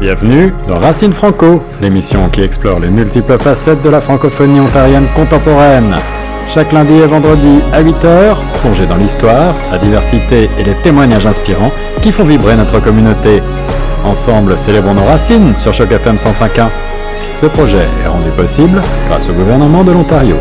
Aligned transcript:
Bienvenue 0.00 0.54
dans 0.68 0.78
Racine 0.78 1.12
Franco, 1.12 1.62
l'émission 1.80 2.28
qui 2.28 2.42
explore 2.42 2.78
les 2.78 2.88
multiples 2.88 3.36
facettes 3.38 3.82
de 3.82 3.88
la 3.88 4.00
francophonie 4.00 4.60
ontarienne 4.60 5.06
contemporaine. 5.16 5.96
Chaque 6.48 6.72
lundi 6.72 6.94
et 6.94 7.06
vendredi 7.06 7.60
à 7.72 7.82
8h, 7.82 8.36
plongez 8.62 8.86
dans 8.86 8.96
l'histoire, 8.96 9.54
la 9.70 9.78
diversité 9.78 10.48
et 10.58 10.64
les 10.64 10.74
témoignages 10.82 11.26
inspirants 11.26 11.72
qui 12.00 12.12
font 12.12 12.24
vibrer 12.24 12.56
notre 12.56 12.80
communauté. 12.80 13.42
Ensemble, 14.04 14.56
célébrons 14.56 14.94
nos 14.94 15.04
racines 15.04 15.54
sur 15.54 15.74
Choc 15.74 15.90
FM 15.90 16.16
105.1. 16.16 16.68
Ce 17.36 17.46
projet 17.46 17.86
est 18.04 18.08
rendu 18.08 18.30
possible 18.30 18.80
grâce 19.08 19.28
au 19.28 19.32
gouvernement 19.32 19.84
de 19.84 19.92
l'Ontario. 19.92 20.36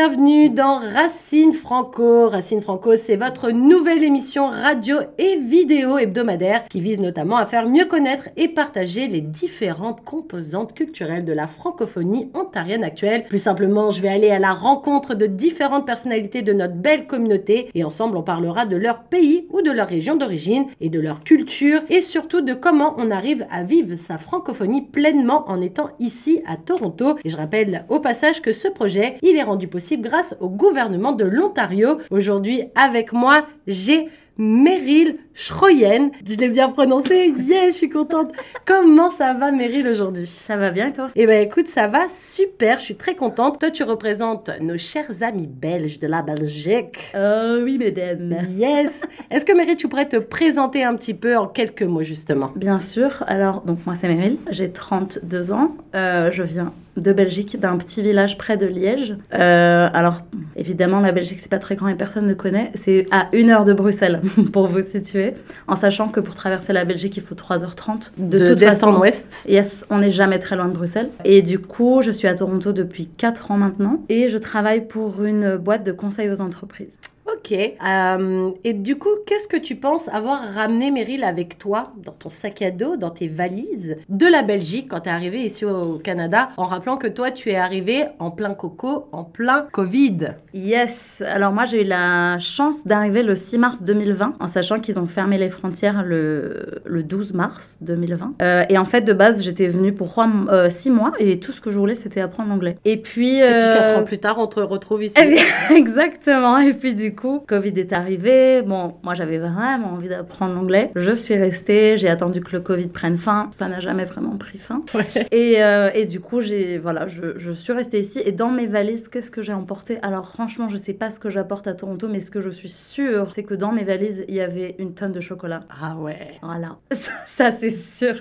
Bienvenue 0.00 0.48
dans 0.48 0.78
Racine 0.78 1.52
Franco. 1.52 2.30
Racine 2.30 2.62
Franco, 2.62 2.96
c'est 2.96 3.16
votre 3.16 3.50
nouvelle 3.50 4.02
émission 4.02 4.48
radio 4.48 4.96
et 5.18 5.36
vidéo 5.38 5.98
hebdomadaire 5.98 6.64
qui 6.70 6.80
vise 6.80 7.00
notamment 7.00 7.36
à 7.36 7.44
faire 7.44 7.68
mieux 7.68 7.84
connaître 7.84 8.30
et 8.38 8.48
partager 8.48 9.08
les 9.08 9.20
différentes 9.20 10.02
composantes 10.02 10.72
culturelles 10.72 11.26
de 11.26 11.34
la 11.34 11.46
francophonie 11.46 12.30
ontarienne 12.32 12.82
actuelle. 12.82 13.26
Plus 13.26 13.42
simplement, 13.42 13.90
je 13.90 14.00
vais 14.00 14.08
aller 14.08 14.30
à 14.30 14.38
la 14.38 14.54
rencontre 14.54 15.14
de 15.14 15.26
différentes 15.26 15.84
personnalités 15.84 16.40
de 16.40 16.54
notre 16.54 16.76
belle 16.76 17.06
communauté 17.06 17.68
et 17.74 17.84
ensemble 17.84 18.16
on 18.16 18.22
parlera 18.22 18.64
de 18.64 18.76
leur 18.76 19.02
pays 19.02 19.48
ou 19.50 19.60
de 19.60 19.70
leur 19.70 19.86
région 19.86 20.16
d'origine 20.16 20.64
et 20.80 20.88
de 20.88 20.98
leur 20.98 21.22
culture 21.24 21.82
et 21.90 22.00
surtout 22.00 22.40
de 22.40 22.54
comment 22.54 22.94
on 22.96 23.10
arrive 23.10 23.46
à 23.50 23.64
vivre 23.64 23.96
sa 23.96 24.16
francophonie 24.16 24.80
pleinement 24.80 25.44
en 25.50 25.60
étant 25.60 25.90
ici 25.98 26.40
à 26.46 26.56
Toronto. 26.56 27.18
Et 27.22 27.28
je 27.28 27.36
rappelle 27.36 27.84
au 27.90 28.00
passage 28.00 28.40
que 28.40 28.54
ce 28.54 28.68
projet 28.68 29.16
il 29.20 29.36
est 29.36 29.42
rendu 29.42 29.68
possible 29.68 29.89
grâce 29.98 30.36
au 30.40 30.48
gouvernement 30.48 31.12
de 31.12 31.24
l'Ontario. 31.24 31.98
Aujourd'hui, 32.10 32.64
avec 32.74 33.12
moi, 33.12 33.46
j'ai 33.66 34.08
Meryl 34.40 35.16
Schroyen. 35.34 36.10
Je 36.26 36.36
l'ai 36.36 36.48
bien 36.48 36.70
prononcé. 36.70 37.34
Yes, 37.38 37.74
je 37.74 37.76
suis 37.76 37.88
contente. 37.90 38.32
Comment 38.64 39.10
ça 39.10 39.34
va, 39.34 39.50
Meryl, 39.50 39.86
aujourd'hui? 39.86 40.26
Ça 40.26 40.56
va 40.56 40.70
bien, 40.70 40.92
toi? 40.92 41.10
Eh 41.14 41.26
ben, 41.26 41.46
écoute, 41.46 41.66
ça 41.66 41.88
va 41.88 42.08
super. 42.08 42.78
Je 42.78 42.84
suis 42.84 42.94
très 42.94 43.14
contente. 43.14 43.60
Toi, 43.60 43.70
tu 43.70 43.82
représentes 43.82 44.50
nos 44.62 44.78
chers 44.78 45.22
amis 45.22 45.46
belges 45.46 45.98
de 45.98 46.06
la 46.06 46.22
Belgique. 46.22 47.12
Oh 47.14 47.58
oui, 47.62 47.76
mesdames. 47.76 48.34
Yes. 48.56 49.04
Est-ce 49.30 49.44
que 49.44 49.52
Meryl, 49.52 49.76
tu 49.76 49.88
pourrais 49.88 50.08
te 50.08 50.16
présenter 50.16 50.84
un 50.84 50.96
petit 50.96 51.14
peu 51.14 51.36
en 51.36 51.46
quelques 51.46 51.82
mots, 51.82 52.02
justement? 52.02 52.50
Bien 52.56 52.80
sûr. 52.80 53.22
Alors, 53.26 53.60
donc 53.60 53.84
moi, 53.84 53.94
c'est 54.00 54.08
Meryl. 54.08 54.38
J'ai 54.50 54.70
32 54.70 55.52
ans. 55.52 55.76
Euh, 55.94 56.30
je 56.32 56.42
viens 56.42 56.72
de 57.00 57.12
Belgique, 57.12 57.58
d'un 57.58 57.76
petit 57.76 58.02
village 58.02 58.38
près 58.38 58.56
de 58.56 58.66
Liège. 58.66 59.16
Euh, 59.34 59.88
alors, 59.92 60.22
évidemment, 60.56 61.00
la 61.00 61.12
Belgique, 61.12 61.38
c'est 61.40 61.50
pas 61.50 61.58
très 61.58 61.76
grand 61.76 61.88
et 61.88 61.94
personne 61.94 62.26
ne 62.26 62.34
connaît. 62.34 62.70
C'est 62.74 63.06
à 63.10 63.28
une 63.32 63.50
heure 63.50 63.64
de 63.64 63.72
Bruxelles, 63.72 64.20
pour 64.52 64.66
vous 64.66 64.82
situer. 64.82 65.34
En 65.66 65.76
sachant 65.76 66.08
que 66.08 66.20
pour 66.20 66.34
traverser 66.34 66.72
la 66.72 66.84
Belgique, 66.84 67.16
il 67.16 67.22
faut 67.22 67.34
3h30. 67.34 68.12
De, 68.18 68.38
de 68.38 68.46
toute 68.48 68.60
façon, 68.60 68.88
en 68.88 69.00
ouest. 69.00 69.46
Yes, 69.48 69.86
on 69.90 69.98
n'est 69.98 70.10
jamais 70.10 70.38
très 70.38 70.56
loin 70.56 70.68
de 70.68 70.74
Bruxelles. 70.74 71.10
Et 71.24 71.42
du 71.42 71.58
coup, 71.58 72.02
je 72.02 72.10
suis 72.10 72.28
à 72.28 72.34
Toronto 72.34 72.72
depuis 72.72 73.06
4 73.06 73.50
ans 73.50 73.56
maintenant. 73.56 74.02
Et 74.08 74.28
je 74.28 74.38
travaille 74.38 74.86
pour 74.86 75.24
une 75.24 75.56
boîte 75.56 75.84
de 75.84 75.92
conseil 75.92 76.30
aux 76.30 76.40
entreprises. 76.40 76.98
Ok. 77.36 77.52
Euh, 77.52 78.50
et 78.64 78.72
du 78.72 78.96
coup, 78.96 79.10
qu'est-ce 79.26 79.46
que 79.46 79.56
tu 79.56 79.76
penses 79.76 80.08
avoir 80.08 80.42
ramené 80.54 80.90
Meryl 80.90 81.24
avec 81.24 81.58
toi 81.58 81.92
dans 82.02 82.12
ton 82.12 82.30
sac 82.30 82.62
à 82.62 82.70
dos, 82.70 82.96
dans 82.96 83.10
tes 83.10 83.28
valises 83.28 83.96
de 84.08 84.26
la 84.26 84.42
Belgique 84.42 84.86
quand 84.90 85.00
tu 85.00 85.08
es 85.08 85.12
arrivé 85.12 85.38
ici 85.38 85.64
au 85.64 85.98
Canada, 85.98 86.50
en 86.56 86.64
rappelant 86.64 86.96
que 86.96 87.06
toi, 87.06 87.30
tu 87.30 87.50
es 87.50 87.56
arrivé 87.56 88.04
en 88.18 88.30
plein 88.30 88.54
coco, 88.54 89.08
en 89.12 89.24
plein 89.24 89.66
Covid? 89.72 90.30
Yes. 90.54 91.22
Alors 91.26 91.52
moi, 91.52 91.64
j'ai 91.64 91.82
eu 91.82 91.86
la 91.86 92.38
chance 92.38 92.86
d'arriver 92.86 93.22
le 93.22 93.36
6 93.36 93.58
mars 93.58 93.82
2020, 93.82 94.34
en 94.40 94.48
sachant 94.48 94.80
qu'ils 94.80 94.98
ont 94.98 95.06
fermé 95.06 95.38
les 95.38 95.50
frontières 95.50 96.02
le, 96.04 96.82
le 96.84 97.02
12 97.02 97.34
mars 97.34 97.78
2020. 97.82 98.34
Euh, 98.42 98.64
et 98.68 98.78
en 98.78 98.84
fait, 98.84 99.02
de 99.02 99.12
base, 99.12 99.42
j'étais 99.42 99.68
venue 99.68 99.92
pour 99.92 100.14
6 100.14 100.18
euh, 100.18 100.92
mois 100.92 101.12
et 101.18 101.38
tout 101.38 101.52
ce 101.52 101.60
que 101.60 101.70
je 101.70 101.78
voulais, 101.78 101.94
c'était 101.94 102.20
apprendre 102.20 102.50
l'anglais. 102.50 102.76
Et 102.84 102.96
puis... 102.96 103.38
Et 103.38 103.58
puis 103.60 103.68
4 103.68 103.98
ans 103.98 104.04
plus 104.04 104.18
tard, 104.18 104.38
on 104.38 104.46
te 104.46 104.60
retrouve 104.60 105.04
ici. 105.04 105.16
Exactement. 105.70 106.58
Et 106.58 106.72
puis 106.72 106.94
du 106.94 107.14
coup, 107.14 107.19
Covid 107.46 107.72
est 107.76 107.92
arrivé. 107.92 108.62
Bon, 108.62 108.94
moi, 109.02 109.14
j'avais 109.14 109.38
vraiment 109.38 109.92
envie 109.92 110.08
d'apprendre 110.08 110.54
l'anglais. 110.54 110.90
Je 110.94 111.12
suis 111.12 111.36
restée, 111.36 111.96
j'ai 111.96 112.08
attendu 112.08 112.40
que 112.40 112.52
le 112.52 112.60
Covid 112.60 112.88
prenne 112.88 113.16
fin. 113.16 113.48
Ça 113.52 113.68
n'a 113.68 113.80
jamais 113.80 114.04
vraiment 114.04 114.36
pris 114.36 114.58
fin. 114.58 114.82
Ouais. 114.94 115.06
Et, 115.30 115.62
euh, 115.62 115.90
et, 115.94 116.04
du 116.04 116.20
coup, 116.20 116.40
j'ai, 116.40 116.78
voilà, 116.78 117.06
je, 117.06 117.36
je, 117.36 117.52
suis 117.52 117.72
restée 117.72 118.00
ici. 118.00 118.20
Et 118.24 118.32
dans 118.32 118.50
mes 118.50 118.66
valises, 118.66 119.08
qu'est-ce 119.08 119.30
que 119.30 119.42
j'ai 119.42 119.52
emporté? 119.52 119.98
Alors, 120.02 120.26
franchement, 120.28 120.68
je 120.68 120.76
sais 120.76 120.94
pas 120.94 121.10
ce 121.10 121.20
que 121.20 121.30
j'apporte 121.30 121.66
à 121.66 121.74
Toronto, 121.74 122.08
mais 122.08 122.20
ce 122.20 122.30
que 122.30 122.40
je 122.40 122.50
suis 122.50 122.68
sûre, 122.68 123.32
c'est 123.34 123.42
que 123.42 123.54
dans 123.54 123.72
mes 123.72 123.84
valises, 123.84 124.24
il 124.28 124.34
y 124.34 124.40
avait 124.40 124.74
une 124.78 124.94
tonne 124.94 125.12
de 125.12 125.20
chocolat. 125.20 125.64
Ah 125.80 125.96
ouais. 125.96 126.38
Voilà. 126.42 126.78
Ça, 127.26 127.50
c'est 127.50 127.70
sûr. 127.70 128.14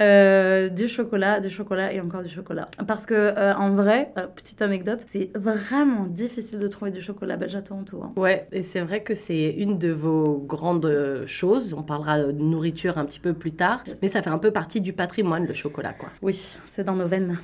Euh, 0.00 0.68
du 0.68 0.88
chocolat, 0.88 1.40
du 1.40 1.50
chocolat 1.50 1.92
et 1.92 2.00
encore 2.00 2.22
du 2.22 2.28
chocolat. 2.28 2.68
Parce 2.86 3.06
que, 3.06 3.14
euh, 3.14 3.54
en 3.54 3.70
vrai, 3.70 4.12
petite 4.34 4.62
anecdote, 4.62 5.00
c'est 5.06 5.30
vraiment 5.34 6.06
difficile 6.06 6.58
de 6.58 6.68
trouver 6.68 6.90
du 6.90 7.00
chocolat 7.00 7.36
belge 7.36 7.54
à 7.54 7.62
Toronto. 7.62 8.02
Hein. 8.02 8.12
Ouais, 8.24 8.46
et 8.52 8.62
c'est 8.62 8.80
vrai 8.80 9.02
que 9.02 9.14
c'est 9.14 9.50
une 9.50 9.78
de 9.78 9.90
vos 9.90 10.42
grandes 10.48 11.24
choses. 11.26 11.74
On 11.76 11.82
parlera 11.82 12.22
de 12.22 12.32
nourriture 12.32 12.96
un 12.96 13.04
petit 13.04 13.20
peu 13.20 13.34
plus 13.34 13.52
tard, 13.52 13.84
mais 14.00 14.08
ça 14.08 14.22
fait 14.22 14.30
un 14.30 14.38
peu 14.38 14.50
partie 14.50 14.80
du 14.80 14.94
patrimoine, 14.94 15.44
le 15.46 15.52
chocolat, 15.52 15.92
quoi. 15.92 16.08
Oui, 16.22 16.56
c'est 16.64 16.84
dans 16.84 16.94
nos 16.94 17.06
veines. 17.06 17.38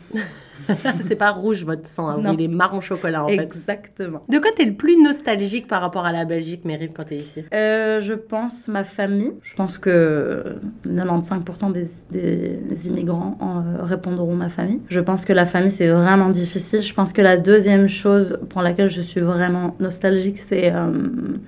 c'est 1.03 1.17
pas 1.17 1.33
rouge 1.33 1.65
votre 1.67 1.87
sang, 1.87 2.09
hein, 2.09 2.35
il 2.39 2.43
est 2.43 2.49
marron 2.49 2.81
chocolat 2.81 3.25
en 3.25 3.29
fait. 3.29 3.43
Exactement. 3.43 4.23
De 4.29 4.39
quoi 4.39 4.51
t'es 4.57 4.65
le 4.65 4.75
plus 4.75 4.97
nostalgique 5.03 5.67
par 5.67 5.83
rapport 5.83 6.07
à 6.07 6.13
la 6.13 6.25
Belgique, 6.25 6.65
Meryl, 6.65 6.91
quand 6.95 7.05
t'es 7.05 7.17
ici? 7.17 7.45
Euh, 7.53 8.01
Je 8.01 8.15
pense 8.15 8.67
ma 8.67 8.85
famille. 8.85 9.33
Je 9.43 9.55
pense 9.55 9.77
que 9.77 10.57
95% 10.87 11.73
des, 11.73 11.89
des, 12.11 12.89
immigrants 12.89 13.37
en, 13.41 13.59
euh, 13.59 13.83
répondront 13.83 14.35
ma 14.35 14.49
famille. 14.49 14.81
Je 14.89 15.01
pense 15.01 15.27
que 15.27 15.35
la 15.35 15.45
famille, 15.45 15.71
c'est 15.71 15.89
vraiment 15.89 16.31
difficile. 16.31 16.83
Je 16.83 16.95
pense 16.95 17.13
que 17.13 17.23
la 17.23 17.37
deuxième 17.37 17.89
chose 17.89 18.39
pour 18.49 18.63
laquelle 18.63 18.91
je 18.91 19.03
suis 19.03 19.21
vraiment 19.21 19.77
nostalgique, 19.79 20.39
c'est 20.39 20.70
euh, 20.71 20.91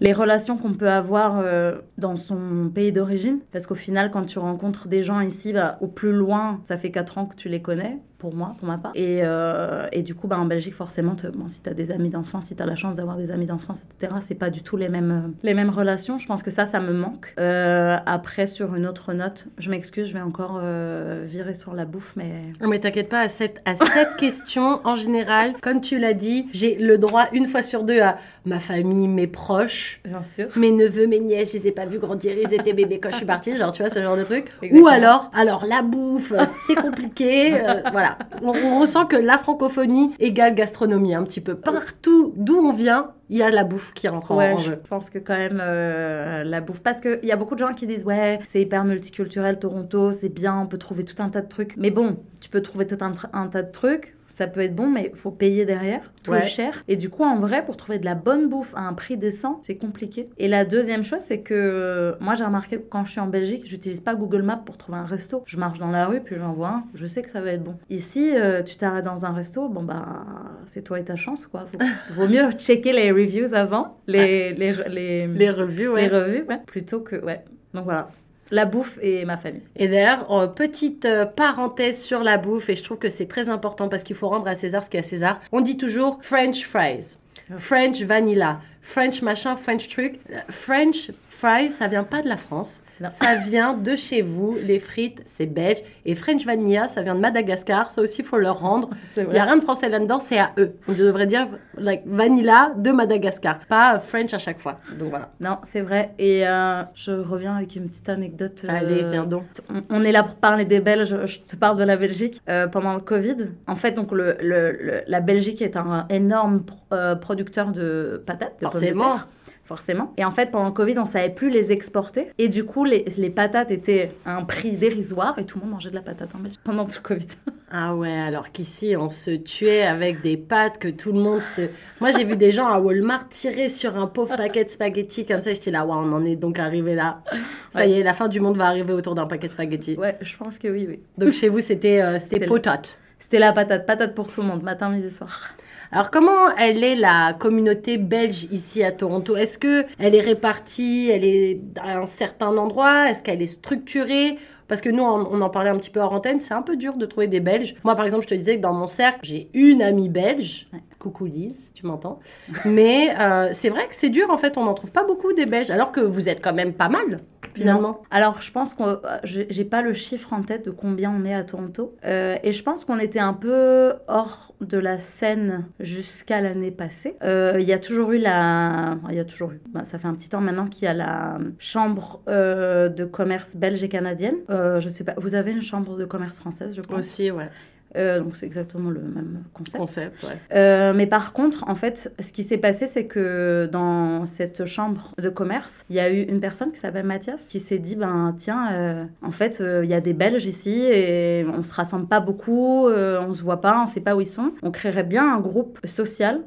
les 0.00 0.12
relations 0.12 0.56
qu'on 0.56 0.74
peut 0.74 0.90
avoir 0.90 1.40
euh, 1.40 1.78
dans 1.98 2.16
son 2.16 2.70
pays 2.74 2.92
d'origine. 2.92 3.38
Parce 3.52 3.66
qu'au 3.66 3.74
final, 3.74 4.10
quand 4.10 4.24
tu 4.24 4.38
rencontres 4.38 4.88
des 4.88 5.02
gens 5.02 5.20
ici, 5.20 5.52
bah, 5.52 5.78
au 5.80 5.88
plus 5.88 6.12
loin, 6.12 6.60
ça 6.64 6.76
fait 6.76 6.90
4 6.90 7.18
ans 7.18 7.26
que 7.26 7.36
tu 7.36 7.48
les 7.48 7.62
connais 7.62 7.98
pour 8.22 8.36
moi, 8.36 8.54
pour 8.56 8.68
ma 8.68 8.78
part. 8.78 8.92
Et, 8.94 9.22
euh, 9.24 9.88
et 9.90 10.04
du 10.04 10.14
coup, 10.14 10.28
bah, 10.28 10.38
en 10.38 10.44
Belgique, 10.44 10.74
forcément, 10.74 11.16
te, 11.16 11.26
bon, 11.26 11.48
si 11.48 11.60
tu 11.60 11.68
as 11.68 11.74
des 11.74 11.90
amis 11.90 12.08
d'enfance, 12.08 12.46
si 12.46 12.54
tu 12.54 12.62
as 12.62 12.66
la 12.66 12.76
chance 12.76 12.94
d'avoir 12.94 13.16
des 13.16 13.32
amis 13.32 13.46
d'enfance, 13.46 13.82
etc., 13.82 14.14
c'est 14.20 14.36
pas 14.36 14.48
du 14.48 14.62
tout 14.62 14.76
les 14.76 14.88
mêmes, 14.88 15.34
les 15.42 15.54
mêmes 15.54 15.70
relations. 15.70 16.20
Je 16.20 16.28
pense 16.28 16.44
que 16.44 16.52
ça, 16.52 16.64
ça 16.64 16.78
me 16.78 16.92
manque. 16.92 17.34
Euh, 17.40 17.96
après, 18.06 18.46
sur 18.46 18.76
une 18.76 18.86
autre 18.86 19.12
note, 19.12 19.48
je 19.58 19.70
m'excuse, 19.70 20.06
je 20.06 20.14
vais 20.14 20.20
encore 20.20 20.60
euh, 20.62 21.24
virer 21.26 21.54
sur 21.54 21.74
la 21.74 21.84
bouffe, 21.84 22.12
mais... 22.14 22.30
Mais 22.60 22.78
t'inquiète 22.78 23.08
pas, 23.08 23.22
à 23.22 23.28
cette, 23.28 23.60
à 23.64 23.74
cette 23.74 24.14
question, 24.18 24.80
en 24.84 24.94
général, 24.94 25.54
comme 25.60 25.80
tu 25.80 25.98
l'as 25.98 26.14
dit, 26.14 26.46
j'ai 26.52 26.76
le 26.76 26.98
droit 26.98 27.24
une 27.32 27.48
fois 27.48 27.62
sur 27.62 27.82
deux 27.82 28.00
à 28.02 28.18
ma 28.46 28.60
famille, 28.60 29.08
mes 29.08 29.26
proches, 29.26 30.00
Bien 30.04 30.22
sûr. 30.22 30.46
mes 30.54 30.70
neveux, 30.70 31.08
mes 31.08 31.18
nièces, 31.18 31.54
je 31.54 31.58
les 31.58 31.66
ai 31.66 31.72
pas 31.72 31.86
vus 31.86 31.98
grandir, 31.98 32.34
ils 32.40 32.54
étaient 32.54 32.72
bébés 32.72 33.00
quand 33.00 33.10
je 33.10 33.16
suis 33.16 33.26
partie, 33.26 33.56
genre, 33.56 33.72
tu 33.72 33.82
vois, 33.82 33.90
ce 33.90 34.00
genre 34.00 34.16
de 34.16 34.22
truc. 34.22 34.46
Exactement. 34.62 34.84
Ou 34.84 34.86
alors, 34.86 35.30
alors 35.34 35.64
la 35.66 35.82
bouffe, 35.82 36.32
c'est 36.46 36.76
compliqué, 36.76 37.58
voilà. 37.90 38.11
On, 38.42 38.50
on, 38.50 38.80
ressent 38.80 39.06
que 39.06 39.16
la 39.16 39.38
francophonie 39.38 40.12
égale 40.18 40.54
gastronomie 40.54 41.14
un 41.14 41.22
petit 41.24 41.40
peu. 41.40 41.54
Partout 41.54 42.32
d'où 42.36 42.56
on 42.56 42.72
vient, 42.72 43.12
il 43.30 43.38
y 43.38 43.42
a 43.42 43.50
la 43.50 43.64
bouffe 43.64 43.92
qui 43.94 44.08
rentre 44.08 44.34
ouais, 44.34 44.52
en 44.52 44.58
jeu. 44.58 44.80
Je 44.82 44.88
pense 44.88 45.10
que 45.10 45.18
quand 45.18 45.36
même 45.36 45.60
euh, 45.60 46.44
la 46.44 46.60
bouffe. 46.60 46.80
Parce 46.80 47.00
qu'il 47.00 47.24
y 47.24 47.32
a 47.32 47.36
beaucoup 47.36 47.54
de 47.54 47.60
gens 47.60 47.74
qui 47.74 47.86
disent 47.86 48.04
Ouais, 48.04 48.40
c'est 48.46 48.60
hyper 48.60 48.84
multiculturel 48.84 49.58
Toronto, 49.58 50.12
c'est 50.12 50.28
bien, 50.28 50.58
on 50.58 50.66
peut 50.66 50.78
trouver 50.78 51.04
tout 51.04 51.20
un 51.22 51.28
tas 51.28 51.40
de 51.40 51.48
trucs. 51.48 51.76
Mais 51.76 51.90
bon, 51.90 52.16
tu 52.40 52.50
peux 52.50 52.62
trouver 52.62 52.86
tout 52.86 52.98
un, 53.00 53.12
un 53.32 53.46
tas 53.46 53.62
de 53.62 53.70
trucs. 53.70 54.14
Ça 54.32 54.46
peut 54.46 54.60
être 54.60 54.74
bon, 54.74 54.88
mais 54.88 55.10
il 55.12 55.18
faut 55.18 55.30
payer 55.30 55.66
derrière. 55.66 56.10
Tout 56.24 56.30
Ouais. 56.30 56.42
cher. 56.46 56.82
Et 56.88 56.96
du 56.96 57.10
coup, 57.10 57.22
en 57.22 57.38
vrai, 57.38 57.64
pour 57.66 57.76
trouver 57.76 57.98
de 57.98 58.06
la 58.06 58.14
bonne 58.14 58.48
bouffe 58.48 58.72
à 58.74 58.80
un 58.88 58.94
prix 58.94 59.18
décent, 59.18 59.60
c'est 59.62 59.74
compliqué. 59.76 60.30
Et 60.38 60.48
la 60.48 60.64
deuxième 60.64 61.04
chose, 61.04 61.20
c'est 61.22 61.40
que 61.40 61.52
euh, 61.52 62.12
moi, 62.20 62.34
j'ai 62.34 62.44
remarqué 62.44 62.76
que 62.78 62.88
quand 62.88 63.04
je 63.04 63.10
suis 63.10 63.20
en 63.20 63.26
Belgique, 63.26 63.64
j'utilise 63.66 64.00
pas 64.00 64.14
Google 64.14 64.40
Maps 64.42 64.62
pour 64.64 64.78
trouver 64.78 64.96
un 64.96 65.04
resto. 65.04 65.42
Je 65.44 65.58
marche 65.58 65.78
dans 65.78 65.90
la 65.90 66.06
rue, 66.06 66.20
puis 66.20 66.36
j'en 66.36 66.54
vois 66.54 66.68
un. 66.70 66.84
Je 66.94 67.04
sais 67.04 67.20
que 67.20 67.30
ça 67.30 67.42
va 67.42 67.50
être 67.52 67.62
bon. 67.62 67.76
Ici, 67.90 68.32
euh, 68.34 68.62
tu 68.62 68.76
t'arrêtes 68.76 69.04
dans 69.04 69.26
un 69.26 69.32
resto, 69.32 69.68
bon, 69.68 69.82
bah, 69.82 70.24
c'est 70.66 70.82
toi 70.82 70.98
et 70.98 71.04
ta 71.04 71.16
chance, 71.16 71.46
quoi. 71.46 71.66
Vaut, 72.14 72.26
mieux 72.26 72.50
checker 72.52 72.92
les 72.92 73.12
reviews 73.12 73.52
avant, 73.54 73.98
les, 74.06 74.54
les, 74.54 74.72
les, 74.88 75.26
Les 75.26 75.50
revues, 75.50 75.88
ouais. 75.88 76.08
les 76.08 76.16
revues, 76.16 76.44
ouais, 76.48 76.60
plutôt 76.66 77.00
que. 77.00 77.16
Ouais. 77.22 77.44
Donc 77.74 77.84
voilà. 77.84 78.08
La 78.52 78.66
bouffe 78.66 78.98
et 79.02 79.24
ma 79.24 79.36
famille. 79.36 79.62
Et 79.76 79.88
d'ailleurs, 79.88 80.54
petite 80.54 81.06
euh, 81.06 81.26
parenthèse 81.26 82.00
sur 82.02 82.22
la 82.22 82.38
bouffe, 82.38 82.68
et 82.68 82.76
je 82.76 82.84
trouve 82.84 82.98
que 82.98 83.08
c'est 83.08 83.26
très 83.26 83.48
important 83.48 83.88
parce 83.88 84.04
qu'il 84.04 84.14
faut 84.14 84.28
rendre 84.28 84.46
à 84.46 84.54
César 84.54 84.84
ce 84.84 84.90
qui 84.90 84.98
est 84.98 85.00
à 85.00 85.02
César. 85.02 85.40
On 85.50 85.62
dit 85.62 85.76
toujours 85.76 86.18
French 86.22 86.64
fries, 86.64 87.16
French 87.58 88.02
vanilla, 88.02 88.60
French 88.82 89.22
machin, 89.22 89.56
French 89.56 89.88
truc. 89.88 90.20
French 90.48 91.10
fries, 91.42 91.70
ça 91.70 91.88
vient 91.88 92.04
pas 92.04 92.22
de 92.22 92.28
la 92.28 92.36
France. 92.36 92.82
Non. 93.00 93.08
Ça 93.10 93.34
vient 93.36 93.74
de 93.74 93.96
chez 93.96 94.22
vous. 94.22 94.56
Les 94.62 94.78
frites, 94.78 95.22
c'est 95.26 95.46
belge. 95.46 95.78
Et 96.04 96.14
French 96.14 96.44
vanilla, 96.46 96.86
ça 96.88 97.02
vient 97.02 97.14
de 97.16 97.20
Madagascar. 97.20 97.90
Ça 97.90 98.00
aussi, 98.02 98.20
il 98.20 98.24
faut 98.24 98.38
leur 98.38 98.60
rendre. 98.60 98.90
Il 99.16 99.26
n'y 99.28 99.38
a 99.38 99.44
rien 99.44 99.56
de 99.56 99.62
français 99.62 99.88
là-dedans, 99.88 100.20
c'est 100.20 100.38
à 100.38 100.52
eux. 100.58 100.74
On 100.88 100.92
devrait 100.92 101.26
dire 101.26 101.48
like, 101.76 102.02
vanilla 102.06 102.72
de 102.76 102.90
Madagascar, 102.92 103.58
pas 103.68 103.98
French 103.98 104.32
à 104.34 104.38
chaque 104.38 104.58
fois. 104.60 104.78
Donc 104.98 105.10
voilà. 105.10 105.30
Non, 105.40 105.58
c'est 105.70 105.80
vrai. 105.80 106.14
Et 106.18 106.46
euh, 106.46 106.82
je 106.94 107.12
reviens 107.12 107.56
avec 107.56 107.74
une 107.76 107.88
petite 107.88 108.08
anecdote. 108.08 108.62
euh, 108.64 108.68
Allez, 108.70 109.04
viens 109.10 109.24
donc. 109.24 109.44
on- 109.70 109.82
On 109.90 110.04
est 110.04 110.12
là 110.12 110.22
pour 110.22 110.36
parler 110.36 110.64
des 110.64 110.80
Belges. 110.80 111.16
Je 111.26 111.38
te 111.40 111.56
parle 111.56 111.76
de 111.78 111.84
la 111.84 111.96
Belgique. 111.96 112.40
Euh, 112.48 112.66
pendant 112.68 112.94
le 112.94 113.00
Covid, 113.00 113.36
en 113.66 113.74
fait, 113.74 113.92
donc 113.92 114.12
le, 114.12 114.36
le- 114.40 114.72
le- 114.72 115.02
la 115.06 115.20
Belgique 115.20 115.60
est 115.62 115.76
un 115.76 116.06
énorme 116.08 116.62
pro- 116.62 116.78
euh, 116.92 117.14
producteur 117.16 117.72
de 117.72 118.22
patates. 118.26 118.54
de 118.60 118.66
pommes 118.66 118.70
de 118.70 118.78
Forcément. 118.78 119.12
terre. 119.14 119.28
Forcément. 119.76 120.12
Et 120.18 120.24
en 120.26 120.30
fait, 120.30 120.50
pendant 120.50 120.66
le 120.66 120.72
Covid, 120.72 120.98
on 120.98 121.06
savait 121.06 121.30
plus 121.30 121.48
les 121.48 121.72
exporter. 121.72 122.30
Et 122.36 122.48
du 122.50 122.64
coup, 122.64 122.84
les, 122.84 123.06
les 123.16 123.30
patates 123.30 123.70
étaient 123.70 124.12
à 124.26 124.36
un 124.36 124.44
prix 124.44 124.72
dérisoire 124.72 125.38
et 125.38 125.44
tout 125.46 125.56
le 125.58 125.62
monde 125.64 125.72
mangeait 125.72 125.88
de 125.88 125.94
la 125.94 126.02
patate 126.02 126.28
en 126.34 126.40
Belgique 126.40 126.60
pendant 126.64 126.84
tout 126.84 126.98
le 127.02 127.08
Covid. 127.08 127.26
Ah 127.70 127.94
ouais, 127.96 128.12
alors 128.12 128.52
qu'ici, 128.52 128.96
on 128.98 129.08
se 129.08 129.30
tuait 129.30 129.80
avec 129.82 130.20
des 130.20 130.36
pâtes 130.36 130.76
que 130.76 130.88
tout 130.88 131.10
le 131.12 131.20
monde 131.20 131.40
se... 131.40 131.62
Moi, 132.02 132.10
j'ai 132.10 132.24
vu 132.24 132.36
des 132.36 132.52
gens 132.52 132.66
à 132.66 132.78
Walmart 132.80 133.30
tirer 133.30 133.70
sur 133.70 133.96
un 133.96 134.08
pauvre 134.08 134.36
paquet 134.36 134.64
de 134.64 134.68
spaghettis 134.68 135.24
comme 135.24 135.40
ça. 135.40 135.54
J'étais 135.54 135.70
là, 135.70 135.86
waouh, 135.86 136.00
on 136.06 136.12
en 136.12 136.22
est 136.26 136.36
donc 136.36 136.58
arrivé 136.58 136.94
là. 136.94 137.22
Ça 137.70 137.78
Ouais. 137.80 137.90
y 137.90 138.00
est, 138.00 138.02
la 138.02 138.12
fin 138.12 138.28
du 138.28 138.40
monde 138.40 138.58
va 138.58 138.66
arriver 138.66 138.92
autour 138.92 139.14
d'un 139.14 139.26
paquet 139.26 139.48
de 139.48 139.54
spaghettis. 139.54 139.96
Ouais, 139.96 140.18
je 140.20 140.36
pense 140.36 140.58
que 140.58 140.68
oui, 140.68 140.84
oui. 140.86 141.00
Donc 141.16 141.32
chez 141.32 141.48
vous, 141.48 141.60
c'était 141.60 142.02
euh, 142.02 142.20
c'était 142.20 142.44
potate. 142.44 142.98
C'était 143.18 143.38
la 143.38 143.54
patate, 143.54 143.86
patate 143.86 144.14
pour 144.14 144.28
tout 144.28 144.42
le 144.42 144.48
monde, 144.48 144.62
matin, 144.62 144.90
midi, 144.90 145.08
soir. 145.10 145.54
Alors 145.94 146.10
comment 146.10 146.48
elle 146.56 146.82
est 146.82 146.96
la 146.96 147.34
communauté 147.34 147.98
belge 147.98 148.44
ici 148.50 148.82
à 148.82 148.92
Toronto? 148.92 149.36
Est-ce 149.36 149.58
que 149.58 149.84
elle 149.98 150.14
est 150.14 150.22
répartie, 150.22 151.10
elle 151.12 151.22
est 151.22 151.60
à 151.78 151.98
un 151.98 152.06
certain 152.06 152.56
endroit? 152.56 153.10
Est-ce 153.10 153.22
qu'elle 153.22 153.42
est 153.42 153.46
structurée? 153.46 154.38
Parce 154.68 154.80
que 154.80 154.88
nous, 154.88 155.02
on 155.02 155.40
en 155.42 155.50
parlait 155.50 155.68
un 155.68 155.76
petit 155.76 155.90
peu 155.90 156.00
hors 156.00 156.14
antenne, 156.14 156.40
c'est 156.40 156.54
un 156.54 156.62
peu 156.62 156.76
dur 156.76 156.94
de 156.94 157.04
trouver 157.04 157.26
des 157.26 157.40
Belges. 157.40 157.74
Moi, 157.84 157.94
par 157.94 158.06
exemple, 158.06 158.22
je 158.22 158.28
te 158.28 158.34
disais 158.34 158.56
que 158.56 158.62
dans 158.62 158.72
mon 158.72 158.88
cercle, 158.88 159.18
j'ai 159.22 159.50
une 159.52 159.82
amie 159.82 160.08
belge. 160.08 160.66
Ouais. 160.72 160.78
Coucou 160.98 161.26
Lise, 161.26 161.72
tu 161.74 161.84
m'entends? 161.84 162.20
Mais 162.64 163.14
euh, 163.20 163.50
c'est 163.52 163.68
vrai 163.68 163.86
que 163.86 163.94
c'est 163.94 164.08
dur, 164.08 164.30
en 164.30 164.38
fait, 164.38 164.56
on 164.56 164.64
n'en 164.64 164.72
trouve 164.72 164.92
pas 164.92 165.04
beaucoup 165.04 165.34
des 165.34 165.44
Belges, 165.44 165.70
alors 165.70 165.92
que 165.92 166.00
vous 166.00 166.30
êtes 166.30 166.42
quand 166.42 166.54
même 166.54 166.72
pas 166.72 166.88
mal, 166.88 167.20
finalement. 167.54 167.80
Non. 167.88 167.98
Alors, 168.10 168.40
je 168.42 168.50
pense 168.50 168.74
euh, 168.80 168.96
J'ai 169.24 169.64
pas 169.64 169.82
le 169.82 169.92
chiffre 169.92 170.32
en 170.32 170.42
tête 170.42 170.64
de 170.64 170.70
combien 170.70 171.10
on 171.10 171.24
est 171.24 171.34
à 171.34 171.42
Toronto. 171.42 171.94
Euh, 172.04 172.36
et 172.42 172.52
je 172.52 172.62
pense 172.62 172.84
qu'on 172.84 172.98
était 172.98 173.18
un 173.20 173.34
peu 173.34 173.94
hors 174.08 174.54
de 174.60 174.78
la 174.78 174.98
scène 174.98 175.66
jusqu'à 175.80 176.40
l'année 176.40 176.70
passée. 176.70 177.16
Euh, 177.22 177.56
Il 177.60 177.66
y 177.66 177.72
a 177.72 177.78
toujours 177.78 178.12
eu 178.12 178.18
la. 178.18 178.96
Il 179.10 179.16
y 179.16 179.20
a 179.20 179.24
toujours 179.24 179.52
eu. 179.52 179.60
bah, 179.68 179.84
ça 179.84 179.98
fait 179.98 180.08
un 180.08 180.14
petit 180.14 180.28
temps 180.28 180.40
maintenant 180.40 180.66
qu'il 180.66 180.84
y 180.84 180.88
a 180.88 180.94
la 180.94 181.38
chambre 181.58 182.20
euh, 182.28 182.88
de 182.88 183.04
commerce 183.04 183.56
belge 183.56 183.82
et 183.82 183.88
canadienne. 183.88 184.36
Je 184.48 184.88
sais 184.88 185.04
pas. 185.04 185.14
Vous 185.18 185.34
avez 185.34 185.52
une 185.52 185.62
chambre 185.62 185.96
de 185.96 186.04
commerce 186.04 186.38
française, 186.38 186.74
je 186.74 186.80
pense? 186.80 186.98
Aussi, 186.98 187.30
ouais. 187.30 187.48
Euh, 187.96 188.20
donc, 188.20 188.36
c'est 188.36 188.46
exactement 188.46 188.90
le 188.90 189.00
même 189.00 189.44
concept. 189.52 189.76
Concept, 189.78 190.22
ouais. 190.24 190.38
Euh, 190.54 190.92
mais 190.94 191.06
par 191.06 191.32
contre, 191.32 191.64
en 191.68 191.74
fait, 191.74 192.12
ce 192.18 192.32
qui 192.32 192.42
s'est 192.42 192.58
passé, 192.58 192.86
c'est 192.86 193.06
que 193.06 193.68
dans 193.70 194.26
cette 194.26 194.64
chambre 194.64 195.14
de 195.18 195.28
commerce, 195.28 195.84
il 195.90 195.96
y 195.96 196.00
a 196.00 196.10
eu 196.10 196.22
une 196.22 196.40
personne 196.40 196.72
qui 196.72 196.78
s'appelle 196.78 197.06
Mathias 197.06 197.48
qui 197.48 197.60
s'est 197.60 197.78
dit, 197.78 197.96
ben 197.96 198.34
tiens, 198.36 198.72
euh, 198.72 199.04
en 199.22 199.32
fait, 199.32 199.62
il 199.82 199.88
y 199.88 199.94
a 199.94 200.00
des 200.00 200.14
Belges 200.14 200.46
ici 200.46 200.82
et 200.82 201.44
on 201.48 201.62
se 201.62 201.72
rassemble 201.74 202.06
pas 202.06 202.20
beaucoup, 202.20 202.88
on 202.88 203.32
se 203.32 203.42
voit 203.42 203.60
pas, 203.60 203.82
on 203.84 203.88
sait 203.88 204.00
pas 204.00 204.16
où 204.16 204.20
ils 204.20 204.26
sont. 204.26 204.52
On 204.62 204.70
créerait 204.70 205.04
bien 205.04 205.34
un 205.34 205.40
groupe 205.40 205.78
social 205.84 206.40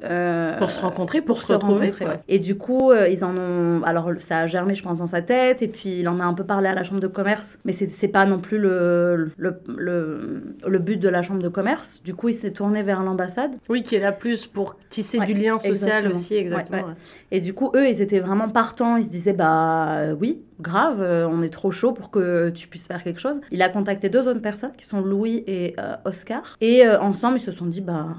Pour 0.58 0.70
se 0.72 0.80
rencontrer, 0.80 1.22
pour, 1.22 1.38
se 1.40 1.48
se 1.48 1.54
retrouver. 1.54 1.88
rencontrer, 1.88 2.06
ouais. 2.06 2.20
Et 2.28 2.40
du 2.40 2.56
coup, 2.56 2.92
ils 2.94 3.24
en 3.24 3.38
ont. 3.38 3.84
Alors, 3.84 4.12
ça 4.20 4.40
a 4.40 4.48
germé, 4.48 4.76
je 4.76 4.84
pense, 4.84 4.98
dans 4.98 5.08
sa 5.08 5.22
tête. 5.22 5.62
Et 5.62 5.68
puis, 5.68 6.00
il 6.00 6.08
en 6.10 6.20
a 6.20 6.24
un 6.24 6.34
peu 6.34 6.44
parlé 6.44 6.68
à 6.68 6.74
la 6.76 6.84
chambre 6.84 7.00
de 7.02 7.08
commerce. 7.08 7.58
Mais 7.66 7.72
c'est 7.72 7.90
c'est 7.92 8.08
pas 8.08 8.26
non 8.26 8.40
plus 8.40 8.58
le, 8.58 9.32
le, 9.38 9.62
le, 9.78 10.44
le 10.68 10.80
but 10.80 10.98
de 10.98 11.10
la 11.10 11.22
chambre 11.22 11.35
de 11.42 11.50
commerce. 11.50 12.02
Du 12.04 12.14
coup, 12.14 12.30
il 12.30 12.34
s'est 12.34 12.52
tourné 12.52 12.84
vers 12.84 13.04
l'ambassade. 13.04 13.56
Oui, 13.70 13.84
qui 13.84 13.96
est 13.96 14.00
là 14.00 14.12
plus 14.12 14.48
pour 14.48 14.78
tisser 14.90 15.20
Ouais, 15.20 15.26
du 15.26 15.34
lien 15.34 15.60
social 15.60 16.06
exactement. 16.06 16.12
aussi, 16.12 16.36
exactement. 16.36 16.78
Ouais, 16.78 16.84
ouais. 16.84 16.90
ouais. 16.90 16.98
Et 17.32 17.42
du 17.42 17.54
coup, 17.54 17.72
eux, 17.76 17.88
ils 17.88 18.02
étaient 18.02 18.20
vraiment 18.20 18.50
partants. 18.50 18.98
Ils 18.98 19.04
se 19.04 19.10
disaient, 19.10 19.34
bah 19.34 19.98
euh, 19.98 20.16
oui, 20.20 20.42
grave, 20.60 21.02
euh, 21.02 21.28
on 21.30 21.42
est 21.42 21.50
trop 21.50 21.72
chaud 21.72 21.92
pour 21.94 22.12
que 22.12 22.50
tu 22.50 22.68
puisses 22.68 22.88
faire 22.88 23.04
quelque 23.04 23.20
chose. 23.20 23.40
Il 23.52 23.62
a 23.62 23.70
contacté 23.70 24.10
deux 24.10 24.28
autres 24.28 24.42
personnes 24.42 24.72
qui 24.78 24.86
sont 24.86 25.02
Louis 25.02 25.44
et 25.48 25.76
euh, 25.80 25.96
Oscar. 26.06 26.58
Et 26.62 26.86
euh, 26.86 27.00
ensemble, 27.00 27.38
ils 27.38 27.42
se 27.44 27.52
sont 27.52 27.66
dit, 27.66 27.82
bah 27.82 28.16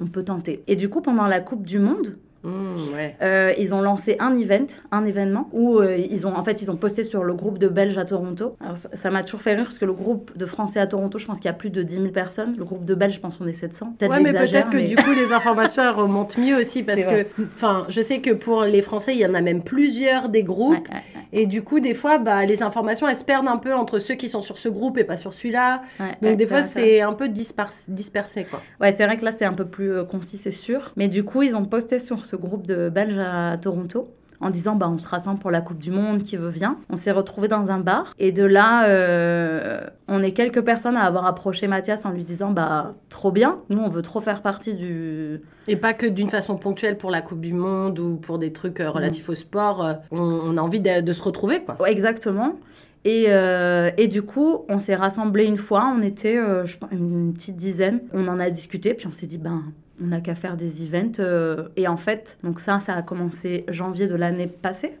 on 0.00 0.06
peut 0.06 0.22
tenter. 0.22 0.62
Et 0.68 0.76
du 0.76 0.88
coup, 0.88 1.00
pendant 1.00 1.26
la 1.26 1.40
Coupe 1.40 1.66
du 1.66 1.78
Monde, 1.78 2.16
Mmh, 2.44 2.94
ouais. 2.94 3.16
euh, 3.22 3.52
ils 3.58 3.74
ont 3.74 3.80
lancé 3.80 4.16
un 4.20 4.36
event, 4.36 4.66
un 4.92 5.04
événement 5.04 5.48
où 5.52 5.78
euh, 5.78 5.96
ils 5.96 6.26
ont 6.26 6.34
en 6.34 6.42
fait 6.44 6.62
ils 6.62 6.70
ont 6.70 6.76
posté 6.76 7.02
sur 7.04 7.24
le 7.24 7.34
groupe 7.34 7.58
de 7.58 7.68
Belges 7.68 7.98
à 7.98 8.04
Toronto. 8.04 8.56
Alors 8.60 8.76
ça 8.76 9.10
m'a 9.10 9.22
toujours 9.22 9.42
fait 9.42 9.54
rire 9.54 9.64
parce 9.64 9.78
que 9.78 9.84
le 9.84 9.92
groupe 9.92 10.36
de 10.36 10.46
Français 10.46 10.80
à 10.80 10.86
Toronto, 10.86 11.18
je 11.18 11.26
pense 11.26 11.38
qu'il 11.38 11.46
y 11.46 11.50
a 11.50 11.54
plus 11.54 11.70
de 11.70 11.82
10 11.82 11.94
000 11.96 12.06
personnes. 12.08 12.54
Le 12.56 12.64
groupe 12.64 12.84
de 12.84 12.94
Belges, 12.94 13.14
je 13.14 13.20
pense 13.20 13.36
qu'on 13.38 13.46
est 13.46 13.52
700. 13.52 13.94
Peut-être 13.98 14.10
Ouais, 14.12 14.20
mais 14.20 14.30
j'exagère, 14.30 14.70
peut-être 14.70 14.82
que 14.84 14.88
du 14.88 14.96
coup, 14.96 15.12
les 15.12 15.32
informations, 15.32 15.82
elles 15.82 15.88
remontent 15.90 16.40
mieux 16.40 16.56
aussi 16.56 16.82
parce 16.82 17.04
que, 17.04 17.26
enfin, 17.56 17.86
je 17.88 18.00
sais 18.00 18.20
que 18.20 18.30
pour 18.30 18.62
les 18.62 18.82
Français, 18.82 19.14
il 19.14 19.18
y 19.18 19.26
en 19.26 19.34
a 19.34 19.40
même 19.40 19.62
plusieurs 19.62 20.28
des 20.28 20.42
groupes. 20.42 20.88
Ouais. 20.88 21.22
Et 21.32 21.46
du 21.46 21.62
coup, 21.62 21.80
des 21.80 21.94
fois, 21.94 22.18
bah, 22.18 22.44
les 22.46 22.62
informations, 22.62 23.08
elles 23.08 23.16
se 23.16 23.24
perdent 23.24 23.48
un 23.48 23.58
peu 23.58 23.74
entre 23.74 23.98
ceux 23.98 24.14
qui 24.14 24.28
sont 24.28 24.40
sur 24.42 24.58
ce 24.58 24.68
groupe 24.68 24.96
et 24.98 25.04
pas 25.04 25.16
sur 25.16 25.34
celui-là. 25.34 25.82
Donc, 26.22 26.36
des 26.36 26.46
fois, 26.46 26.62
c'est 26.62 26.78
c'est 26.78 27.00
un 27.00 27.12
peu 27.12 27.28
dispar- 27.28 27.72
dispersé, 27.88 28.44
quoi. 28.48 28.62
Ouais, 28.80 28.92
c'est 28.92 29.04
vrai 29.04 29.16
que 29.16 29.24
là, 29.24 29.32
c'est 29.36 29.44
un 29.44 29.52
peu 29.52 29.64
plus 29.66 29.90
euh, 29.92 30.04
concis, 30.04 30.36
c'est 30.38 30.50
sûr. 30.52 30.92
Mais 30.96 31.08
du 31.08 31.24
coup, 31.24 31.42
ils 31.42 31.54
ont 31.56 31.64
posté 31.64 31.98
sur 31.98 32.24
ce 32.28 32.36
groupe 32.36 32.66
de 32.66 32.88
Belges 32.88 33.18
à 33.18 33.56
Toronto 33.58 34.12
en 34.40 34.50
disant 34.50 34.76
bah, 34.76 34.88
on 34.88 34.98
se 34.98 35.08
rassemble 35.08 35.40
pour 35.40 35.50
la 35.50 35.60
Coupe 35.60 35.78
du 35.78 35.90
Monde, 35.90 36.22
qui 36.22 36.36
veut 36.36 36.48
vient. 36.50 36.78
On 36.90 36.96
s'est 36.96 37.10
retrouvés 37.10 37.48
dans 37.48 37.72
un 37.72 37.80
bar. 37.80 38.12
Et 38.20 38.30
de 38.30 38.44
là, 38.44 38.88
euh, 38.88 39.80
on 40.06 40.22
est 40.22 40.30
quelques 40.30 40.62
personnes 40.62 40.96
à 40.96 41.02
avoir 41.02 41.26
approché 41.26 41.66
Mathias 41.66 42.04
en 42.04 42.12
lui 42.12 42.22
disant 42.22 42.52
bah 42.52 42.94
trop 43.08 43.32
bien, 43.32 43.58
nous, 43.68 43.78
on 43.80 43.88
veut 43.88 44.02
trop 44.02 44.20
faire 44.20 44.42
partie 44.42 44.74
du. 44.74 45.40
Et 45.66 45.74
pas 45.74 45.92
que 45.92 46.06
d'une 46.06 46.28
façon 46.30 46.56
ponctuelle 46.56 46.96
pour 46.98 47.10
la 47.10 47.20
Coupe 47.20 47.40
du 47.40 47.52
Monde 47.52 47.98
ou 47.98 48.14
pour 48.16 48.38
des 48.38 48.52
trucs 48.52 48.78
euh, 48.80 48.90
relatifs 48.90 49.28
au 49.28 49.34
sport. 49.34 49.84
euh, 49.84 49.94
on, 50.12 50.22
on 50.22 50.56
a 50.56 50.60
envie 50.60 50.80
de, 50.80 51.00
de 51.00 51.12
se 51.12 51.22
retrouver, 51.22 51.64
quoi. 51.64 51.76
Ouais, 51.80 51.90
exactement. 51.90 52.52
Et, 53.04 53.26
euh, 53.28 53.90
et 53.96 54.06
du 54.06 54.22
coup, 54.22 54.64
on 54.68 54.78
s'est 54.78 54.96
rassemblés 54.96 55.46
une 55.46 55.56
fois, 55.56 55.92
on 55.96 56.02
était 56.02 56.36
euh, 56.36 56.64
je 56.64 56.76
pense, 56.78 56.90
une 56.92 57.32
petite 57.32 57.56
dizaine. 57.56 58.02
On 58.12 58.28
en 58.28 58.38
a 58.38 58.50
discuté, 58.50 58.94
puis 58.94 59.06
on 59.08 59.12
s'est 59.12 59.26
dit, 59.26 59.38
ben, 59.38 59.62
on 60.02 60.06
n'a 60.06 60.20
qu'à 60.20 60.34
faire 60.34 60.56
des 60.56 60.84
events. 60.84 61.18
euh, 61.20 61.68
et 61.76 61.88
en 61.88 61.96
fait, 61.96 62.38
donc 62.42 62.60
ça, 62.60 62.80
ça 62.80 62.94
a 62.94 63.02
commencé 63.02 63.64
janvier 63.68 64.06
de 64.06 64.14
l'année 64.14 64.46
passée. 64.46 64.92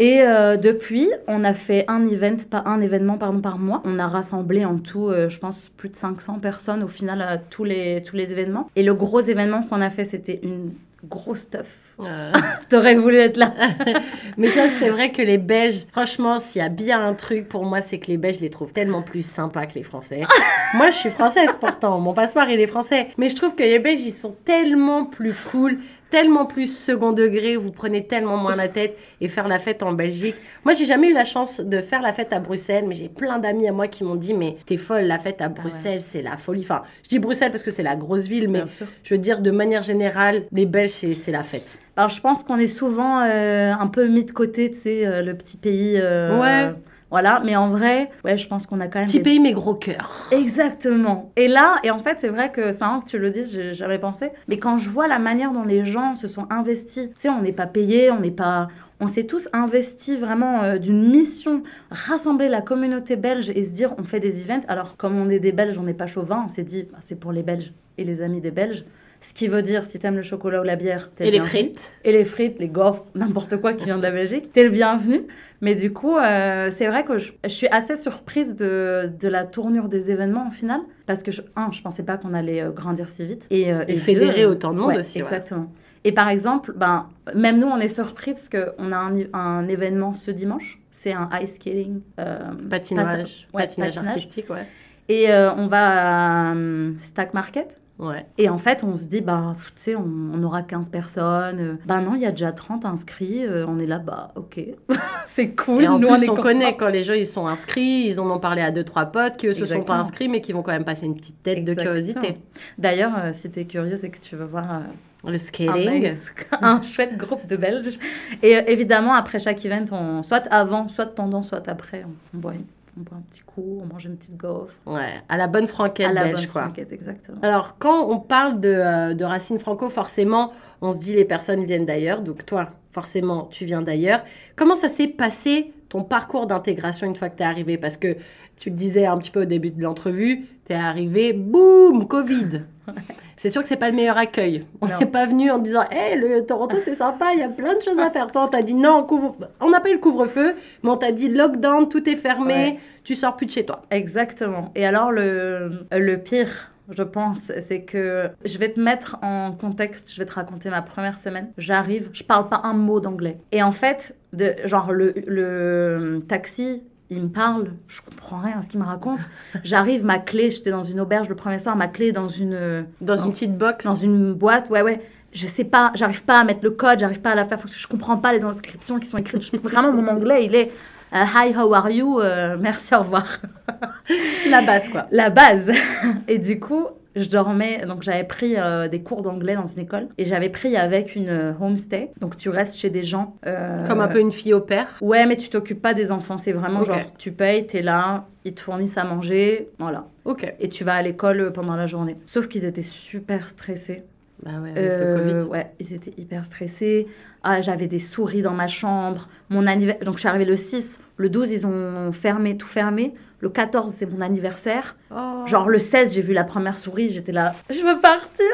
Et 0.00 0.22
euh, 0.22 0.56
depuis, 0.56 1.08
on 1.28 1.44
a 1.44 1.54
fait 1.54 1.84
un 1.86 2.08
event, 2.08 2.36
pas 2.50 2.64
un 2.66 2.80
événement 2.80 3.18
pardon, 3.18 3.40
par 3.40 3.58
mois. 3.58 3.82
On 3.84 3.98
a 4.00 4.08
rassemblé 4.08 4.64
en 4.64 4.78
tout, 4.78 5.08
euh, 5.08 5.28
je 5.28 5.38
pense, 5.38 5.70
plus 5.76 5.88
de 5.88 5.96
500 5.96 6.40
personnes 6.40 6.82
au 6.82 6.88
final 6.88 7.22
à 7.22 7.38
tous 7.38 7.62
les, 7.62 8.02
tous 8.02 8.16
les 8.16 8.32
événements. 8.32 8.68
Et 8.74 8.82
le 8.82 8.94
gros 8.94 9.20
événement 9.20 9.62
qu'on 9.62 9.80
a 9.80 9.90
fait, 9.90 10.04
c'était 10.04 10.40
une 10.42 10.72
grosse 11.08 11.40
stuff. 11.40 11.93
Euh, 12.00 12.32
T'aurais 12.68 12.94
voulu 12.94 13.16
être 13.16 13.36
là. 13.36 13.54
Mais 14.36 14.48
ça, 14.48 14.68
c'est 14.68 14.90
vrai 14.90 15.12
que 15.12 15.22
les 15.22 15.38
Belges, 15.38 15.86
franchement, 15.92 16.40
s'il 16.40 16.60
y 16.60 16.64
a 16.64 16.68
bien 16.68 17.04
un 17.04 17.14
truc 17.14 17.48
pour 17.48 17.64
moi, 17.64 17.82
c'est 17.82 17.98
que 17.98 18.08
les 18.08 18.16
Belges, 18.16 18.36
je 18.36 18.40
les 18.40 18.50
trouve 18.50 18.72
tellement 18.72 19.02
plus 19.02 19.24
sympas 19.24 19.66
que 19.66 19.74
les 19.74 19.82
Français. 19.82 20.22
moi, 20.74 20.90
je 20.90 20.96
suis 20.96 21.10
française 21.10 21.56
pourtant, 21.60 21.98
mon 22.00 22.14
passeport, 22.14 22.48
il 22.48 22.60
est 22.60 22.66
français. 22.66 23.08
Mais 23.18 23.30
je 23.30 23.36
trouve 23.36 23.54
que 23.54 23.62
les 23.62 23.78
Belges, 23.78 24.02
ils 24.02 24.12
sont 24.12 24.34
tellement 24.44 25.04
plus 25.04 25.34
cool, 25.50 25.78
tellement 26.10 26.46
plus 26.46 26.72
second 26.72 27.12
degré, 27.12 27.56
vous 27.56 27.72
prenez 27.72 28.06
tellement 28.06 28.36
moins 28.36 28.54
la 28.54 28.68
tête 28.68 28.96
et 29.20 29.28
faire 29.28 29.48
la 29.48 29.58
fête 29.58 29.82
en 29.82 29.92
Belgique. 29.92 30.36
Moi, 30.64 30.74
j'ai 30.74 30.84
jamais 30.84 31.08
eu 31.08 31.12
la 31.12 31.24
chance 31.24 31.60
de 31.60 31.80
faire 31.80 32.02
la 32.02 32.12
fête 32.12 32.32
à 32.32 32.40
Bruxelles, 32.40 32.84
mais 32.86 32.94
j'ai 32.94 33.08
plein 33.08 33.38
d'amis 33.38 33.68
à 33.68 33.72
moi 33.72 33.88
qui 33.88 34.04
m'ont 34.04 34.14
dit, 34.14 34.34
mais 34.34 34.56
t'es 34.66 34.76
folle, 34.76 35.02
la 35.02 35.18
fête 35.18 35.40
à 35.40 35.48
Bruxelles, 35.48 36.00
c'est 36.02 36.22
la 36.22 36.36
folie. 36.36 36.62
Enfin, 36.62 36.82
je 37.02 37.08
dis 37.08 37.18
Bruxelles 37.18 37.50
parce 37.50 37.62
que 37.62 37.70
c'est 37.70 37.82
la 37.82 37.96
grosse 37.96 38.26
ville, 38.26 38.48
mais 38.48 38.62
je 39.02 39.14
veux 39.14 39.18
dire, 39.18 39.40
de 39.40 39.50
manière 39.50 39.82
générale, 39.82 40.44
les 40.52 40.66
Belges, 40.66 40.90
c'est 40.90 41.32
la 41.32 41.42
fête. 41.42 41.78
Alors, 41.96 42.10
je 42.10 42.20
pense 42.20 42.42
qu'on 42.44 42.58
est 42.58 42.66
souvent 42.66 43.20
euh, 43.20 43.72
un 43.72 43.86
peu 43.86 44.08
mis 44.08 44.24
de 44.24 44.32
côté, 44.32 44.70
tu 44.70 44.78
sais, 44.78 45.06
euh, 45.06 45.22
le 45.22 45.34
petit 45.36 45.56
pays. 45.56 45.94
euh, 45.96 46.40
Ouais. 46.40 46.74
Voilà, 47.10 47.40
mais 47.44 47.54
en 47.54 47.70
vrai, 47.70 48.10
ouais, 48.24 48.36
je 48.36 48.48
pense 48.48 48.66
qu'on 48.66 48.80
a 48.80 48.88
quand 48.88 48.98
même. 48.98 49.06
Petit 49.06 49.18
des- 49.18 49.22
pays, 49.22 49.38
mais 49.38 49.52
gros 49.52 49.74
cœur. 49.76 50.26
Exactement. 50.32 51.30
Et 51.36 51.46
là, 51.46 51.76
et 51.84 51.92
en 51.92 52.00
fait, 52.00 52.16
c'est 52.18 52.28
vrai 52.28 52.50
que 52.50 52.72
c'est 52.72 52.80
marrant 52.80 52.98
que 53.00 53.08
tu 53.08 53.18
le 53.18 53.30
dises, 53.30 53.52
j'ai 53.52 53.72
jamais 53.72 53.98
pensé. 54.00 54.30
Mais 54.48 54.58
quand 54.58 54.78
je 54.78 54.90
vois 54.90 55.06
la 55.06 55.20
manière 55.20 55.52
dont 55.52 55.62
les 55.62 55.84
gens 55.84 56.16
se 56.16 56.26
sont 56.26 56.46
investis, 56.50 57.08
tu 57.10 57.12
sais, 57.16 57.28
on 57.28 57.40
n'est 57.42 57.52
pas 57.52 57.66
payé, 57.68 58.10
on 58.10 58.18
n'est 58.18 58.32
pas. 58.32 58.66
On 58.98 59.06
s'est 59.06 59.24
tous 59.24 59.48
investis 59.52 60.18
vraiment 60.18 60.76
d'une 60.76 61.08
mission, 61.10 61.62
rassembler 61.90 62.48
la 62.48 62.62
communauté 62.62 63.14
belge 63.16 63.50
et 63.50 63.62
se 63.62 63.72
dire 63.74 63.94
on 63.98 64.04
fait 64.04 64.20
des 64.20 64.42
events. 64.42 64.64
Alors, 64.66 64.96
comme 64.96 65.16
on 65.16 65.28
est 65.30 65.40
des 65.40 65.52
Belges, 65.52 65.76
on 65.78 65.82
n'est 65.82 65.94
pas 65.94 66.06
chauvin, 66.06 66.42
on 66.46 66.48
s'est 66.48 66.62
dit 66.64 66.84
bah, 66.90 66.98
c'est 67.00 67.18
pour 67.18 67.30
les 67.32 67.42
Belges 67.42 67.72
et 67.98 68.04
les 68.04 68.22
amis 68.22 68.40
des 68.40 68.50
Belges. 68.52 68.84
Ce 69.24 69.32
qui 69.32 69.48
veut 69.48 69.62
dire, 69.62 69.86
si 69.86 69.98
t'aimes 69.98 70.16
le 70.16 70.22
chocolat 70.22 70.60
ou 70.60 70.64
la 70.64 70.76
bière, 70.76 71.08
t'es 71.14 71.26
Et 71.26 71.30
les 71.30 71.40
frites. 71.40 71.92
Et 72.04 72.12
les 72.12 72.26
frites, 72.26 72.58
les 72.58 72.68
gaufres, 72.68 73.06
n'importe 73.14 73.56
quoi 73.56 73.72
qui 73.72 73.86
vient 73.86 73.96
de 73.96 74.02
la 74.02 74.10
Belgique, 74.10 74.52
t'es 74.52 74.64
le 74.64 74.68
bienvenu. 74.68 75.22
Mais 75.62 75.74
du 75.74 75.94
coup, 75.94 76.18
euh, 76.18 76.70
c'est 76.70 76.86
vrai 76.88 77.04
que 77.04 77.16
je, 77.16 77.32
je 77.42 77.48
suis 77.48 77.68
assez 77.68 77.96
surprise 77.96 78.54
de, 78.54 79.10
de 79.18 79.28
la 79.28 79.44
tournure 79.44 79.88
des 79.88 80.10
événements 80.10 80.48
au 80.48 80.50
final. 80.50 80.80
Parce 81.06 81.22
que, 81.22 81.30
je, 81.30 81.40
un, 81.56 81.72
je 81.72 81.80
pensais 81.80 82.02
pas 82.02 82.18
qu'on 82.18 82.34
allait 82.34 82.60
euh, 82.60 82.68
grandir 82.70 83.08
si 83.08 83.24
vite. 83.24 83.46
Et, 83.48 83.72
euh, 83.72 83.84
Et 83.88 83.94
deux, 83.94 83.98
fédérer 84.00 84.42
euh, 84.42 84.50
autant 84.50 84.74
de 84.74 84.80
monde 84.80 84.88
ouais, 84.88 84.98
aussi, 84.98 85.20
ouais. 85.20 85.24
Exactement. 85.24 85.72
Et 86.04 86.12
par 86.12 86.28
exemple, 86.28 86.74
ben, 86.76 87.08
même 87.34 87.58
nous, 87.58 87.66
on 87.66 87.78
est 87.78 87.88
surpris 87.88 88.34
parce 88.34 88.50
qu'on 88.50 88.92
a 88.92 88.96
un, 88.98 89.16
un 89.32 89.66
événement 89.68 90.12
ce 90.12 90.30
dimanche. 90.32 90.78
C'est 90.90 91.14
un 91.14 91.30
ice 91.42 91.54
skating. 91.54 92.00
euh, 92.20 92.38
Patinage, 92.68 93.46
pat- 93.50 93.54
ouais, 93.54 93.62
patinage 93.62 93.94
patinage. 93.94 94.08
artistique, 94.16 94.50
ouais. 94.50 94.66
Et 95.08 95.28
on 95.32 95.66
va 95.66 96.50
à 96.50 96.54
Stack 97.00 97.32
Market. 97.32 97.78
Ouais. 97.98 98.26
Et 98.38 98.48
en 98.48 98.58
fait, 98.58 98.82
on 98.82 98.96
se 98.96 99.04
dit, 99.06 99.20
bah, 99.20 99.54
tu 99.58 99.72
sais, 99.76 99.94
on, 99.94 100.02
on 100.34 100.42
aura 100.42 100.62
15 100.62 100.88
personnes. 100.88 101.78
Bah 101.86 102.00
non, 102.00 102.16
il 102.16 102.22
y 102.22 102.26
a 102.26 102.30
déjà 102.32 102.50
30 102.50 102.84
inscrits. 102.84 103.44
Euh, 103.46 103.64
on 103.68 103.78
est 103.78 103.86
là, 103.86 104.00
bah, 104.00 104.32
ok. 104.34 104.60
c'est 105.26 105.50
cool. 105.54 105.84
Et 105.84 105.86
en 105.88 105.98
Nous, 106.00 106.08
plus, 106.08 106.24
on 106.24 106.30
contents. 106.30 106.42
connaît 106.42 106.76
quand 106.76 106.88
les 106.88 107.04
gens 107.04 107.12
ils 107.12 107.26
sont 107.26 107.46
inscrits, 107.46 108.06
ils 108.08 108.18
en 108.20 108.28
ont 108.28 108.40
parlé 108.40 108.62
à 108.62 108.72
deux 108.72 108.82
trois 108.82 109.06
potes 109.06 109.36
qui 109.36 109.46
eux 109.46 109.54
se 109.54 109.64
sont 109.64 109.82
pas 109.82 109.96
inscrits 109.96 110.28
mais 110.28 110.40
qui 110.40 110.52
vont 110.52 110.62
quand 110.62 110.72
même 110.72 110.84
passer 110.84 111.06
une 111.06 111.14
petite 111.14 111.42
tête 111.42 111.64
de 111.64 111.74
curiosité. 111.74 112.38
D'ailleurs, 112.78 113.12
euh, 113.16 113.30
si 113.32 113.48
t'es 113.50 113.64
curieuse 113.64 114.04
et 114.04 114.10
que 114.10 114.18
tu 114.18 114.34
veux 114.34 114.44
voir 114.44 114.72
euh, 114.74 115.30
Le 115.30 115.38
un, 115.70 116.00
nice- 116.00 116.34
un 116.60 116.82
chouette 116.82 117.16
groupe 117.16 117.46
de 117.46 117.56
Belges. 117.56 117.98
Et 118.42 118.56
euh, 118.56 118.62
évidemment, 118.66 119.14
après 119.14 119.38
chaque 119.38 119.64
event, 119.64 119.84
on, 119.92 120.22
soit 120.24 120.48
avant, 120.48 120.88
soit 120.88 121.14
pendant, 121.14 121.42
soit 121.42 121.68
après, 121.68 122.04
on, 122.04 122.36
on 122.36 122.40
boit, 122.40 122.54
on 122.96 123.02
boit 123.02 123.18
un 123.18 123.22
petit 123.22 123.42
coup, 123.42 123.80
on 123.82 123.86
mange 123.86 124.04
une 124.04 124.16
petite 124.16 124.36
gaufre. 124.36 124.74
Ouais, 124.86 125.20
à 125.28 125.36
la 125.36 125.48
bonne 125.48 125.66
franquette 125.66 126.06
à 126.06 126.12
la 126.12 126.24
belge 126.24 126.42
bonne 126.42 126.46
quoi. 126.52 126.62
franquette, 126.62 126.92
exactement. 126.92 127.38
Alors, 127.42 127.76
quand 127.78 128.08
on 128.08 128.20
parle 128.20 128.60
de, 128.60 128.68
euh, 128.68 129.14
de 129.14 129.24
racines 129.24 129.58
franco, 129.58 129.90
forcément, 129.90 130.52
on 130.80 130.92
se 130.92 130.98
dit 130.98 131.12
les 131.12 131.24
personnes 131.24 131.64
viennent 131.64 131.86
d'ailleurs. 131.86 132.22
Donc, 132.22 132.46
toi, 132.46 132.70
forcément, 132.92 133.48
tu 133.50 133.64
viens 133.64 133.82
d'ailleurs. 133.82 134.22
Comment 134.54 134.76
ça 134.76 134.88
s'est 134.88 135.08
passé 135.08 135.73
ton 135.94 136.02
parcours 136.02 136.48
d'intégration 136.48 137.06
une 137.06 137.14
fois 137.14 137.28
que 137.28 137.36
tu 137.36 137.44
es 137.44 137.46
arrivé? 137.46 137.78
Parce 137.78 137.96
que 137.96 138.16
tu 138.58 138.70
le 138.70 138.74
disais 138.76 139.06
un 139.06 139.16
petit 139.16 139.30
peu 139.30 139.42
au 139.42 139.44
début 139.44 139.70
de 139.70 139.80
l'entrevue, 139.80 140.46
tu 140.66 140.72
es 140.72 140.76
arrivé, 140.76 141.32
boum, 141.32 142.08
Covid. 142.08 142.62
C'est 143.36 143.48
sûr 143.48 143.62
que 143.62 143.68
c'est 143.68 143.76
pas 143.76 143.88
le 143.90 143.94
meilleur 143.96 144.16
accueil. 144.18 144.66
On 144.80 144.86
n'est 144.86 145.06
pas 145.06 145.26
venu 145.26 145.50
en 145.52 145.58
disant, 145.58 145.82
hé, 145.90 146.16
le 146.16 146.44
Toronto, 146.46 146.76
c'est 146.84 146.94
sympa, 146.94 147.32
il 147.32 147.40
y 147.40 147.42
a 147.42 147.48
plein 147.48 147.74
de 147.74 147.80
choses 147.82 147.98
à 147.98 148.08
faire. 148.10 148.30
Toi, 148.30 148.44
on 148.44 148.48
t'a 148.48 148.62
dit 148.62 148.74
non, 148.74 149.02
couvre... 149.02 149.36
on 149.60 149.70
n'a 149.70 149.80
pas 149.80 149.90
eu 149.90 149.94
le 149.94 149.98
couvre-feu, 149.98 150.54
mais 150.82 150.90
on 150.90 150.96
t'a 150.96 151.10
dit 151.10 151.28
lockdown, 151.28 151.88
tout 151.88 152.08
est 152.08 152.14
fermé, 152.16 152.54
Ouais. 152.54 152.78
tu 153.02 153.14
sors 153.16 153.34
plus 153.34 153.46
de 153.46 153.50
chez 153.50 153.64
toi. 153.66 153.82
Exactement. 153.90 154.70
Et 154.76 154.86
alors, 154.86 155.10
le, 155.10 155.86
le 155.90 156.16
pire, 156.18 156.70
je 156.90 157.02
pense, 157.02 157.50
c'est 157.60 157.82
que 157.82 158.30
je 158.44 158.58
vais 158.58 158.68
te 158.72 158.80
mettre 158.80 159.16
en 159.22 159.52
contexte, 159.52 160.12
je 160.12 160.18
vais 160.20 160.26
te 160.26 160.34
raconter 160.34 160.70
ma 160.70 160.82
première 160.82 161.18
semaine. 161.18 161.48
J'arrive, 161.58 162.10
je 162.12 162.22
parle 162.24 162.48
pas 162.48 162.60
un 162.64 162.74
mot 162.74 163.00
d'anglais. 163.00 163.38
Et 163.52 163.62
en 163.62 163.72
fait, 163.72 164.16
de, 164.32 164.52
genre, 164.64 164.92
le, 164.92 165.14
le 165.26 166.20
taxi. 166.28 166.82
Il 167.10 167.22
me 167.24 167.28
parle, 167.28 167.72
je 167.86 168.00
comprends 168.00 168.38
rien 168.38 168.58
à 168.58 168.62
ce 168.62 168.68
qu'il 168.70 168.80
me 168.80 168.84
raconte. 168.84 169.20
J'arrive, 169.62 170.04
ma 170.04 170.18
clé, 170.18 170.50
j'étais 170.50 170.70
dans 170.70 170.82
une 170.82 170.98
auberge 171.00 171.28
le 171.28 171.34
premier 171.36 171.58
soir, 171.58 171.76
ma 171.76 171.86
clé 171.86 172.06
est 172.08 172.12
dans 172.12 172.28
une, 172.28 172.86
Dans 173.02 173.14
Dans- 173.16 173.26
une 173.26 173.30
petite 173.32 173.56
box. 173.58 173.84
dans 173.84 173.94
une 173.94 174.32
boîte, 174.32 174.70
ouais, 174.70 174.80
ouais. 174.80 175.02
Je 175.30 175.46
sais 175.46 175.64
pas, 175.64 175.92
j'arrive 175.96 176.24
pas 176.24 176.40
à 176.40 176.44
mettre 176.44 176.60
le 176.62 176.70
code, 176.70 176.98
j'arrive 177.00 177.20
pas 177.20 177.32
à 177.32 177.34
la 177.34 177.44
faire, 177.44 177.58
je 177.66 177.86
comprends 177.88 178.16
pas 178.16 178.32
les 178.32 178.42
inscriptions 178.42 178.98
qui 178.98 179.06
sont 179.06 179.18
écrites. 179.18 179.42
Je- 179.42 179.56
Vraiment, 179.58 179.92
mon 179.92 180.06
anglais, 180.08 180.46
il 180.46 180.54
est 180.54 180.72
euh, 181.14 181.18
Hi, 181.34 181.52
how 181.56 181.72
are 181.74 181.90
you? 181.90 182.20
Euh, 182.20 182.56
merci, 182.58 182.94
au 182.94 183.00
revoir. 183.00 183.38
La 184.50 184.62
base, 184.62 184.88
quoi. 184.88 185.06
La 185.10 185.30
base. 185.30 185.70
Et 186.28 186.38
du 186.38 186.58
coup, 186.60 186.86
je 187.16 187.28
dormais, 187.28 187.84
donc 187.86 188.02
j'avais 188.02 188.24
pris 188.24 188.54
euh, 188.56 188.88
des 188.88 189.00
cours 189.02 189.22
d'anglais 189.22 189.54
dans 189.54 189.66
une 189.66 189.78
école, 189.80 190.08
et 190.18 190.24
j'avais 190.24 190.48
pris 190.48 190.76
avec 190.76 191.14
une 191.14 191.28
euh, 191.28 191.52
homestay. 191.60 192.10
Donc 192.20 192.36
tu 192.36 192.48
restes 192.48 192.76
chez 192.76 192.90
des 192.90 193.04
gens. 193.04 193.36
euh, 193.46 193.84
Comme 193.86 194.00
un 194.00 194.08
peu 194.08 194.18
une 194.18 194.32
fille 194.32 194.52
au 194.52 194.60
père. 194.60 194.96
Ouais, 195.00 195.24
mais 195.24 195.36
tu 195.36 195.48
t'occupes 195.48 195.80
pas 195.80 195.94
des 195.94 196.10
enfants, 196.10 196.38
c'est 196.38 196.50
vraiment 196.52 196.82
genre, 196.82 196.98
tu 197.16 197.30
payes, 197.30 197.66
t'es 197.68 197.82
là, 197.82 198.26
ils 198.44 198.52
te 198.54 198.60
fournissent 198.60 198.98
à 198.98 199.04
manger, 199.04 199.68
voilà. 199.78 200.06
Ok. 200.24 200.52
Et 200.58 200.68
tu 200.68 200.82
vas 200.82 200.94
à 200.94 201.02
l'école 201.02 201.52
pendant 201.52 201.76
la 201.76 201.86
journée. 201.86 202.16
Sauf 202.26 202.48
qu'ils 202.48 202.64
étaient 202.64 202.82
super 202.82 203.48
stressés. 203.48 204.02
Bah 204.42 204.50
ouais, 204.60 204.70
avec 204.70 204.84
le 205.00 205.16
Covid. 205.40 205.48
Ouais, 205.50 205.70
ils 205.78 205.94
étaient 205.94 206.14
hyper 206.20 206.44
stressés. 206.44 207.06
Ah, 207.44 207.60
j'avais 207.60 207.86
des 207.86 207.98
souris 207.98 208.42
dans 208.42 208.54
ma 208.54 208.66
chambre. 208.66 209.28
Mon 209.50 209.66
anniversaire. 209.66 210.04
Donc, 210.04 210.14
je 210.14 210.20
suis 210.20 210.28
arrivée 210.28 210.46
le 210.46 210.56
6. 210.56 210.98
Le 211.18 211.28
12, 211.28 211.50
ils 211.52 211.66
ont 211.66 212.10
fermé, 212.12 212.56
tout 212.56 212.66
fermé. 212.66 213.14
Le 213.40 213.50
14, 213.50 213.92
c'est 213.94 214.06
mon 214.10 214.22
anniversaire. 214.22 214.96
Oh. 215.14 215.42
Genre, 215.46 215.68
le 215.68 215.78
16, 215.78 216.14
j'ai 216.14 216.22
vu 216.22 216.32
la 216.32 216.44
première 216.44 216.78
souris. 216.78 217.10
J'étais 217.10 217.30
là, 217.32 217.54
je 217.68 217.80
veux 217.82 218.00
partir. 218.00 218.46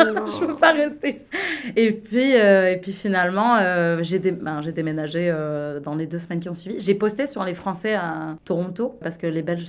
Oh 0.00 0.02
non. 0.12 0.26
je 0.40 0.44
veux 0.44 0.56
pas 0.56 0.72
rester. 0.72 1.16
Et 1.76 1.92
puis, 1.92 2.36
euh, 2.36 2.72
et 2.72 2.78
puis 2.78 2.92
finalement, 2.92 3.56
euh, 3.60 3.98
j'ai 4.02 4.18
dé- 4.18 4.32
ben, 4.32 4.60
déménagé 4.60 5.30
euh, 5.32 5.78
dans 5.78 5.94
les 5.94 6.08
deux 6.08 6.18
semaines 6.18 6.40
qui 6.40 6.48
ont 6.48 6.54
suivi. 6.54 6.80
J'ai 6.80 6.94
posté 6.94 7.26
sur 7.26 7.44
les 7.44 7.54
Français 7.54 7.94
à 7.94 8.36
Toronto 8.44 8.98
parce 9.00 9.16
que 9.16 9.28
les 9.28 9.42
Belges, 9.42 9.66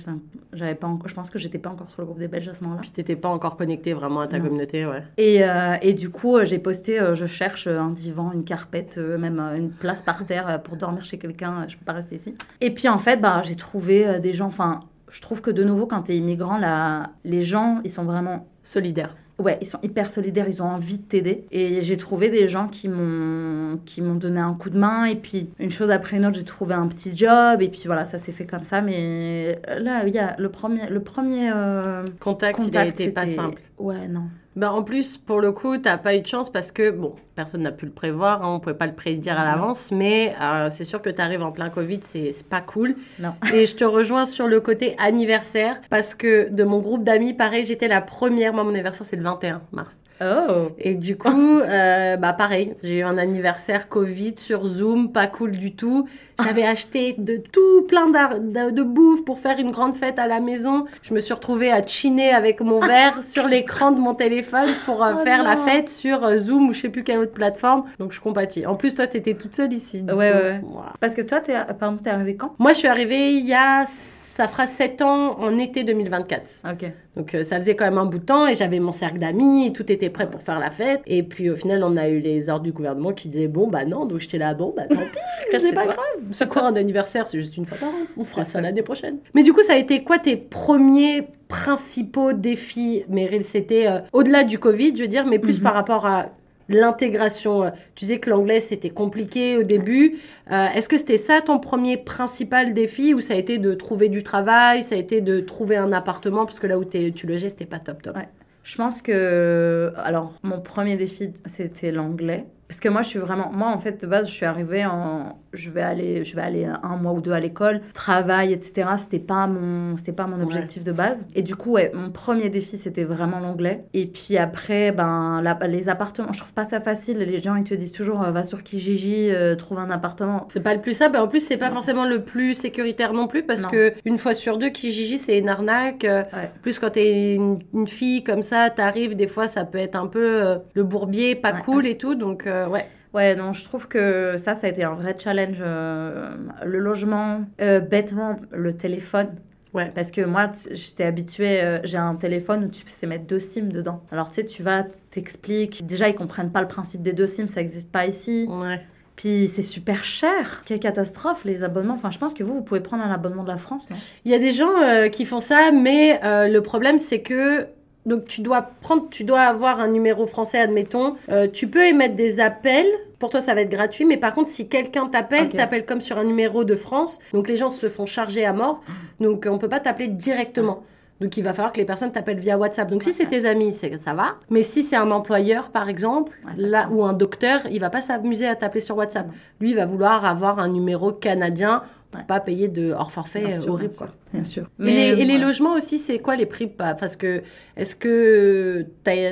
j'avais 0.52 0.74
pas 0.74 0.88
encore. 0.88 1.06
Je 1.08 1.14
pense 1.14 1.30
que 1.30 1.38
j'étais 1.38 1.58
pas 1.58 1.70
encore 1.70 1.88
sur 1.90 2.00
le 2.02 2.06
groupe 2.06 2.18
des 2.18 2.28
Belges 2.28 2.48
à 2.48 2.54
ce 2.54 2.62
moment-là. 2.64 2.80
Puis 2.80 2.90
t'étais 2.90 3.16
pas 3.16 3.28
encore 3.28 3.56
connecté 3.56 3.92
vraiment 3.94 4.20
à 4.20 4.26
ta 4.26 4.38
Non. 4.38 4.46
communauté, 4.46 4.84
ouais. 4.84 5.04
Et, 5.16 5.42
et 5.82 5.94
du 5.94 6.10
coup, 6.10 6.38
j'ai 6.42 6.58
posté, 6.58 7.00
je 7.12 7.26
cherche 7.26 7.68
un 7.68 7.90
divan, 7.90 8.32
une 8.32 8.44
carpette, 8.56 8.96
euh, 8.96 9.18
même 9.18 9.38
euh, 9.38 9.58
une 9.58 9.70
place 9.70 10.00
par 10.00 10.24
terre 10.24 10.48
euh, 10.48 10.58
pour 10.58 10.76
dormir 10.76 11.04
chez 11.04 11.18
quelqu'un. 11.18 11.66
Je 11.68 11.76
peux 11.76 11.84
pas 11.84 11.92
rester 11.92 12.14
ici. 12.14 12.34
Et 12.62 12.72
puis 12.72 12.88
en 12.88 12.98
fait, 12.98 13.20
bah, 13.20 13.42
j'ai 13.44 13.56
trouvé 13.56 14.18
des 14.20 14.32
gens. 14.32 14.46
Enfin, 14.46 14.80
je 15.10 15.20
trouve 15.20 15.42
que 15.42 15.50
de 15.50 15.62
nouveau, 15.62 15.86
quand 15.86 16.02
tu 16.04 16.12
es 16.12 16.16
immigrant, 16.16 16.56
là, 16.56 17.10
les 17.24 17.42
gens, 17.42 17.80
ils 17.84 17.90
sont 17.90 18.04
vraiment. 18.04 18.46
Solidaire. 18.62 19.14
Ouais, 19.38 19.58
ils 19.60 19.66
sont 19.66 19.78
hyper 19.84 20.10
solidaires, 20.10 20.48
ils 20.48 20.60
ont 20.60 20.66
envie 20.66 20.98
de 20.98 21.02
t'aider. 21.02 21.44
Et 21.52 21.82
j'ai 21.82 21.96
trouvé 21.96 22.30
des 22.30 22.48
gens 22.48 22.66
qui 22.66 22.88
m'ont 22.88 23.78
qui 23.84 24.00
m'ont 24.00 24.16
donné 24.16 24.40
un 24.40 24.54
coup 24.54 24.70
de 24.70 24.78
main. 24.78 25.04
Et 25.04 25.14
puis, 25.14 25.50
une 25.60 25.70
chose 25.70 25.90
après 25.90 26.16
une 26.16 26.26
autre, 26.26 26.36
j'ai 26.36 26.44
trouvé 26.44 26.74
un 26.74 26.88
petit 26.88 27.14
job. 27.14 27.60
Et 27.60 27.68
puis 27.68 27.82
voilà, 27.86 28.04
ça 28.04 28.18
s'est 28.18 28.32
fait 28.32 28.46
comme 28.46 28.64
ça. 28.64 28.80
Mais 28.80 29.60
là, 29.78 30.04
il 30.06 30.14
y 30.14 30.18
a 30.18 30.34
le 30.38 30.48
premier, 30.48 30.88
le 30.88 31.00
premier 31.00 31.50
euh, 31.54 32.04
Contact, 32.18 32.58
il 32.58 32.62
a 32.62 32.64
contact, 32.64 33.00
été 33.00 33.10
pas 33.12 33.26
simple. 33.26 33.60
Ouais, 33.78 34.08
non. 34.08 34.28
Bah, 34.56 34.72
en 34.72 34.82
plus, 34.82 35.18
pour 35.18 35.42
le 35.42 35.52
coup, 35.52 35.76
t'as 35.76 35.98
pas 35.98 36.16
eu 36.16 36.22
de 36.22 36.26
chance 36.26 36.48
parce 36.48 36.72
que, 36.72 36.90
bon, 36.90 37.14
personne 37.34 37.62
n'a 37.62 37.72
pu 37.72 37.84
le 37.84 37.92
prévoir, 37.92 38.42
hein, 38.42 38.54
on 38.54 38.58
pouvait 38.58 38.74
pas 38.74 38.86
le 38.86 38.94
prédire 38.94 39.38
à 39.38 39.44
l'avance, 39.44 39.92
mais 39.92 40.34
euh, 40.40 40.68
c'est 40.70 40.84
sûr 40.84 41.02
que 41.02 41.10
t'arrives 41.10 41.42
en 41.42 41.52
plein 41.52 41.68
Covid, 41.68 42.00
c'est 42.00 42.32
pas 42.48 42.62
cool. 42.62 42.96
Non. 43.18 43.34
Et 43.54 43.66
je 43.66 43.76
te 43.76 43.84
rejoins 43.84 44.24
sur 44.24 44.46
le 44.46 44.60
côté 44.60 44.96
anniversaire 44.98 45.82
parce 45.90 46.14
que 46.14 46.48
de 46.48 46.64
mon 46.64 46.78
groupe 46.80 47.04
d'amis, 47.04 47.34
pareil, 47.34 47.66
j'étais 47.66 47.88
la 47.88 48.00
première. 48.00 48.54
Moi, 48.54 48.64
mon 48.64 48.70
anniversaire, 48.70 49.06
c'est 49.06 49.16
le 49.16 49.22
21 49.22 49.60
mars. 49.72 50.00
Oh! 50.22 50.68
Et 50.78 50.94
du 50.94 51.18
coup, 51.18 51.28
euh, 51.60 52.16
bah 52.16 52.32
pareil, 52.32 52.74
j'ai 52.82 53.00
eu 53.00 53.02
un 53.02 53.18
anniversaire 53.18 53.90
Covid 53.90 54.38
sur 54.38 54.66
Zoom, 54.66 55.12
pas 55.12 55.26
cool 55.26 55.50
du 55.50 55.74
tout. 55.74 56.08
J'avais 56.42 56.62
acheté 56.66 57.14
de 57.18 57.36
tout 57.36 57.82
plein 57.86 58.06
de, 58.06 58.70
de 58.70 58.82
bouffe 58.82 59.26
pour 59.26 59.38
faire 59.38 59.58
une 59.58 59.70
grande 59.70 59.94
fête 59.94 60.18
à 60.18 60.26
la 60.26 60.40
maison. 60.40 60.86
Je 61.02 61.12
me 61.12 61.20
suis 61.20 61.34
retrouvée 61.34 61.70
à 61.70 61.86
chiner 61.86 62.30
avec 62.30 62.62
mon 62.62 62.80
verre 62.80 63.22
sur 63.22 63.46
l'écran 63.66 63.90
de 63.90 64.00
mon 64.00 64.14
téléphone 64.14 64.68
pour 64.84 65.04
euh, 65.04 65.14
Oh 65.18 65.24
faire 65.24 65.42
la 65.42 65.56
fête 65.56 65.88
sur 65.88 66.24
euh, 66.24 66.36
Zoom 66.36 66.68
ou 66.68 66.72
je 66.72 66.82
sais 66.82 66.88
plus 66.88 67.02
quelle 67.02 67.18
autre 67.18 67.32
plateforme. 67.32 67.84
Donc 67.98 68.12
je 68.12 68.20
compatis. 68.20 68.64
En 68.66 68.76
plus, 68.76 68.94
toi, 68.94 69.06
t'étais 69.08 69.34
toute 69.34 69.54
seule 69.56 69.72
ici. 69.72 70.02
Ouais, 70.02 70.12
coup. 70.12 70.16
ouais. 70.18 70.60
Voilà. 70.62 70.92
Parce 71.00 71.14
que 71.14 71.22
toi, 71.22 71.40
t'es, 71.40 71.54
pardon, 71.78 71.98
t'es 72.02 72.10
arrivé 72.10 72.36
quand? 72.36 72.54
Moi, 72.58 72.72
je 72.72 72.78
suis 72.78 72.88
arrivée 72.88 73.32
il 73.32 73.46
y 73.46 73.54
a, 73.54 73.84
ça 73.86 74.46
fera 74.46 74.66
7 74.66 75.02
ans 75.02 75.38
en 75.40 75.58
été 75.58 75.82
2024. 75.82 76.62
Ok. 76.70 76.90
Donc 77.16 77.34
euh, 77.34 77.42
ça 77.42 77.56
faisait 77.56 77.74
quand 77.74 77.86
même 77.86 77.96
un 77.96 78.04
bout 78.04 78.18
de 78.18 78.24
temps 78.24 78.46
et 78.46 78.54
j'avais 78.54 78.78
mon 78.78 78.92
cercle 78.92 79.18
d'amis, 79.18 79.66
et 79.66 79.72
tout 79.72 79.90
était 79.90 80.10
prêt 80.10 80.28
pour 80.28 80.42
faire 80.42 80.58
la 80.58 80.70
fête. 80.70 81.00
Et 81.06 81.22
puis 81.22 81.48
au 81.48 81.56
final, 81.56 81.82
on 81.82 81.96
a 81.96 82.08
eu 82.08 82.20
les 82.20 82.50
ordres 82.50 82.64
du 82.64 82.72
gouvernement 82.72 83.12
qui 83.12 83.30
disaient 83.30 83.48
bon 83.48 83.68
bah 83.68 83.86
non, 83.86 84.04
donc 84.04 84.20
j'étais 84.20 84.36
là 84.36 84.52
bon 84.52 84.74
bah 84.76 84.82
tant 84.86 84.96
pis, 84.96 85.18
c'est 85.58 85.74
pas 85.74 85.84
toi. 85.84 85.94
grave. 85.94 86.24
C'est 86.32 86.46
quoi 86.48 86.64
un 86.64 86.76
anniversaire? 86.76 87.26
C'est 87.28 87.38
juste 87.38 87.56
une 87.56 87.64
fois 87.64 87.78
par 87.78 87.88
an. 87.88 87.92
On 88.18 88.24
fera 88.24 88.44
ça. 88.44 88.60
l'année 88.60 88.82
prochaine. 88.82 89.16
Mais 89.34 89.42
du 89.42 89.54
coup, 89.54 89.62
ça 89.62 89.72
a 89.72 89.76
été 89.76 90.04
quoi 90.04 90.18
tes 90.18 90.36
premiers 90.36 91.26
principaux 91.48 92.32
défis, 92.32 93.04
Meryl 93.08 93.44
C'était 93.44 93.86
euh, 93.88 93.98
au-delà 94.12 94.44
du 94.44 94.58
Covid, 94.58 94.94
je 94.96 95.02
veux 95.02 95.08
dire, 95.08 95.26
mais 95.26 95.38
plus 95.38 95.58
Mhm. 95.58 95.62
par 95.64 95.74
rapport 95.74 96.06
à 96.06 96.30
l'intégration. 96.68 97.70
Tu 97.94 98.04
disais 98.04 98.18
que 98.18 98.28
l'anglais 98.30 98.60
c'était 98.60 98.90
compliqué 98.90 99.56
au 99.56 99.62
début. 99.62 100.16
Euh, 100.50 100.66
Est-ce 100.74 100.88
que 100.88 100.98
c'était 100.98 101.18
ça 101.18 101.40
ton 101.40 101.58
premier 101.58 101.96
principal 101.96 102.74
défi 102.74 103.14
ou 103.14 103.20
ça 103.20 103.34
a 103.34 103.36
été 103.36 103.58
de 103.58 103.74
trouver 103.74 104.08
du 104.08 104.22
travail, 104.22 104.82
ça 104.82 104.94
a 104.96 104.98
été 104.98 105.20
de 105.20 105.40
trouver 105.40 105.76
un 105.76 105.92
appartement? 105.92 106.44
Parce 106.44 106.58
que 106.58 106.66
là 106.66 106.78
où 106.78 106.84
t'es- 106.84 107.12
tu 107.14 107.26
logeais 107.26 107.48
c'était 107.50 107.66
pas 107.66 107.78
top 107.78 108.02
top. 108.02 108.16
Ouais. 108.16 108.28
Je 108.64 108.76
pense 108.76 109.00
que. 109.00 109.92
Alors, 109.96 110.32
mon 110.42 110.60
premier 110.60 110.96
défi, 110.96 111.30
c'était 111.46 111.92
l'anglais. 111.92 112.44
Parce 112.68 112.80
que 112.80 112.88
moi, 112.88 113.02
je 113.02 113.08
suis 113.08 113.18
vraiment. 113.20 113.52
Moi, 113.52 113.68
en 113.68 113.78
fait, 113.78 114.00
de 114.02 114.06
base, 114.08 114.26
je 114.28 114.32
suis 114.32 114.46
arrivée 114.46 114.84
en. 114.86 115.38
Je 115.52 115.70
vais 115.70 115.80
aller, 115.82 116.22
je 116.24 116.36
vais 116.36 116.42
aller 116.42 116.66
un 116.82 116.96
mois 116.96 117.12
ou 117.12 117.20
deux 117.22 117.32
à 117.32 117.40
l'école, 117.40 117.80
travail, 117.94 118.52
etc. 118.52 118.90
C'était 118.98 119.18
pas 119.20 119.46
mon, 119.46 119.96
c'était 119.96 120.12
pas 120.12 120.26
mon 120.26 120.42
objectif 120.42 120.84
de 120.84 120.92
base. 120.92 121.24
Et 121.34 121.40
du 121.42 121.54
coup, 121.56 121.72
ouais, 121.72 121.90
mon 121.94 122.10
premier 122.10 122.50
défi, 122.50 122.76
c'était 122.76 123.04
vraiment 123.04 123.38
l'anglais. 123.38 123.84
Et 123.94 124.06
puis 124.06 124.36
après, 124.36 124.92
ben, 124.92 125.40
la- 125.42 125.58
les 125.66 125.88
appartements, 125.88 126.32
je 126.34 126.40
trouve 126.40 126.52
pas 126.52 126.64
ça 126.64 126.80
facile. 126.80 127.18
Les 127.18 127.40
gens, 127.40 127.54
ils 127.54 127.64
te 127.64 127.72
disent 127.72 127.92
toujours, 127.92 128.22
euh, 128.22 128.32
va 128.32 128.42
sur 128.42 128.62
Kijiji, 128.62 129.30
euh, 129.30 129.54
trouve 129.54 129.78
un 129.78 129.88
appartement. 129.90 130.46
C'est 130.52 130.62
pas 130.62 130.74
le 130.74 130.82
plus 130.82 130.92
simple 130.94 131.16
et 131.16 131.20
en 131.20 131.28
plus 131.28 131.40
c'est 131.40 131.56
pas 131.56 131.68
Non. 131.68 131.74
forcément 131.74 132.04
le 132.06 132.22
plus 132.22 132.54
sécuritaire 132.54 133.14
non 133.14 133.26
plus 133.26 133.42
parce 133.42 133.62
Non. 133.62 133.70
que 133.70 133.94
une 134.04 134.18
fois 134.18 134.34
sur 134.34 134.58
deux 134.58 134.68
Kijiji 134.68 135.16
c'est 135.16 135.38
une 135.38 135.48
arnaque. 135.48 136.04
Euh, 136.04 136.22
Ouais. 136.34 136.50
Plus 136.60 136.78
quand 136.78 136.90
t'es 136.90 137.34
une, 137.34 137.60
une 137.72 137.88
fille 137.88 138.24
comme 138.24 138.42
ça, 138.42 138.68
t'arrives 138.68 139.14
des 139.16 139.26
fois 139.28 139.48
ça 139.48 139.64
peut 139.64 139.78
être 139.78 139.94
un 139.96 140.06
peu 140.08 140.44
euh, 140.44 140.56
le 140.74 140.82
bourbier, 140.84 141.34
pas 141.34 141.52
cool 141.52 141.86
et 141.86 141.96
tout 141.96 142.14
donc 142.14 142.46
euh, 142.64 142.68
ouais. 142.68 142.86
Ouais, 143.14 143.34
non, 143.34 143.52
je 143.54 143.64
trouve 143.64 143.88
que 143.88 144.36
ça, 144.36 144.54
ça 144.54 144.66
a 144.66 144.70
été 144.70 144.84
un 144.84 144.94
vrai 144.94 145.16
challenge. 145.18 145.58
euh, 145.60 146.30
le 146.64 146.78
logement, 146.78 147.44
euh, 147.60 147.80
bêtement, 147.80 148.36
le 148.50 148.74
téléphone. 148.74 149.28
Ouais. 149.72 149.90
Parce 149.94 150.10
que 150.10 150.22
moi, 150.22 150.50
j'étais 150.72 151.04
habituée, 151.04 151.62
euh, 151.62 151.80
j'ai 151.84 151.98
un 151.98 152.14
téléphone 152.14 152.64
où 152.64 152.68
tu 152.68 152.82
sais 152.86 153.06
mettre 153.06 153.24
deux 153.24 153.40
SIM 153.40 153.68
dedans. 153.68 154.02
Alors, 154.10 154.28
tu 154.28 154.36
sais, 154.36 154.44
tu 154.44 154.62
vas, 154.62 154.84
t'expliques. 155.10 155.86
Déjà, 155.86 156.08
ils 156.08 156.14
comprennent 156.14 156.52
pas 156.52 156.60
le 156.62 156.68
principe 156.68 157.02
des 157.02 157.12
deux 157.12 157.26
SIM, 157.26 157.46
ça 157.46 157.60
n'existe 157.60 157.90
pas 157.90 158.06
ici. 158.06 158.46
Ouais. 158.48 158.80
Puis, 159.16 159.48
c'est 159.48 159.62
super 159.62 160.04
cher. 160.04 160.62
Quelle 160.66 160.80
catastrophe, 160.80 161.44
les 161.44 161.62
abonnements. 161.62 161.94
Enfin, 161.94 162.10
je 162.10 162.18
pense 162.18 162.34
que 162.34 162.42
vous, 162.42 162.54
vous 162.54 162.62
pouvez 162.62 162.80
prendre 162.80 163.02
un 163.02 163.10
abonnement 163.10 163.44
de 163.44 163.48
la 163.48 163.56
France, 163.56 163.88
non? 163.88 163.96
Il 164.26 164.30
y 164.30 164.34
a 164.34 164.38
des 164.38 164.52
gens 164.52 164.82
euh, 164.82 165.08
qui 165.08 165.24
font 165.24 165.40
ça, 165.40 165.70
mais 165.72 166.20
euh, 166.22 166.48
le 166.48 166.60
problème 166.60 166.98
c'est 166.98 167.20
que 167.20 167.66
donc 168.06 168.24
tu 168.26 168.40
dois 168.40 168.62
prendre, 168.80 169.08
tu 169.10 169.24
dois 169.24 169.40
avoir 169.42 169.80
un 169.80 169.88
numéro 169.88 170.26
français, 170.26 170.58
admettons. 170.58 171.16
Euh, 171.28 171.48
tu 171.52 171.68
peux 171.68 171.84
émettre 171.84 172.14
des 172.14 172.40
appels. 172.40 172.86
Pour 173.18 173.30
toi, 173.30 173.40
ça 173.40 173.54
va 173.54 173.62
être 173.62 173.70
gratuit, 173.70 174.04
mais 174.04 174.16
par 174.18 174.34
contre, 174.34 174.48
si 174.50 174.68
quelqu'un 174.68 175.06
t'appelle, 175.08 175.46
Ok. 175.46 175.56
t'appelle 175.56 175.84
comme 175.86 176.00
sur 176.00 176.18
un 176.18 176.24
numéro 176.24 176.64
de 176.64 176.76
France. 176.76 177.18
Donc 177.32 177.48
les 177.48 177.56
gens 177.56 177.70
se 177.70 177.88
font 177.88 178.06
charger 178.06 178.44
à 178.44 178.52
mort. 178.52 178.82
Donc 179.20 179.46
on 179.50 179.58
peut 179.58 179.68
pas 179.70 179.80
t'appeler 179.80 180.08
directement. 180.08 180.82
Donc 181.22 181.34
il 181.38 181.42
va 181.42 181.54
falloir 181.54 181.72
que 181.72 181.78
les 181.78 181.86
personnes 181.86 182.12
t'appellent 182.12 182.38
via 182.40 182.58
WhatsApp. 182.58 182.90
Donc 182.90 183.02
si 183.02 183.10
c'est 183.14 183.24
tes 183.24 183.46
amis, 183.46 183.72
c'est 183.72 183.98
ça 183.98 184.12
va. 184.12 184.34
Mais 184.50 184.62
si 184.62 184.82
c'est 184.82 184.96
un 184.96 185.10
employeur 185.10 185.70
par 185.70 185.88
exemple, 185.88 186.30
Ouais, 186.44 186.52
là 186.58 186.88
ou 186.92 187.04
un 187.06 187.14
docteur, 187.14 187.60
il 187.70 187.80
va 187.80 187.88
pas 187.88 188.02
s'amuser 188.02 188.46
à 188.46 188.54
t'appeler 188.54 188.82
sur 188.82 188.98
WhatsApp. 188.98 189.26
Lui, 189.60 189.70
il 189.70 189.76
va 189.76 189.86
vouloir 189.86 190.26
avoir 190.26 190.58
un 190.58 190.68
numéro 190.68 191.12
canadien 191.12 191.82
pour 192.10 192.20
Ouais. 192.20 192.26
pas 192.26 192.40
payer 192.40 192.68
de 192.68 192.92
hors 192.92 193.10
forfait 193.12 193.40
Bien 193.44 193.58
euh, 193.58 193.62
sûr, 193.62 193.72
horrible 193.72 193.88
bien 193.90 193.98
quoi. 193.98 194.06
sûr, 194.06 194.14
Bien 194.32 194.44
sûr. 194.44 194.70
Et, 194.80 194.84
les, 194.84 195.22
et 195.22 195.24
les 195.24 195.34
ouais. 195.34 195.38
logements 195.40 195.74
aussi, 195.74 195.98
c'est 195.98 196.18
quoi 196.18 196.36
les 196.36 196.46
prix 196.46 196.66
pa- 196.66 196.94
Parce 196.94 197.16
que 197.16 197.42
est-ce 197.76 197.96
que 197.96 198.86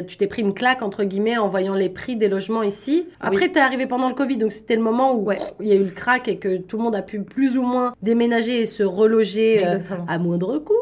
tu 0.07 0.17
t'es 0.17 0.27
pris 0.27 0.43
une 0.43 0.55
claque 0.55 0.83
entre 0.83 1.05
guillemets 1.05 1.37
en 1.39 1.49
voyant 1.49 1.75
les 1.75 1.89
prix 1.89 2.17
des 2.17 2.29
logements 2.29 2.63
ici? 2.63 3.09
Après, 3.21 3.45
Oui. 3.47 3.53
t'es 3.53 3.61
arrivé 3.61 3.87
pendant 3.87 4.09
le 4.09 4.15
Covid, 4.15 4.37
donc 4.39 4.53
c'était 4.53 4.77
le 4.77 4.83
moment 4.83 5.15
où 5.15 5.25
Ouais. 5.25 5.39
il 5.61 5.69
y 5.69 5.73
a 5.73 5.77
eu 5.77 5.85
le 5.85 5.91
crack 5.91 6.29
et 6.29 6.37
que 6.39 6.57
tout 6.59 6.77
le 6.77 6.83
monde 6.83 6.97
a 6.97 7.03
pu 7.03 7.21
plus 7.23 7.57
ou 7.57 7.63
moins 7.63 7.95
déménager 8.03 8.61
et 8.61 8.67
se 8.67 8.83
reloger 8.83 9.67
euh, 9.67 9.79
à 10.09 10.19
moindre 10.19 10.59
coût. 10.59 10.73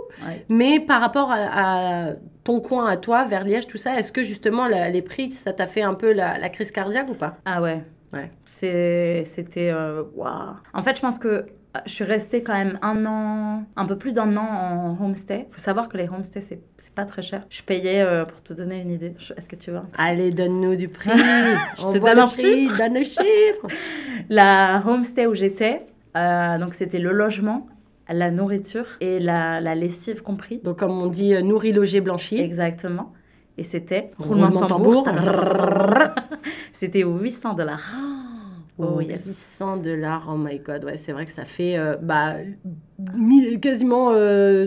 Mais 0.49 0.81
par 0.81 1.01
rapport 1.01 1.31
à, 1.31 2.09
à 2.09 2.13
ton 2.45 2.61
coin 2.61 2.87
à 2.87 2.97
toi, 2.97 3.25
vers 3.25 3.45
Liège, 3.45 3.67
tout 3.69 3.79
ça, 3.79 3.99
est-ce 3.99 4.11
que 4.13 4.25
justement 4.25 4.67
la- 4.67 4.89
les 4.91 5.03
prix, 5.03 5.31
ça 5.31 5.53
t'a 5.53 5.67
fait 5.67 5.83
un 5.83 5.95
peu 5.95 6.13
la, 6.13 6.39
la 6.39 6.49
crise 6.49 6.71
cardiaque 6.73 7.09
ou 7.11 7.15
pas? 7.15 7.37
Ah 7.45 7.63
ouais. 7.63 7.85
Ouais. 8.13 8.31
C'était. 9.25 9.71
euh, 9.71 10.03
waouh. 10.15 10.57
En 10.75 10.83
fait, 10.83 10.97
je 10.97 11.01
pense 11.01 11.19
que 11.19 11.47
je 11.87 11.91
suis 11.93 12.05
restée 12.05 12.43
quand 12.43 12.53
même 12.53 12.79
un 12.83 13.07
an, 13.07 13.65
un 13.77 13.87
peu 13.87 13.97
plus 13.97 14.13
d'un 14.13 14.37
an 14.37 14.43
en 14.47 15.03
homestay. 15.05 15.47
faut 15.51 15.59
savoir 15.59 15.89
que 15.89 15.97
les 15.97 16.09
homestays, 16.09 16.41
c'est, 16.43 16.61
c'est 16.77 16.93
pas 16.95 17.05
très 17.07 17.23
cher. 17.23 17.47
Je 17.49 17.63
payais, 17.63 18.03
euh, 18.03 18.25
pour 18.27 18.43
te 18.43 18.53
donner 18.53 18.83
une 18.83 18.91
idée, 18.91 19.15
je- 19.19 19.33
est-ce 19.35 19.49
que 19.49 19.57
tu 19.57 19.71
vois? 19.71 19.85
Allez, 19.97 20.31
donne-nous 20.33 20.77
du 20.77 20.89
prix. 20.89 21.11
Je 21.79 21.83
On 21.85 21.93
te 21.93 21.99
donne 21.99 22.17
le 22.17 22.21
un 22.23 22.27
prix, 22.27 22.69
donne 22.77 22.95
le 22.95 23.03
chiffre. 23.03 23.67
La 24.29 24.83
homestay 24.87 25.27
où 25.27 25.35
j'étais, 25.35 25.87
euh, 26.17 26.59
donc 26.59 26.75
c'était 26.75 26.99
le 26.99 27.13
logement, 27.13 27.67
la 28.09 28.31
nourriture 28.31 28.87
et 29.01 29.19
la, 29.19 29.61
la 29.61 29.75
lessive 29.75 30.23
compris. 30.23 30.59
Donc 30.63 30.79
comme 30.79 30.93
on 30.93 31.07
dit, 31.07 31.35
euh, 31.35 31.41
nourri, 31.41 31.73
logé, 31.73 32.01
blanchi. 32.03 32.39
Exactement. 32.39 33.13
Et 33.57 33.63
c'était 33.63 34.11
Roulement 34.19 34.49
de 34.61 34.67
tambour. 34.67 35.09
c'était 36.73 37.03
800 37.03 37.55
dollars. 37.55 37.93
Oh, 38.79 38.97
Oh, 38.97 39.01
yes. 39.01 39.27
800 39.27 39.77
dollars, 39.77 40.27
oh 40.29 40.37
my 40.37 40.59
god, 40.59 40.85
ouais, 40.85 40.97
c'est 40.97 41.13
vrai 41.13 41.27
que 41.27 41.33
ça 41.33 41.45
fait 41.45 41.77
euh, 41.79 41.97
bah, 42.01 42.37
mille- 43.15 43.61
quasiment 43.61 44.11
euh, 44.13 44.67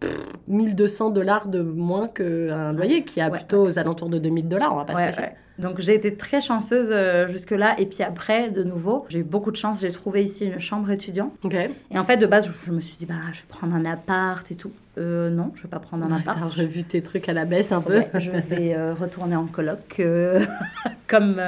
pff, 0.00 0.16
1200 0.46 1.10
dollars 1.10 1.48
de 1.48 1.62
moins 1.62 2.08
qu'un 2.08 2.72
loyer 2.72 3.04
qui 3.04 3.20
a 3.20 3.30
Ouais, 3.30 3.38
plutôt 3.38 3.62
aux 3.64 3.78
alentours 3.78 4.08
de 4.10 4.18
2000 4.18 4.48
dollars, 4.48 4.72
on 4.72 4.76
va 4.76 4.84
pas 4.84 4.96
se 4.96 5.02
cacher. 5.02 5.30
Donc 5.60 5.80
j'ai 5.80 5.94
été 5.94 6.14
très 6.16 6.40
chanceuse 6.40 6.88
euh, 6.90 7.26
jusque-là. 7.28 7.78
Et 7.78 7.86
puis 7.86 8.02
après, 8.02 8.50
de 8.50 8.62
nouveau, 8.62 9.06
j'ai 9.08 9.20
eu 9.20 9.24
beaucoup 9.24 9.50
de 9.50 9.56
chance. 9.56 9.80
J'ai 9.80 9.90
trouvé 9.92 10.24
ici 10.24 10.46
une 10.46 10.60
chambre 10.60 10.90
étudiant. 10.90 11.32
Ok. 11.42 11.54
Et 11.54 11.98
en 11.98 12.04
fait, 12.04 12.16
de 12.16 12.26
base, 12.26 12.50
je 12.66 12.72
me 12.72 12.80
suis 12.80 12.96
dit, 12.96 13.06
bah, 13.06 13.14
je 13.32 13.40
vais 13.40 13.46
prendre 13.48 13.74
un 13.74 13.84
appart 13.84 14.50
et 14.50 14.54
tout. 14.54 14.72
Euh, 14.98 15.30
non, 15.30 15.52
je 15.54 15.62
vais 15.62 15.68
pas 15.68 15.78
prendre 15.78 16.04
un 16.04 16.10
Ouais, 16.10 16.20
appart. 16.20 16.38
T'as 16.38 16.62
revu 16.62 16.82
tes 16.82 17.00
trucs 17.00 17.28
à 17.28 17.32
la 17.32 17.44
baisse 17.44 17.70
un 17.70 17.80
peu. 17.80 17.98
Ouais, 17.98 18.10
je 18.18 18.32
vais 18.32 18.74
euh, 18.74 18.92
retourner 18.92 19.36
en 19.36 19.46
coloc, 19.46 19.78
euh, 20.00 20.44
comme 21.06 21.40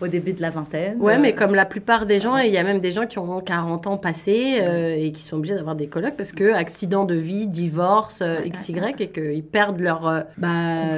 au 0.00 0.08
début 0.08 0.32
de 0.32 0.40
la 0.40 0.48
vingtaine. 0.50 0.96
Ouais, 0.98 1.18
mais 1.18 1.34
comme 1.34 1.54
la 1.54 1.66
plupart 1.66 2.06
des 2.06 2.20
gens, 2.20 2.38
et 2.38 2.46
il 2.46 2.52
y 2.52 2.56
a 2.58 2.64
même 2.64 2.80
des 2.80 2.92
gens 2.92 3.06
qui 3.06 3.18
ont 3.18 3.40
40 3.40 3.86
ans 3.86 3.96
passés 3.98 4.58
et 4.98 5.12
qui 5.12 5.22
sont 5.22 5.36
obligés 5.36 5.54
d'avoir 5.54 5.76
des 5.76 5.86
colocs 5.88 6.16
parce 6.16 6.32
que 6.32 6.52
accident 6.52 7.04
de 7.04 7.14
vie, 7.14 7.46
divorce, 7.46 8.22
XY, 8.22 8.76
et 8.98 9.08
qu'ils 9.08 9.44
perdent 9.44 9.80
leur, 9.80 10.24
bah, 10.38 10.48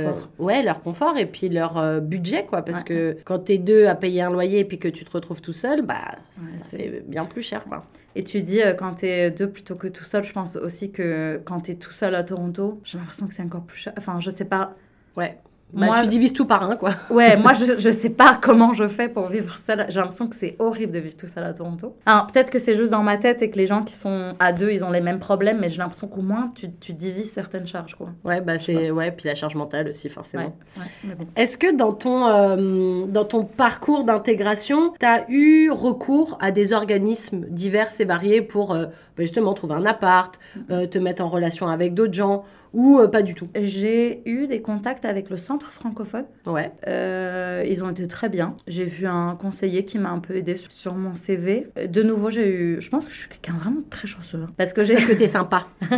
Confort. 0.04 0.28
ouais, 0.38 0.62
leur 0.62 0.80
confort 0.80 1.16
et 1.18 1.26
puis 1.26 1.48
leur 1.48 2.00
budget, 2.00 2.44
quoi. 2.48 2.57
Parce 2.62 2.78
Ouais, 2.78 2.84
que 2.84 3.16
quand 3.24 3.38
t'es 3.40 3.58
deux 3.58 3.86
à 3.86 3.94
payer 3.94 4.22
un 4.22 4.30
loyer 4.30 4.60
et 4.60 4.64
puis 4.64 4.78
que 4.78 4.88
tu 4.88 5.04
te 5.04 5.10
retrouves 5.10 5.40
tout 5.40 5.52
seul, 5.52 5.82
bah, 5.82 6.16
ça 6.32 6.42
c'est- 6.70 6.76
fait 6.76 7.04
bien 7.06 7.24
plus 7.24 7.42
cher, 7.42 7.64
quoi. 7.64 7.84
Et 8.14 8.22
tu 8.24 8.40
dis, 8.42 8.60
euh, 8.62 8.72
quand 8.74 8.94
t'es 8.94 9.30
deux 9.30 9.48
plutôt 9.48 9.76
que 9.76 9.86
tout 9.86 10.02
seul, 10.04 10.24
je 10.24 10.32
pense 10.32 10.56
aussi 10.56 10.90
que 10.90 11.40
quand 11.44 11.60
t'es 11.60 11.74
tout 11.74 11.92
seul 11.92 12.14
à 12.14 12.24
Toronto, 12.24 12.80
j'ai 12.84 12.98
l'impression 12.98 13.26
que 13.26 13.34
c'est 13.34 13.42
encore 13.42 13.62
plus 13.62 13.78
cher. 13.78 13.92
Enfin, 13.96 14.18
je 14.20 14.30
sais 14.30 14.44
pas. 14.46 14.74
Ouais. 15.16 15.38
Bah, 15.72 15.86
Moi, 15.86 16.00
tu 16.02 16.06
divises 16.08 16.32
tout 16.32 16.46
par 16.46 16.62
un, 16.70 16.76
quoi. 16.76 16.92
Ouais, 17.10 17.36
moi, 17.36 17.52
je, 17.52 17.78
je 17.78 17.90
sais 17.90 18.08
pas 18.10 18.38
comment 18.40 18.72
je 18.72 18.88
fais 18.88 19.08
pour 19.08 19.28
vivre 19.28 19.56
seule. 19.58 19.84
J'ai 19.90 20.00
l'impression 20.00 20.26
que 20.26 20.34
c'est 20.34 20.56
horrible 20.58 20.92
de 20.92 20.98
vivre 20.98 21.16
tout 21.16 21.26
seul 21.26 21.44
à 21.44 21.52
Toronto. 21.52 21.94
Alors, 22.06 22.26
peut-être 22.28 22.50
que 22.50 22.58
c'est 22.58 22.74
juste 22.74 22.90
dans 22.92 23.02
ma 23.02 23.18
tête 23.18 23.42
et 23.42 23.50
que 23.50 23.56
les 23.58 23.66
gens 23.66 23.82
qui 23.82 23.92
sont 23.92 24.34
à 24.38 24.52
deux, 24.52 24.70
ils 24.70 24.82
ont 24.82 24.90
les 24.90 25.02
mêmes 25.02 25.18
problèmes, 25.18 25.58
mais 25.60 25.68
j'ai 25.68 25.78
l'impression 25.78 26.08
qu'au 26.08 26.22
moins, 26.22 26.48
tu, 26.54 26.70
tu 26.80 26.94
divises 26.94 27.32
certaines 27.32 27.66
charges, 27.66 27.94
quoi. 27.96 28.08
Ouais, 28.24 28.40
bah, 28.40 28.58
c'est, 28.58 28.90
ouais, 28.90 29.10
puis 29.12 29.26
la 29.28 29.34
charge 29.34 29.56
mentale 29.56 29.88
aussi, 29.88 30.08
forcément. 30.08 30.54
Ouais, 30.76 30.82
ouais, 30.82 30.90
mais 31.04 31.14
bon. 31.14 31.26
Est-ce 31.36 31.58
que 31.58 31.74
dans 31.74 31.92
ton, 31.92 32.26
euh, 32.26 33.04
dans 33.06 33.24
ton 33.24 33.44
parcours 33.44 34.04
d'intégration, 34.04 34.94
tu 34.98 35.04
as 35.04 35.26
eu 35.28 35.70
recours 35.70 36.38
à 36.40 36.50
des 36.50 36.72
organismes 36.72 37.44
divers 37.50 37.88
et 38.00 38.04
variés 38.06 38.40
pour 38.40 38.72
euh, 38.72 38.86
bah, 38.86 39.24
justement 39.24 39.52
trouver 39.52 39.74
un 39.74 39.84
appart, 39.84 40.38
euh, 40.70 40.86
te 40.86 40.96
mettre 40.98 41.22
en 41.22 41.28
relation 41.28 41.66
avec 41.68 41.92
d'autres 41.92 42.14
gens 42.14 42.44
ou 42.72 42.98
euh, 42.98 43.08
pas 43.08 43.22
du 43.22 43.34
tout 43.34 43.48
J'ai 43.58 44.22
eu 44.28 44.46
des 44.46 44.60
contacts 44.62 45.04
avec 45.04 45.30
le 45.30 45.36
centre 45.36 45.70
francophone. 45.70 46.24
Ouais. 46.46 46.72
Euh, 46.86 47.64
ils 47.68 47.82
ont 47.82 47.90
été 47.90 48.06
très 48.08 48.28
bien. 48.28 48.56
J'ai 48.66 48.84
vu 48.84 49.06
un 49.06 49.34
conseiller 49.36 49.84
qui 49.84 49.98
m'a 49.98 50.10
un 50.10 50.18
peu 50.20 50.36
aidé 50.36 50.56
sur, 50.56 50.70
sur 50.70 50.94
mon 50.94 51.14
CV. 51.14 51.68
Euh, 51.78 51.86
De 51.86 52.02
nouveau, 52.02 52.30
j'ai 52.30 52.48
eu. 52.48 52.80
Je 52.80 52.90
pense 52.90 53.06
que 53.06 53.12
je 53.12 53.18
suis 53.18 53.28
quelqu'un 53.28 53.54
vraiment 53.58 53.80
très 53.90 54.06
chanceux. 54.06 54.40
hein. 54.44 54.50
Parce 54.56 54.72
que 54.72 54.84
j'ai. 54.84 54.94
Parce 54.94 55.06
que 55.06 55.12
t'es 55.14 55.26
sympa. 55.26 55.66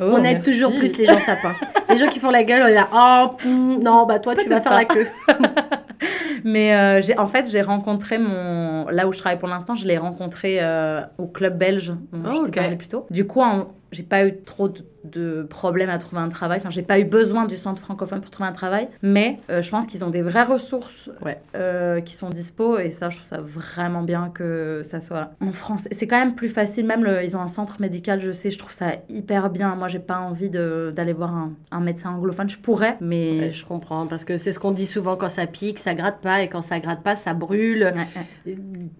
Oh, 0.00 0.04
on 0.04 0.18
aide 0.18 0.36
merci. 0.36 0.52
toujours 0.52 0.72
plus 0.72 0.96
les 0.98 1.04
gens 1.04 1.18
sapins. 1.18 1.54
les 1.90 1.96
gens 1.96 2.06
qui 2.06 2.20
font 2.20 2.30
la 2.30 2.44
gueule, 2.44 2.62
on 2.62 2.66
est 2.68 2.74
là, 2.74 2.88
oh, 2.94 3.36
hmm, 3.44 3.82
non, 3.82 4.06
bah 4.06 4.20
toi, 4.20 4.36
tu 4.36 4.48
vas 4.48 4.60
faire 4.60 4.72
la 4.72 4.84
queue. 4.84 5.06
Mais 6.44 6.74
euh, 6.74 7.00
j'ai, 7.00 7.18
en 7.18 7.26
fait, 7.26 7.48
j'ai 7.50 7.62
rencontré 7.62 8.18
mon. 8.18 8.86
Là 8.88 9.08
où 9.08 9.12
je 9.12 9.18
travaille 9.18 9.38
pour 9.38 9.48
l'instant, 9.48 9.74
je 9.74 9.86
l'ai 9.86 9.98
rencontré 9.98 10.58
euh, 10.60 11.00
au 11.18 11.26
club 11.26 11.58
belge 11.58 11.92
dont 12.12 12.22
Oh, 12.26 12.30
je 12.30 12.36
t'ai 12.36 12.48
ok. 12.48 12.54
parlé 12.54 12.76
plus 12.76 12.88
tôt. 12.88 13.06
Du 13.10 13.26
coup, 13.26 13.40
en- 13.40 13.68
j'ai 13.94 14.02
pas 14.02 14.26
eu 14.26 14.36
trop 14.44 14.68
de, 14.68 14.80
de 15.04 15.42
problèmes 15.48 15.90
à 15.90 15.98
trouver 15.98 16.20
un 16.22 16.28
travail. 16.28 16.58
Enfin, 16.60 16.70
j'ai 16.70 16.82
pas 16.82 16.98
eu 16.98 17.04
besoin 17.04 17.44
du 17.46 17.56
centre 17.56 17.80
francophone 17.82 18.20
pour 18.20 18.30
trouver 18.30 18.48
un 18.48 18.52
travail. 18.52 18.88
Mais 19.02 19.38
euh, 19.50 19.62
je 19.62 19.70
pense 19.70 19.86
qu'ils 19.86 20.04
ont 20.04 20.10
des 20.10 20.22
vraies 20.22 20.42
ressources 20.42 21.10
Ouais. 21.24 21.40
euh, 21.56 22.00
qui 22.00 22.14
sont 22.14 22.30
dispo. 22.30 22.78
Et 22.78 22.90
ça, 22.90 23.10
je 23.10 23.16
trouve 23.18 23.28
ça 23.28 23.40
vraiment 23.40 24.02
bien 24.02 24.30
que 24.34 24.80
ça 24.82 25.00
soit 25.00 25.30
en 25.40 25.52
France. 25.52 25.86
Et 25.90 25.94
c'est 25.94 26.06
quand 26.06 26.18
même 26.18 26.34
plus 26.34 26.48
facile. 26.48 26.86
Même, 26.86 27.04
le- 27.04 27.22
ils 27.24 27.36
ont 27.36 27.40
un 27.40 27.48
centre 27.48 27.80
médical, 27.80 28.20
je 28.20 28.32
sais, 28.32 28.50
je 28.50 28.58
trouve 28.58 28.72
ça 28.72 28.92
hyper 29.08 29.50
bien. 29.50 29.76
Moi, 29.76 29.88
j'ai 29.88 29.98
pas 30.00 30.18
envie 30.20 30.50
d'aller 30.50 31.12
voir 31.12 31.34
un, 31.34 31.52
un 31.70 31.80
médecin 31.80 32.10
anglophone. 32.10 32.50
Je 32.50 32.58
pourrais, 32.58 32.96
mais. 33.00 33.38
Ouais, 33.38 33.52
je 33.52 33.64
comprends, 33.64 34.06
parce 34.06 34.24
que 34.24 34.36
c'est 34.36 34.52
ce 34.52 34.58
qu'on 34.58 34.72
dit 34.72 34.86
souvent 34.86 35.16
quand 35.16 35.28
ça 35.30 35.46
pique, 35.46 35.78
ça 35.78 35.94
gratte 35.94 36.20
pas, 36.20 36.42
et 36.42 36.48
quand 36.48 36.62
ça 36.62 36.80
gratte 36.80 37.02
pas, 37.02 37.14
ça 37.16 37.34
brûle. 37.34 37.92
Ouais. 38.46 38.54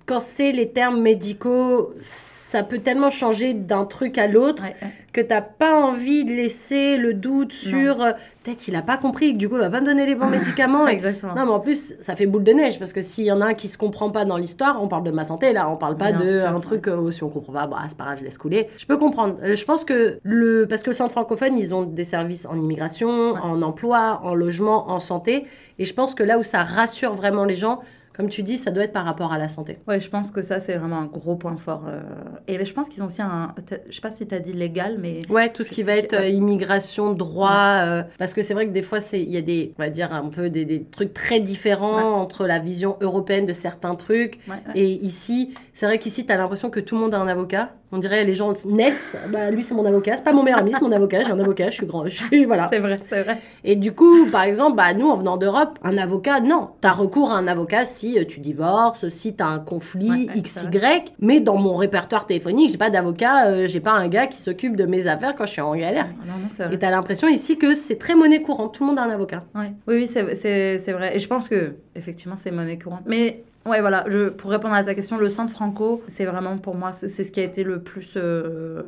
Quand 0.06 0.20
c'est 0.20 0.52
les 0.52 0.70
termes 0.70 1.00
médicaux, 1.00 1.94
ça 1.98 2.62
peut 2.62 2.78
tellement 2.78 3.10
changer 3.10 3.54
d'un 3.54 3.84
truc 3.84 4.18
à 4.18 4.26
l'autre. 4.26 4.62
Que 5.12 5.20
t'as 5.20 5.40
pas 5.40 5.76
envie 5.76 6.24
de 6.24 6.32
laisser 6.32 6.96
le 6.96 7.14
doute 7.14 7.52
sur 7.52 8.02
euh, 8.02 8.12
peut-être 8.42 8.68
il 8.68 8.76
a 8.76 8.82
pas 8.82 8.96
compris, 8.96 9.32
que 9.32 9.38
du 9.38 9.48
coup 9.48 9.56
il 9.56 9.60
va 9.60 9.70
pas 9.70 9.80
me 9.80 9.86
donner 9.86 10.06
les 10.06 10.14
bons 10.14 10.26
médicaments. 10.30 10.86
Exactement. 10.86 11.34
Non, 11.34 11.46
mais 11.46 11.52
en 11.52 11.60
plus, 11.60 11.94
ça 12.00 12.16
fait 12.16 12.26
boule 12.26 12.44
de 12.44 12.52
neige 12.52 12.78
parce 12.78 12.92
que 12.92 13.02
s'il 13.02 13.24
y 13.24 13.32
en 13.32 13.40
a 13.40 13.46
un 13.46 13.54
qui 13.54 13.68
se 13.68 13.78
comprend 13.78 14.10
pas 14.10 14.24
dans 14.24 14.36
l'histoire, 14.36 14.82
on 14.82 14.88
parle 14.88 15.04
de 15.04 15.10
ma 15.10 15.24
santé 15.24 15.52
là, 15.52 15.70
on 15.70 15.76
parle 15.76 15.96
pas 15.96 16.12
Bien 16.12 16.20
de 16.20 16.26
sûr, 16.26 16.48
un 16.48 16.54
ouais. 16.54 16.60
truc 16.60 16.88
euh, 16.88 16.96
où 16.96 17.12
si 17.12 17.22
on 17.22 17.28
comprend 17.28 17.52
pas, 17.52 17.66
bah 17.66 17.78
c'est 17.88 17.96
pas 17.96 18.04
grave, 18.04 18.18
je 18.18 18.24
laisse 18.24 18.38
couler. 18.38 18.68
Je 18.78 18.86
peux 18.86 18.96
comprendre. 18.96 19.36
Euh, 19.42 19.56
je 19.56 19.64
pense 19.64 19.84
que 19.84 20.18
le 20.22 20.66
parce 20.68 20.82
que 20.82 20.90
le 20.90 20.96
centre 20.96 21.12
francophone, 21.12 21.56
ils 21.56 21.74
ont 21.74 21.82
des 21.82 22.04
services 22.04 22.46
en 22.46 22.56
immigration, 22.56 23.34
en 23.34 23.62
emploi, 23.62 24.20
en 24.22 24.34
logement, 24.34 24.90
en 24.90 25.00
santé, 25.00 25.46
et 25.78 25.84
je 25.84 25.94
pense 25.94 26.14
que 26.14 26.22
là 26.22 26.38
où 26.38 26.42
ça 26.42 26.62
rassure 26.64 27.14
vraiment 27.14 27.44
les 27.44 27.56
gens, 27.56 27.80
comme 28.16 28.28
tu 28.28 28.42
dis, 28.42 28.56
ça 28.58 28.70
doit 28.70 28.84
être 28.84 28.92
par 28.92 29.04
rapport 29.04 29.32
à 29.32 29.38
la 29.38 29.48
santé. 29.48 29.78
Ouais, 29.88 29.98
je 30.00 30.08
pense 30.08 30.30
que 30.30 30.42
ça, 30.42 30.60
c'est 30.60 30.74
vraiment 30.76 30.98
un 30.98 31.06
gros 31.06 31.34
point 31.36 31.56
fort. 31.56 31.82
euh. 31.88 32.00
Et 32.48 32.64
je 32.64 32.72
pense 32.74 32.88
qu'ils 32.88 33.02
ont 33.02 33.06
aussi 33.06 33.22
un. 33.22 33.54
Je 33.88 33.94
sais 33.94 34.00
pas 34.00 34.10
si 34.10 34.26
tu 34.26 34.34
as 34.34 34.38
dit 34.40 34.52
légal, 34.52 34.96
mais. 35.00 35.20
Ouais, 35.30 35.48
tout 35.48 35.62
ce 35.64 35.70
qui 35.70 35.82
va 35.82 35.96
être 35.96 36.14
euh, 36.14 36.28
immigration, 36.28 37.12
droit, 37.12 37.80
euh, 37.84 38.02
parce 38.18 38.32
que 38.34 38.42
c'est 38.42 38.54
vrai 38.54 38.66
que 38.66 38.72
des 38.72 38.82
fois, 38.82 38.98
il 39.12 39.30
y 39.30 39.36
a 39.36 39.40
des, 39.42 39.74
on 39.78 39.82
va 39.82 39.90
dire 39.90 40.12
un 40.12 40.28
peu 40.28 40.48
des, 40.50 40.64
des 40.64 40.84
trucs 40.84 41.12
très 41.12 41.40
différents 41.40 41.96
Ouais. 41.96 42.02
entre 42.02 42.46
la 42.46 42.58
vision 42.58 42.96
européenne 43.00 43.46
de 43.46 43.52
certains 43.52 43.94
trucs 43.94 44.38
Ouais, 44.48 44.54
et 44.74 44.86
ici, 44.86 45.52
c'est 45.72 45.86
vrai 45.86 45.98
qu'ici, 45.98 46.24
tu 46.24 46.32
as 46.32 46.36
l'impression 46.36 46.70
que 46.70 46.80
tout 46.80 46.94
le 46.94 47.00
monde 47.00 47.14
a 47.14 47.18
un 47.18 47.26
avocat. 47.28 47.70
On 47.92 47.98
dirait 47.98 48.24
les 48.24 48.34
gens 48.34 48.52
naissent, 48.66 49.16
bah 49.32 49.52
lui 49.52 49.62
c'est 49.62 49.74
mon 49.74 49.84
avocat, 49.84 50.16
c'est 50.16 50.24
pas 50.24 50.32
mon 50.32 50.42
meilleur 50.42 50.58
ami, 50.58 50.72
c'est 50.72 50.80
mon 50.82 50.90
avocat, 50.90 51.22
j'ai 51.22 51.30
un 51.30 51.38
avocat, 51.38 51.70
je 51.70 51.74
suis 51.76 51.86
grand, 51.86 52.04
je 52.06 52.16
suis 52.24 52.44
voilà. 52.44 52.66
C'est 52.72 52.80
vrai, 52.80 52.98
c'est 53.08 53.22
vrai. 53.22 53.38
Et 53.62 53.76
du 53.76 53.92
coup, 53.92 54.26
par 54.32 54.42
exemple, 54.42 54.76
bah 54.76 54.92
nous 54.94 55.08
en 55.08 55.16
venant 55.16 55.36
d'Europe, 55.36 55.78
un 55.84 55.96
avocat, 55.96 56.40
non, 56.40 56.70
t'as 56.80 56.90
recours 56.90 57.30
à 57.30 57.36
un 57.36 57.46
avocat 57.46 57.84
si 57.84 58.03
si 58.04 58.18
euh, 58.18 58.24
tu 58.24 58.40
divorces, 58.40 59.08
si 59.08 59.34
tu 59.34 59.42
as 59.42 59.46
un 59.48 59.58
conflit 59.58 60.10
Ouais, 60.10 60.26
ouais, 60.28 60.36
X, 60.38 60.66
c'est 60.70 60.74
Y. 60.76 61.14
Mais 61.20 61.40
dans 61.40 61.56
mon 61.56 61.74
répertoire 61.76 62.26
téléphonique, 62.26 62.70
j'ai 62.70 62.78
pas 62.78 62.90
d'avocat, 62.90 63.46
euh, 63.48 63.66
j'ai 63.68 63.80
pas 63.80 63.92
un 63.92 64.08
gars 64.08 64.26
qui 64.26 64.40
s'occupe 64.40 64.76
de 64.76 64.84
mes 64.84 65.06
affaires 65.06 65.34
quand 65.36 65.46
je 65.46 65.52
suis 65.52 65.60
en 65.62 65.74
galère. 65.74 66.06
Non, 66.26 66.34
non, 66.34 66.48
c'est 66.54 66.64
vrai. 66.64 66.74
Et 66.74 66.78
t'as 66.78 66.90
l'impression 66.90 67.28
ici 67.28 67.56
que 67.56 67.74
c'est 67.74 67.96
très 67.96 68.14
monnaie 68.14 68.42
courante, 68.42 68.74
tout 68.74 68.82
le 68.84 68.88
monde 68.90 68.98
a 68.98 69.02
un 69.04 69.10
avocat. 69.10 69.44
Ouais. 69.54 69.72
Oui, 69.86 69.94
oui, 69.96 70.06
c'est- 70.06 70.92
vrai. 70.92 71.16
Et 71.16 71.18
je 71.18 71.28
pense 71.28 71.48
que, 71.48 71.74
effectivement, 71.94 72.36
c'est 72.36 72.50
monnaie 72.50 72.78
courante. 72.78 73.02
Mais, 73.06 73.42
ouais, 73.66 73.80
voilà, 73.80 74.04
je, 74.08 74.28
pour 74.28 74.50
répondre 74.50 74.74
à 74.74 74.84
ta 74.84 74.94
question, 74.94 75.16
le 75.16 75.30
centre 75.30 75.52
franco, 75.52 76.02
c'est 76.06 76.26
vraiment 76.26 76.58
pour 76.58 76.74
moi, 76.74 76.92
c'est 76.92 77.08
ce 77.08 77.32
qui 77.32 77.40
a 77.40 77.44
été 77.44 77.64
le 77.64 77.80
plus 77.80 78.14
euh, 78.16 78.82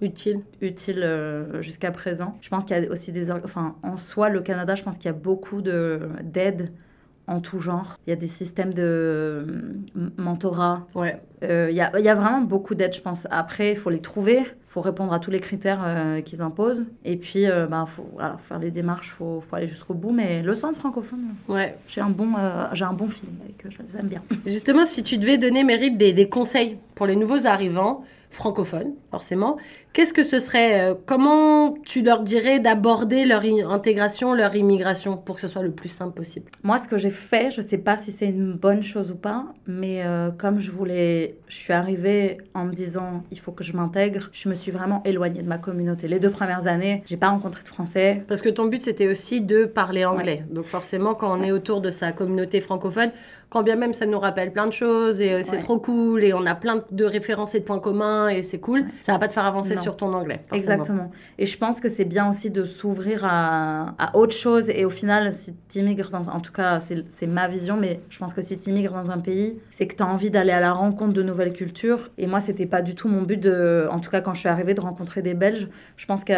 Utile. 0.00 0.40
utile 0.60 1.00
euh, 1.04 1.62
jusqu'à 1.62 1.92
présent. 1.92 2.36
Je 2.40 2.48
pense 2.48 2.64
qu'il 2.64 2.76
y 2.76 2.86
a 2.86 2.90
aussi 2.90 3.12
des. 3.12 3.30
Enfin, 3.30 3.76
en 3.84 3.98
soi, 3.98 4.28
le 4.30 4.40
Canada, 4.40 4.74
je 4.74 4.82
pense 4.82 4.96
qu'il 4.96 5.06
y 5.06 5.14
a 5.14 5.16
beaucoup 5.16 5.62
de- 5.62 6.00
d'aides 6.24 6.72
en 7.32 7.40
tout 7.40 7.60
genre. 7.60 7.96
Il 8.06 8.10
y 8.10 8.12
a 8.12 8.16
des 8.16 8.26
systèmes 8.28 8.74
de 8.74 8.82
euh, 8.84 9.46
mentorat. 10.16 10.86
Ouais. 10.94 11.20
Euh, 11.42 11.68
Il 11.70 11.76
y, 11.76 11.80
a, 11.80 11.90
il 11.98 12.04
y 12.04 12.08
a 12.08 12.14
vraiment 12.14 12.40
beaucoup 12.42 12.74
d'aides, 12.74 12.94
je 12.94 13.00
pense. 13.00 13.26
Après, 13.30 13.72
il 13.72 13.76
faut 13.76 13.90
les 13.90 14.00
trouver. 14.00 14.38
Il 14.40 14.72
faut 14.74 14.80
répondre 14.80 15.12
à 15.12 15.18
tous 15.18 15.30
les 15.30 15.40
critères 15.40 15.82
euh, 15.84 16.20
qu'ils 16.22 16.40
imposent. 16.40 16.86
Et 17.04 17.16
puis, 17.16 17.42
il 17.42 17.66
bah, 17.70 17.84
faut 17.86 18.08
voilà, 18.12 18.38
faire 18.42 18.58
les 18.58 18.70
démarches, 18.70 19.08
il 19.08 19.16
faut, 19.16 19.40
faut 19.42 19.56
aller 19.56 19.68
jusqu'au 19.68 19.92
bout. 19.94 20.12
Mais 20.12 20.40
le 20.42 20.54
centre 20.54 20.78
francophone, 20.78 21.20
Ouais. 21.48 21.76
j'ai 21.88 22.00
un, 22.00 22.08
bon, 22.10 22.30
euh, 22.38 22.66
j'ai 22.72 22.84
un 22.84 22.94
bon 22.94 23.08
feeling 23.08 23.34
avec 23.44 23.66
eux, 23.66 23.70
je 23.70 23.78
les 23.86 23.98
aime 23.98 24.08
bien. 24.08 24.22
Justement, 24.46 24.84
si 24.86 25.02
tu 25.02 25.18
devais 25.18 25.36
donner, 25.36 25.62
Mérite, 25.64 25.98
des, 25.98 26.12
des 26.12 26.28
conseils 26.28 26.78
pour 26.94 27.06
les 27.06 27.16
nouveaux 27.16 27.46
arrivants, 27.46 28.04
francophones, 28.32 28.94
forcément, 29.10 29.58
qu'est-ce 29.92 30.14
que 30.14 30.24
ce 30.24 30.38
serait 30.38 30.90
euh, 30.90 30.94
Comment 31.06 31.74
tu 31.84 32.02
leur 32.02 32.22
dirais 32.22 32.60
d'aborder 32.60 33.26
leur 33.26 33.42
intégration, 33.70 34.32
leur 34.32 34.56
immigration, 34.56 35.18
pour 35.18 35.36
que 35.36 35.42
ce 35.42 35.48
soit 35.48 35.62
le 35.62 35.70
plus 35.70 35.90
simple 35.90 36.14
possible? 36.14 36.46
Moi, 36.62 36.78
ce 36.78 36.88
que 36.88 36.96
j'ai 36.96 37.10
fait, 37.10 37.50
je 37.50 37.60
sais 37.60 37.78
pas 37.78 37.98
si 37.98 38.10
c'est 38.10 38.28
une 38.28 38.54
bonne 38.54 38.82
chose 38.82 39.10
ou 39.10 39.16
pas, 39.16 39.46
mais 39.66 40.02
euh, 40.04 40.30
comme 40.30 40.58
je 40.58 40.70
voulais, 40.70 41.36
je 41.46 41.56
suis 41.56 41.74
arrivée 41.74 42.38
en 42.54 42.64
me 42.64 42.72
disant 42.72 43.22
il 43.30 43.38
faut 43.38 43.52
que 43.52 43.62
je 43.62 43.74
m'intègre, 43.74 44.30
je 44.32 44.48
me 44.48 44.54
suis 44.54 44.72
vraiment 44.72 45.02
éloignée 45.04 45.42
de 45.42 45.48
ma 45.48 45.58
communauté. 45.58 46.08
Les 46.08 46.18
deux 46.18 46.30
premières 46.30 46.66
années, 46.66 47.02
j'ai 47.04 47.18
pas 47.18 47.28
rencontré 47.28 47.62
de 47.62 47.68
Français. 47.68 48.24
Parce 48.28 48.40
que 48.40 48.48
ton 48.48 48.66
but, 48.66 48.82
c'était 48.82 49.08
aussi 49.08 49.42
de 49.42 49.66
parler 49.66 50.06
anglais. 50.06 50.44
Donc 50.50 50.64
forcément, 50.64 51.14
quand 51.14 51.38
on 51.38 51.42
est 51.42 51.52
autour 51.52 51.82
de 51.82 51.90
sa 51.90 52.12
communauté 52.12 52.62
francophone, 52.62 53.10
quand 53.52 53.62
bien 53.62 53.76
même 53.76 53.92
ça 53.92 54.06
nous 54.06 54.18
rappelle 54.18 54.50
plein 54.50 54.66
de 54.66 54.72
choses 54.72 55.20
et 55.20 55.32
euh, 55.34 55.40
c'est 55.42 55.56
Ouais. 55.56 55.58
trop 55.58 55.78
cool 55.78 56.24
et 56.24 56.32
on 56.32 56.46
a 56.46 56.54
plein 56.54 56.82
de 56.90 57.04
références 57.04 57.54
et 57.54 57.60
de 57.60 57.64
points 57.64 57.78
communs 57.80 58.28
et 58.30 58.42
c'est 58.42 58.58
cool, 58.60 58.86
ça 59.02 59.12
va 59.12 59.18
pas 59.18 59.28
te 59.28 59.34
faire 59.34 59.44
avancer 59.44 59.74
Non. 59.74 59.80
sur 59.82 59.96
ton 59.98 60.14
anglais. 60.14 60.40
forcément. 60.48 60.56
Exactement. 60.74 61.10
Et 61.38 61.44
je 61.44 61.58
pense 61.58 61.78
que 61.78 61.90
c'est 61.90 62.06
bien 62.06 62.30
aussi 62.30 62.50
de 62.50 62.64
s'ouvrir 62.64 63.26
à, 63.26 63.94
à 63.98 64.16
autre 64.16 64.34
chose. 64.34 64.70
Et 64.70 64.86
au 64.86 64.90
final, 64.90 65.34
si 65.34 65.54
tu 65.68 65.80
immigres 65.80 66.08
dans... 66.10 66.28
En 66.28 66.40
tout 66.40 66.52
cas, 66.52 66.80
c'est 66.80 67.04
c'est 67.10 67.26
ma 67.26 67.46
vision, 67.48 67.76
mais 67.76 68.00
je 68.08 68.18
pense 68.18 68.32
que 68.32 68.40
si 68.40 68.58
tu 68.58 68.70
immigres 68.70 68.94
dans 68.94 69.10
un 69.10 69.18
pays, 69.18 69.58
c'est 69.70 69.86
que 69.86 69.94
tu 69.96 70.02
as 70.02 70.06
envie 70.06 70.30
d'aller 70.30 70.52
à 70.52 70.60
la 70.60 70.72
rencontre 70.72 71.12
de 71.12 71.22
nouvelles 71.22 71.52
cultures. 71.52 72.10
Et 72.16 72.26
moi, 72.26 72.40
c'était 72.40 72.66
pas 72.66 72.80
du 72.80 72.94
tout 72.94 73.08
mon 73.08 73.20
but, 73.22 73.38
de, 73.38 73.86
en 73.90 74.00
tout 74.00 74.10
cas 74.10 74.22
quand 74.22 74.32
je 74.34 74.40
suis 74.40 74.48
arrivée, 74.48 74.72
de 74.72 74.80
rencontrer 74.80 75.20
des 75.20 75.34
Belges. 75.34 75.68
Je 75.98 76.06
pense 76.06 76.24
que 76.24 76.32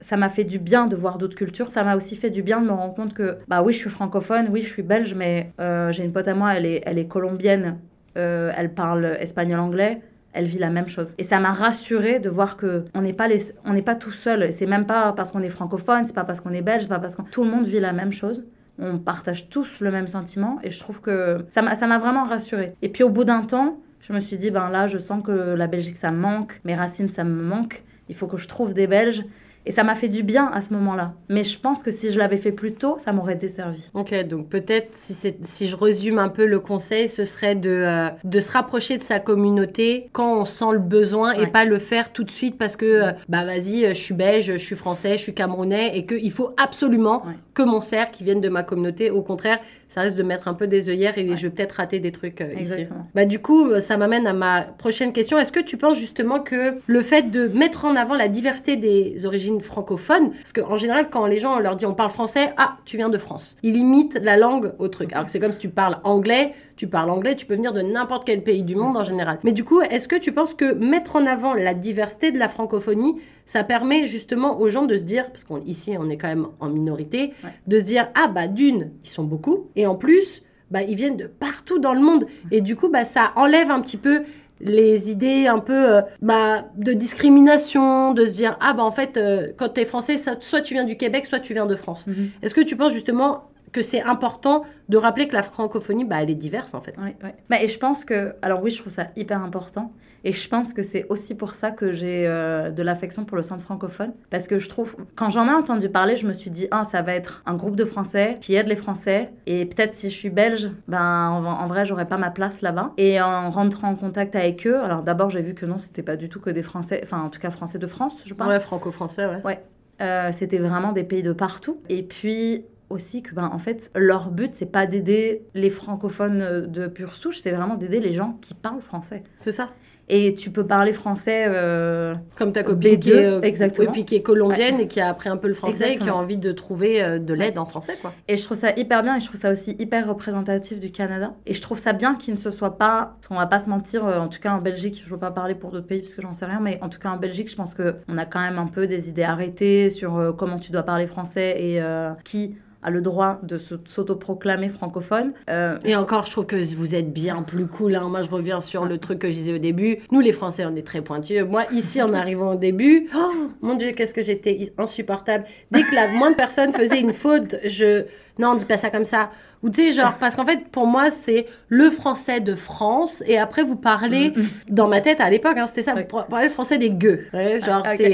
ça 0.00 0.16
m'a 0.16 0.28
fait 0.28 0.44
du 0.44 0.58
bien 0.58 0.86
de 0.86 0.96
voir 0.96 1.18
d'autres 1.18 1.36
cultures. 1.36 1.70
Ça 1.70 1.84
m'a 1.84 1.96
aussi 1.96 2.16
fait 2.16 2.30
du 2.30 2.42
bien 2.42 2.60
de 2.60 2.66
me 2.66 2.72
rendre 2.72 2.94
compte 2.94 3.14
que, 3.14 3.38
bah 3.48 3.62
oui, 3.62 3.72
je 3.72 3.78
suis 3.78 3.90
francophone, 3.90 4.48
oui, 4.50 4.62
je 4.62 4.68
suis 4.68 4.82
belge, 4.82 5.14
mais 5.14 5.52
euh, 5.60 5.90
j'ai 5.90 6.04
une 6.04 6.12
pote 6.12 6.28
à 6.28 6.34
moi, 6.34 6.54
elle 6.54 6.66
est, 6.66 6.82
elle 6.84 6.98
est 6.98 7.06
colombienne, 7.06 7.78
euh, 8.16 8.52
elle 8.56 8.74
parle 8.74 9.16
espagnol-anglais 9.18 10.00
elle 10.34 10.44
vit 10.44 10.58
la 10.58 10.68
même 10.68 10.88
chose. 10.88 11.14
Et 11.16 11.22
ça 11.22 11.40
m'a 11.40 11.52
rassurée 11.52 12.18
de 12.18 12.28
voir 12.28 12.56
que 12.56 12.84
on 12.94 13.00
n'est 13.00 13.12
pas 13.12 13.28
les, 13.28 13.52
on 13.64 13.72
n'est 13.72 13.82
pas 13.82 13.94
tout 13.94 14.10
seul. 14.10 14.52
C'est 14.52 14.66
même 14.66 14.84
pas 14.84 15.12
parce 15.12 15.30
qu'on 15.30 15.40
est 15.40 15.48
francophone, 15.48 16.04
c'est 16.04 16.14
pas 16.14 16.24
parce 16.24 16.40
qu'on 16.40 16.50
est 16.50 16.62
belge, 16.62 16.82
c'est 16.82 16.88
pas 16.88 16.98
parce 16.98 17.14
que 17.14 17.22
tout 17.22 17.44
le 17.44 17.50
monde 17.50 17.66
vit 17.66 17.80
la 17.80 17.92
même 17.92 18.12
chose. 18.12 18.44
On 18.78 18.98
partage 18.98 19.48
tous 19.48 19.80
le 19.80 19.92
même 19.92 20.08
sentiment 20.08 20.58
et 20.64 20.70
je 20.70 20.80
trouve 20.80 21.00
que 21.00 21.38
ça 21.50 21.62
m'a, 21.62 21.98
vraiment 21.98 22.24
rassurée. 22.24 22.74
Et 22.82 22.88
puis 22.88 23.04
au 23.04 23.10
bout 23.10 23.24
d'un 23.24 23.42
temps, 23.42 23.78
je 24.00 24.12
me 24.12 24.18
suis 24.18 24.36
dit 24.36 24.50
ben 24.50 24.68
là, 24.68 24.88
je 24.88 24.98
sens 24.98 25.22
que 25.24 25.54
la 25.54 25.68
Belgique 25.68 25.96
ça 25.96 26.10
me 26.10 26.18
manque, 26.18 26.60
mes 26.64 26.74
racines 26.74 27.08
ça 27.08 27.22
me 27.22 27.42
manque. 27.42 27.84
Il 28.08 28.16
faut 28.16 28.26
que 28.26 28.36
je 28.36 28.48
trouve 28.48 28.74
des 28.74 28.88
Belges. 28.88 29.24
Et 29.66 29.72
ça 29.72 29.82
m'a 29.82 29.94
fait 29.94 30.08
du 30.08 30.22
bien 30.22 30.46
à 30.52 30.60
ce 30.60 30.72
moment-là. 30.74 31.14
Mais 31.30 31.42
je 31.42 31.58
pense 31.58 31.82
que 31.82 31.90
si 31.90 32.10
je 32.12 32.18
l'avais 32.18 32.36
fait 32.36 32.52
plus 32.52 32.74
tôt, 32.74 32.96
ça 32.98 33.12
m'aurait 33.12 33.34
desservi. 33.34 33.90
Ok, 33.94 34.14
donc 34.26 34.48
peut-être 34.50 34.88
si, 34.94 35.66
je 35.66 35.76
résume 35.76 36.18
un 36.18 36.28
peu 36.28 36.44
le 36.44 36.60
conseil, 36.60 37.08
ce 37.08 37.24
serait 37.24 37.54
de, 37.54 37.70
euh, 37.70 38.08
de 38.24 38.40
se 38.40 38.52
rapprocher 38.52 38.98
de 38.98 39.02
sa 39.02 39.20
communauté 39.20 40.08
quand 40.12 40.40
on 40.40 40.44
sent 40.44 40.72
le 40.72 40.78
besoin 40.78 41.32
et 41.32 41.46
pas 41.46 41.64
le 41.64 41.78
faire 41.78 42.12
tout 42.12 42.24
de 42.24 42.30
suite 42.30 42.58
parce 42.58 42.76
que, 42.76 42.84
euh, 42.84 43.12
bah 43.28 43.44
vas-y, 43.44 43.84
euh, 43.84 43.88
je 43.90 44.00
suis 44.00 44.14
belge, 44.14 44.52
je 44.52 44.56
suis 44.58 44.76
français, 44.76 45.12
je 45.16 45.22
suis 45.22 45.34
camerounais 45.34 45.96
et 45.96 46.04
qu'il 46.06 46.30
faut 46.32 46.50
absolument 46.56 47.22
Ouais. 47.26 47.32
que 47.54 47.62
mon 47.62 47.80
cercle 47.80 48.16
qui 48.16 48.24
vienne 48.24 48.40
de 48.40 48.48
ma 48.48 48.62
communauté. 48.64 49.10
Au 49.10 49.22
contraire, 49.22 49.58
ça 49.88 50.00
risque 50.02 50.16
de 50.16 50.22
mettre 50.24 50.48
un 50.48 50.54
peu 50.54 50.66
des 50.66 50.88
œillères 50.90 51.16
et 51.16 51.26
je 51.36 51.42
vais 51.46 51.50
peut-être 51.50 51.72
rater 51.72 52.00
des 52.00 52.12
trucs 52.12 52.40
euh, 52.40 52.48
ici. 52.58 52.72
Exactement. 52.74 53.06
Bah, 53.14 53.24
du 53.24 53.38
coup, 53.38 53.80
ça 53.80 53.96
m'amène 53.96 54.26
à 54.26 54.32
ma 54.32 54.62
prochaine 54.62 55.12
question. 55.12 55.38
Est-ce 55.38 55.52
que 55.52 55.60
tu 55.60 55.76
penses 55.76 55.96
justement 55.98 56.40
que 56.40 56.74
le 56.86 57.00
fait 57.00 57.30
de 57.30 57.48
mettre 57.48 57.84
en 57.84 57.94
avant 57.96 58.14
la 58.14 58.28
diversité 58.28 58.76
des 58.76 59.24
origines 59.24 59.53
francophones, 59.60 60.30
parce 60.32 60.52
qu'en 60.52 60.76
général, 60.76 61.08
quand 61.10 61.26
les 61.26 61.38
gens 61.38 61.56
on 61.56 61.58
leur 61.58 61.76
dit 61.76 61.86
on 61.86 61.94
parle 61.94 62.10
français, 62.10 62.52
ah, 62.56 62.76
tu 62.84 62.96
viens 62.96 63.08
de 63.08 63.18
France. 63.18 63.56
Ils 63.62 63.72
limitent 63.74 64.18
la 64.22 64.36
langue 64.36 64.72
au 64.78 64.88
truc. 64.88 65.12
Alors 65.12 65.24
que 65.26 65.30
c'est 65.30 65.40
comme 65.40 65.52
si 65.52 65.58
tu 65.58 65.68
parles 65.68 65.98
anglais, 66.04 66.52
tu 66.76 66.86
parles 66.88 67.10
anglais, 67.10 67.36
tu 67.36 67.46
peux 67.46 67.54
venir 67.54 67.72
de 67.72 67.82
n'importe 67.82 68.24
quel 68.24 68.42
pays 68.42 68.64
du 68.64 68.76
monde 68.76 68.96
en 68.96 69.04
général. 69.04 69.38
Mais 69.44 69.52
du 69.52 69.64
coup, 69.64 69.80
est-ce 69.80 70.08
que 70.08 70.16
tu 70.16 70.32
penses 70.32 70.54
que 70.54 70.72
mettre 70.74 71.16
en 71.16 71.26
avant 71.26 71.54
la 71.54 71.74
diversité 71.74 72.32
de 72.32 72.38
la 72.38 72.48
francophonie, 72.48 73.16
ça 73.46 73.62
permet 73.64 74.06
justement 74.06 74.60
aux 74.60 74.68
gens 74.68 74.86
de 74.86 74.96
se 74.96 75.02
dire, 75.04 75.26
parce 75.30 75.44
qu'ici 75.44 75.96
on 75.98 76.08
est 76.10 76.16
quand 76.16 76.28
même 76.28 76.46
en 76.60 76.68
minorité, 76.68 77.32
Ouais. 77.44 77.50
de 77.66 77.78
se 77.78 77.84
dire 77.84 78.08
ah 78.14 78.28
bah 78.28 78.46
d'une, 78.48 78.90
ils 79.04 79.08
sont 79.08 79.24
beaucoup, 79.24 79.68
et 79.76 79.86
en 79.86 79.94
plus, 79.96 80.42
bah, 80.70 80.82
ils 80.82 80.96
viennent 80.96 81.16
de 81.16 81.26
partout 81.26 81.78
dans 81.78 81.94
le 81.94 82.00
monde. 82.00 82.26
Et 82.50 82.60
du 82.60 82.74
coup, 82.74 82.88
bah, 82.88 83.04
ça 83.04 83.32
enlève 83.36 83.70
un 83.70 83.80
petit 83.80 83.98
peu 83.98 84.22
les 84.64 85.10
idées 85.10 85.46
un 85.46 85.58
peu 85.58 85.96
euh, 85.96 86.02
bah, 86.22 86.64
de 86.76 86.92
discrimination, 86.94 88.12
de 88.14 88.26
se 88.26 88.32
dire, 88.36 88.56
ah 88.60 88.72
bah 88.72 88.82
en 88.82 88.90
fait, 88.90 89.16
euh, 89.16 89.52
quand 89.56 89.68
tu 89.74 89.80
es 89.80 89.84
français, 89.84 90.16
ça- 90.16 90.36
soit 90.40 90.62
tu 90.62 90.74
viens 90.74 90.84
du 90.84 90.96
Québec, 90.96 91.26
soit 91.26 91.40
tu 91.40 91.52
viens 91.54 91.66
de 91.66 91.76
France. 91.76 92.06
Mhm. 92.06 92.30
Est-ce 92.42 92.54
que 92.54 92.60
tu 92.62 92.74
penses 92.76 92.92
justement 92.92 93.44
que 93.74 93.82
c'est 93.82 94.02
important 94.02 94.62
de 94.88 94.96
rappeler 94.96 95.28
que 95.28 95.34
la 95.34 95.42
francophonie, 95.42 96.04
bah, 96.04 96.22
elle 96.22 96.30
est 96.30 96.34
diverse 96.36 96.72
en 96.74 96.80
fait 96.80 96.96
Ouais, 96.96 97.16
ouais. 97.22 97.34
Bah, 97.50 97.60
et 97.60 97.68
je 97.68 97.78
pense 97.78 98.04
que, 98.04 98.34
alors 98.40 98.62
oui, 98.62 98.70
je 98.70 98.78
trouve 98.80 98.92
ça 98.92 99.08
hyper 99.16 99.42
important. 99.42 99.92
Et 100.26 100.32
je 100.32 100.48
pense 100.48 100.72
que 100.72 100.82
c'est 100.82 101.04
aussi 101.10 101.34
pour 101.34 101.54
ça 101.54 101.70
que 101.70 101.92
j'ai 101.92 102.26
euh, 102.26 102.70
de 102.70 102.82
l'affection 102.82 103.26
pour 103.26 103.36
le 103.36 103.42
centre 103.42 103.62
francophone. 103.62 104.14
Parce 104.30 104.46
que 104.46 104.58
je 104.58 104.70
trouve, 104.70 104.96
quand 105.16 105.28
j'en 105.28 105.46
ai 105.48 105.52
entendu 105.52 105.90
parler, 105.90 106.16
je 106.16 106.26
me 106.26 106.32
suis 106.32 106.48
dit, 106.48 106.66
ah, 106.70 106.84
ça 106.84 107.02
va 107.02 107.14
être 107.14 107.42
un 107.44 107.56
groupe 107.56 107.76
de 107.76 107.84
Français 107.84 108.38
qui 108.40 108.54
aide 108.54 108.68
les 108.68 108.76
Français. 108.76 109.32
Et 109.46 109.66
peut-être 109.66 109.92
si 109.92 110.08
je 110.08 110.16
suis 110.16 110.30
belge, 110.30 110.70
ben, 110.88 111.28
en, 111.28 111.44
en 111.44 111.66
vrai, 111.66 111.84
j'aurais 111.84 112.08
pas 112.08 112.16
ma 112.16 112.30
place 112.30 112.62
là-bas. 112.62 112.92
Et 112.96 113.20
en 113.20 113.50
rentrant 113.50 113.90
en 113.90 113.96
contact 113.96 114.34
avec 114.34 114.66
eux, 114.66 114.80
alors 114.80 115.02
d'abord, 115.02 115.28
j'ai 115.28 115.42
vu 115.42 115.52
que 115.52 115.66
non, 115.66 115.78
c'était 115.78 116.02
pas 116.02 116.16
du 116.16 116.30
tout 116.30 116.40
que 116.40 116.50
des 116.50 116.62
Français, 116.62 117.00
enfin, 117.02 117.20
en 117.20 117.28
tout 117.28 117.40
cas, 117.40 117.50
Français 117.50 117.78
de 117.78 117.86
France, 117.86 118.14
je 118.24 118.32
parle. 118.32 118.50
Ouais, 118.50 118.60
franco-français, 118.60 119.26
ouais. 119.44 119.60
Euh, 120.00 120.30
c'était 120.32 120.58
vraiment 120.58 120.92
des 120.92 121.04
pays 121.04 121.22
de 121.22 121.32
partout. 121.32 121.80
Et 121.88 122.02
puis 122.02 122.64
aussi 122.94 123.22
que, 123.22 123.34
ben, 123.34 123.50
en 123.52 123.58
fait, 123.58 123.90
leur 123.94 124.30
but, 124.30 124.54
c'est 124.54 124.66
pas 124.72 124.86
d'aider 124.86 125.42
les 125.54 125.70
francophones 125.70 126.40
euh, 126.40 126.66
de 126.66 126.86
pure 126.86 127.14
souche, 127.14 127.38
c'est 127.40 127.52
vraiment 127.52 127.74
d'aider 127.74 128.00
les 128.00 128.12
gens 128.12 128.38
qui 128.40 128.54
parlent 128.54 128.80
français. 128.80 129.22
C'est 129.38 129.52
ça 129.52 129.70
Et 130.08 130.34
tu 130.34 130.50
peux 130.50 130.66
parler 130.66 130.92
français. 130.92 131.46
euh, 131.48 132.14
Comme 132.36 132.52
ta 132.52 132.62
copine 132.62 132.98
qui 132.98 133.10
B2, 133.10 133.14
est, 133.14 133.24
euh, 133.26 133.40
exactement. 133.40 133.88
et 133.88 133.92
puis 133.92 134.04
qui 134.04 134.16
est 134.16 134.22
colombienne 134.22 134.78
et 134.80 134.86
qui 134.86 135.00
a 135.00 135.08
appris 135.08 135.30
un 135.30 135.36
peu 135.38 135.48
le 135.48 135.54
français 135.54 135.92
et 135.94 135.98
qui 135.98 136.08
a 136.10 136.14
envie 136.14 136.36
de 136.36 136.52
trouver 136.52 137.02
euh, 137.02 137.18
de 137.18 137.32
l'aide 137.34 137.56
en 137.58 137.64
français, 137.66 137.96
quoi. 138.00 138.12
Et 138.28 138.36
je 138.36 138.44
trouve 138.44 138.56
ça 138.58 138.72
hyper 138.76 139.02
bien 139.02 139.16
et 139.16 139.20
je 139.20 139.26
trouve 139.26 139.40
ça 139.40 139.50
aussi 139.50 139.74
hyper 139.78 140.06
représentatif 140.06 140.78
du 140.78 140.90
Canada. 140.90 141.32
Et 141.46 141.54
je 141.54 141.62
trouve 141.62 141.78
ça 141.78 141.94
bien 141.94 142.14
qu'il 142.16 142.34
ne 142.34 142.38
se 142.38 142.50
soit 142.50 142.76
pas, 142.76 143.14
parce 143.16 143.28
qu'on 143.28 143.36
va 143.36 143.46
pas 143.46 143.60
se 143.60 143.68
mentir, 143.70 144.04
en 144.04 144.28
tout 144.28 144.40
cas 144.40 144.52
en 144.54 144.58
Belgique, 144.60 145.02
je 145.04 145.10
veux 145.10 145.18
pas 145.18 145.30
parler 145.30 145.54
pour 145.54 145.70
d'autres 145.70 145.86
pays 145.86 146.00
parce 146.00 146.14
que 146.14 146.20
j'en 146.22 146.34
sais 146.34 146.44
rien, 146.46 146.60
mais 146.60 146.78
en 146.82 146.88
tout 146.90 146.98
cas 146.98 147.10
en 147.10 147.16
Belgique, 147.16 147.50
je 147.50 147.56
pense 147.56 147.72
que 147.74 147.96
on 148.08 148.18
a 148.18 148.26
quand 148.26 148.40
même 148.42 148.58
un 148.58 148.66
peu 148.66 148.86
des 148.86 149.08
idées 149.08 149.22
arrêtées 149.22 149.88
sur 149.90 150.34
comment 150.36 150.58
tu 150.58 150.70
dois 150.70 150.82
parler 150.82 151.06
français 151.06 151.56
et 151.58 151.80
qui 152.24 152.56
a 152.84 152.90
le 152.90 153.00
droit 153.00 153.40
de 153.42 153.58
s'autoproclamer 153.58 154.68
francophone. 154.68 155.32
Euh, 155.48 155.76
Et 155.84 155.96
encore, 155.96 156.26
je 156.26 156.30
trouve 156.32 156.46
que 156.46 156.56
vous 156.76 156.94
êtes 156.94 157.12
bien 157.12 157.42
plus 157.42 157.66
cool. 157.66 157.96
hein. 157.96 158.08
Moi, 158.08 158.22
je 158.22 158.28
reviens 158.30 158.60
sur 158.60 158.84
le 158.84 158.98
truc 158.98 159.18
que 159.20 159.28
je 159.30 159.34
disais 159.34 159.54
au 159.54 159.58
début. 159.58 159.98
Nous, 160.12 160.20
les 160.20 160.32
Français, 160.32 160.64
on 160.66 160.76
est 160.76 160.86
très 160.86 161.00
pointueux. 161.02 161.44
Moi, 161.44 161.64
ici, 161.72 162.02
en 162.02 162.12
arrivant 162.12 162.52
au 162.52 162.56
début, 162.56 163.08
oh, 163.16 163.32
mon 163.62 163.74
Dieu, 163.76 163.92
qu'est-ce 163.92 164.14
que 164.14 164.22
j'étais 164.22 164.72
insupportable. 164.78 165.44
Dès 165.70 165.82
que 165.82 165.94
la 165.94 166.08
moindre 166.08 166.36
personne 166.36 166.72
faisait 166.72 167.00
une 167.00 167.12
faute, 167.12 167.56
je... 167.64 168.04
Non, 168.38 168.48
on 168.50 168.54
dit 168.56 168.64
pas 168.64 168.78
ça 168.78 168.90
comme 168.90 169.04
ça. 169.04 169.30
Ou 169.64 169.70
tu 169.70 169.80
sais, 169.82 169.92
genre, 169.92 170.16
parce 170.20 170.36
qu'en 170.36 170.44
fait, 170.44 170.68
pour 170.70 170.86
moi, 170.86 171.10
c'est 171.10 171.46
le 171.68 171.88
français 171.90 172.40
de 172.40 172.54
France. 172.54 173.22
Et 173.26 173.38
après, 173.38 173.62
vous 173.62 173.76
parlez, 173.76 174.34
dans 174.68 174.86
ma 174.88 175.00
tête 175.00 175.22
à 175.22 175.30
l'époque, 175.30 175.56
hein, 175.56 175.66
c'était 175.66 175.80
ça, 175.80 175.94
vous 175.94 176.02
parlez 176.28 176.48
le 176.48 176.52
français 176.52 176.76
des 176.76 176.90
gueux. 176.90 177.22
Ouais, 177.32 177.58
genre, 177.60 177.82
Ah, 177.86 177.94
ok. 177.94 178.12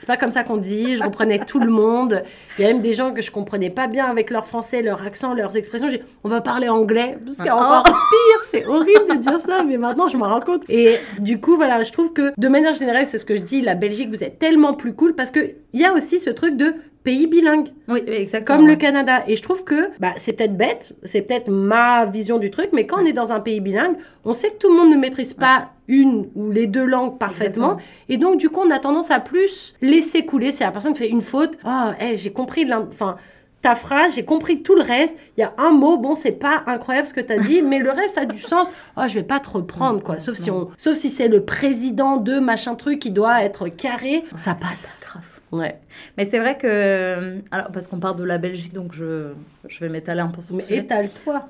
c'est 0.00 0.06
pas 0.06 0.16
comme 0.16 0.32
ça 0.32 0.42
qu'on 0.42 0.56
dit. 0.56 0.96
Je 0.96 1.04
reprenais 1.04 1.38
tout 1.38 1.60
le 1.60 1.70
monde. 1.70 2.24
Il 2.58 2.64
y 2.64 2.68
a 2.68 2.72
même 2.72 2.82
des 2.82 2.94
gens 2.94 3.12
que 3.14 3.22
je 3.22 3.30
comprenais 3.30 3.70
pas 3.70 3.86
bien 3.86 4.06
avec 4.06 4.28
leur 4.30 4.44
français, 4.44 4.82
leur 4.82 5.02
accent, 5.06 5.34
leurs 5.34 5.56
expressions. 5.56 5.88
J'ai 5.88 5.98
dit, 5.98 6.04
on 6.24 6.28
va 6.28 6.40
parler 6.40 6.68
anglais. 6.68 7.16
Parce 7.24 7.36
qu'il 7.36 7.46
y 7.46 7.50
a 7.50 7.56
encore 7.56 7.84
pire. 7.84 8.44
C'est 8.44 8.66
horrible 8.66 9.08
de 9.08 9.16
dire 9.18 9.40
ça, 9.40 9.62
mais 9.62 9.76
maintenant, 9.76 10.08
je 10.08 10.16
m'en 10.16 10.28
rends 10.28 10.40
compte. 10.40 10.62
Et 10.68 10.96
du 11.20 11.40
coup, 11.40 11.54
voilà, 11.54 11.84
je 11.84 11.92
trouve 11.92 12.12
que 12.12 12.32
de 12.36 12.48
manière 12.48 12.74
générale, 12.74 13.06
c'est 13.06 13.18
ce 13.18 13.24
que 13.24 13.36
je 13.36 13.42
dis, 13.42 13.60
la 13.62 13.76
Belgique, 13.76 14.08
vous 14.10 14.24
êtes 14.24 14.40
tellement 14.40 14.74
plus 14.74 14.94
cool 14.94 15.14
parce 15.14 15.30
que 15.30 15.52
il 15.72 15.80
y 15.80 15.84
a 15.84 15.92
aussi 15.92 16.18
ce 16.18 16.30
truc 16.30 16.56
de 16.56 16.74
pays 17.08 17.26
bilingue. 17.26 17.68
Oui, 17.88 18.02
exactement. 18.06 18.58
Comme 18.58 18.68
le 18.68 18.76
Canada. 18.76 19.24
Et 19.26 19.36
je 19.36 19.42
trouve 19.42 19.64
que 19.64 19.88
bah, 19.98 20.12
c'est 20.16 20.34
peut-être 20.34 20.58
bête, 20.58 20.94
c'est 21.04 21.22
peut-être 21.22 21.48
ma 21.48 22.04
vision 22.04 22.38
du 22.38 22.50
truc, 22.50 22.68
mais 22.74 22.84
quand 22.84 23.02
on 23.02 23.06
est 23.06 23.14
dans 23.14 23.32
un 23.32 23.40
pays 23.40 23.60
bilingue, 23.60 23.96
on 24.26 24.34
sait 24.34 24.50
que 24.50 24.58
tout 24.58 24.68
le 24.68 24.76
monde 24.76 24.90
ne 24.90 24.96
maîtrise 24.96 25.32
pas 25.32 25.70
une 25.88 26.28
ou 26.34 26.50
les 26.50 26.66
deux 26.66 26.84
langues 26.84 27.16
parfaitement. 27.16 27.78
Exactement. 27.78 28.10
Et 28.10 28.16
donc, 28.18 28.38
du 28.38 28.50
coup, 28.50 28.60
on 28.62 28.70
a 28.70 28.78
tendance 28.78 29.10
à 29.10 29.20
plus 29.20 29.74
laisser 29.80 30.26
couler. 30.26 30.50
C'est 30.50 30.64
la 30.64 30.70
personne 30.70 30.92
qui 30.92 30.98
fait 30.98 31.08
une 31.08 31.22
faute. 31.22 31.58
Ah, 31.64 31.94
hey, 31.98 32.18
j'ai 32.18 32.30
compris 32.30 32.70
enfin, 32.70 33.16
ta 33.62 33.74
phrase, 33.74 34.16
j'ai 34.16 34.26
compris 34.26 34.62
tout 34.62 34.74
le 34.74 34.82
reste. 34.82 35.16
Il 35.38 35.40
y 35.40 35.44
a 35.44 35.54
un 35.56 35.70
mot, 35.70 35.96
bon, 35.96 36.14
c'est 36.14 36.32
pas 36.32 36.62
incroyable 36.66 37.08
ce 37.08 37.14
que 37.14 37.22
tu 37.22 37.32
as 37.32 37.38
dit, 37.38 37.62
mais 37.62 37.78
le 37.78 37.90
reste 37.90 38.18
a 38.18 38.26
du 38.26 38.38
sens. 38.52 38.68
Oh, 38.98 39.04
je 39.08 39.14
vais 39.14 39.22
pas 39.22 39.40
te 39.40 39.48
reprendre, 39.48 40.02
quoi. 40.02 40.18
Sauf 40.18 40.36
si, 40.36 40.50
on, 40.50 40.68
sauf 40.76 40.96
si 40.96 41.08
c'est 41.08 41.28
le 41.28 41.42
président 41.42 42.18
de 42.18 42.38
machin 42.38 42.74
truc 42.74 42.98
qui 42.98 43.12
doit 43.12 43.42
être 43.42 43.68
carré. 43.68 44.24
Ça 44.36 44.54
passe. 44.54 45.06
Grave. 45.08 45.22
Ouais. 45.52 45.78
Mais 46.16 46.24
c'est 46.24 46.38
vrai 46.38 46.58
que. 46.58 47.40
Alors, 47.50 47.70
parce 47.72 47.86
qu'on 47.86 48.00
parle 48.00 48.16
de 48.16 48.24
la 48.24 48.38
Belgique, 48.38 48.72
donc 48.72 48.92
je, 48.92 49.32
je 49.66 49.80
vais 49.80 49.88
m'étaler 49.88 50.20
un 50.20 50.28
peu 50.28 50.42
sur 50.42 50.56
Mais 50.56 50.64
étale-toi. 50.68 51.48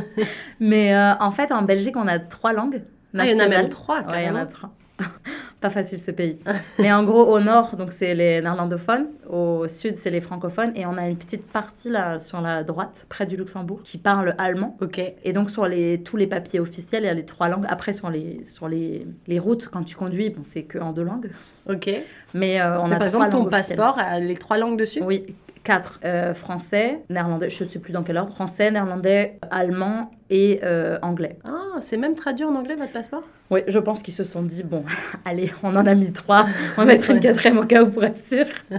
Mais 0.59 0.93
euh, 0.95 1.13
en 1.19 1.31
fait, 1.31 1.51
en 1.51 1.61
Belgique, 1.63 1.95
on 1.97 2.07
a 2.07 2.19
trois 2.19 2.53
langues. 2.53 2.81
Ah, 3.17 3.25
il 3.25 3.35
y 3.35 3.41
en 3.41 3.43
a 3.43 3.47
même 3.47 3.69
trois, 3.69 4.01
Ouais, 4.01 4.23
il 4.23 4.27
y 4.27 4.29
en 4.29 4.35
a 4.35 4.45
trois. 4.45 4.71
Pas 5.59 5.71
facile 5.71 5.99
ce 5.99 6.11
pays. 6.11 6.37
Mais 6.77 6.93
en 6.93 7.03
gros, 7.03 7.23
au 7.23 7.39
nord, 7.39 7.77
donc 7.77 7.91
c'est 7.91 8.13
les 8.13 8.41
néerlandophones. 8.41 9.07
Au 9.27 9.67
sud, 9.67 9.95
c'est 9.95 10.11
les 10.11 10.21
francophones. 10.21 10.71
Et 10.75 10.85
on 10.85 10.97
a 10.97 11.09
une 11.09 11.17
petite 11.17 11.47
partie 11.47 11.89
là 11.89 12.19
sur 12.19 12.41
la 12.41 12.63
droite, 12.63 13.07
près 13.09 13.25
du 13.25 13.35
Luxembourg, 13.35 13.81
qui 13.83 13.97
parle 13.97 14.35
allemand. 14.37 14.77
Ok. 14.81 15.01
Et 15.23 15.33
donc 15.33 15.49
sur 15.49 15.67
les, 15.67 16.03
tous 16.03 16.15
les 16.15 16.27
papiers 16.27 16.59
officiels, 16.59 17.03
il 17.03 17.07
y 17.07 17.09
a 17.09 17.13
les 17.15 17.25
trois 17.25 17.49
langues. 17.49 17.65
Après, 17.69 17.93
sur 17.93 18.11
les, 18.11 18.45
sur 18.47 18.67
les, 18.67 19.07
les 19.25 19.39
routes, 19.39 19.67
quand 19.67 19.83
tu 19.83 19.95
conduis, 19.95 20.29
bon, 20.29 20.43
c'est 20.43 20.63
que 20.63 20.77
en 20.77 20.91
deux 20.91 21.03
langues. 21.03 21.31
Ok. 21.67 21.89
Mais 22.35 22.61
euh, 22.61 22.79
on 22.79 22.87
Mais 22.87 22.95
a 22.95 22.99
par 22.99 23.07
trois 23.07 23.25
exemple, 23.25 23.29
ton 23.31 23.45
passeport 23.45 23.97
a 23.97 24.19
les 24.19 24.35
trois 24.35 24.59
langues 24.59 24.77
dessus? 24.77 25.01
Oui, 25.03 25.25
quatre. 25.63 25.99
Euh, 26.05 26.33
français, 26.33 26.99
néerlandais, 27.09 27.49
je 27.49 27.63
sais 27.63 27.79
plus 27.79 27.93
dans 27.93 28.03
quel 28.03 28.17
ordre. 28.17 28.31
Français, 28.33 28.69
néerlandais, 28.69 29.39
allemand 29.49 30.11
et 30.29 30.59
euh, 30.63 30.97
anglais. 31.01 31.37
Ah, 31.45 31.77
c'est 31.81 31.97
même 31.97 32.15
traduit 32.15 32.45
en 32.45 32.55
anglais 32.55 32.75
votre 32.75 32.91
passeport? 32.91 33.23
Oui, 33.49 33.61
je 33.67 33.79
pense 33.79 34.03
qu'ils 34.03 34.13
se 34.13 34.23
sont 34.23 34.41
dit, 34.41 34.63
bon, 34.63 34.83
allez, 35.25 35.51
on 35.63 35.75
en 35.75 35.85
a 35.85 35.95
mis 35.95 36.11
trois, 36.11 36.47
on 36.77 36.81
va 36.81 36.85
mettre 36.85 37.09
une 37.09 37.19
quatrième 37.19 37.57
au 37.57 37.65
cas 37.65 37.83
où 37.83 37.89
pour 37.89 38.03
être 38.03 38.17
sûr. 38.17 38.45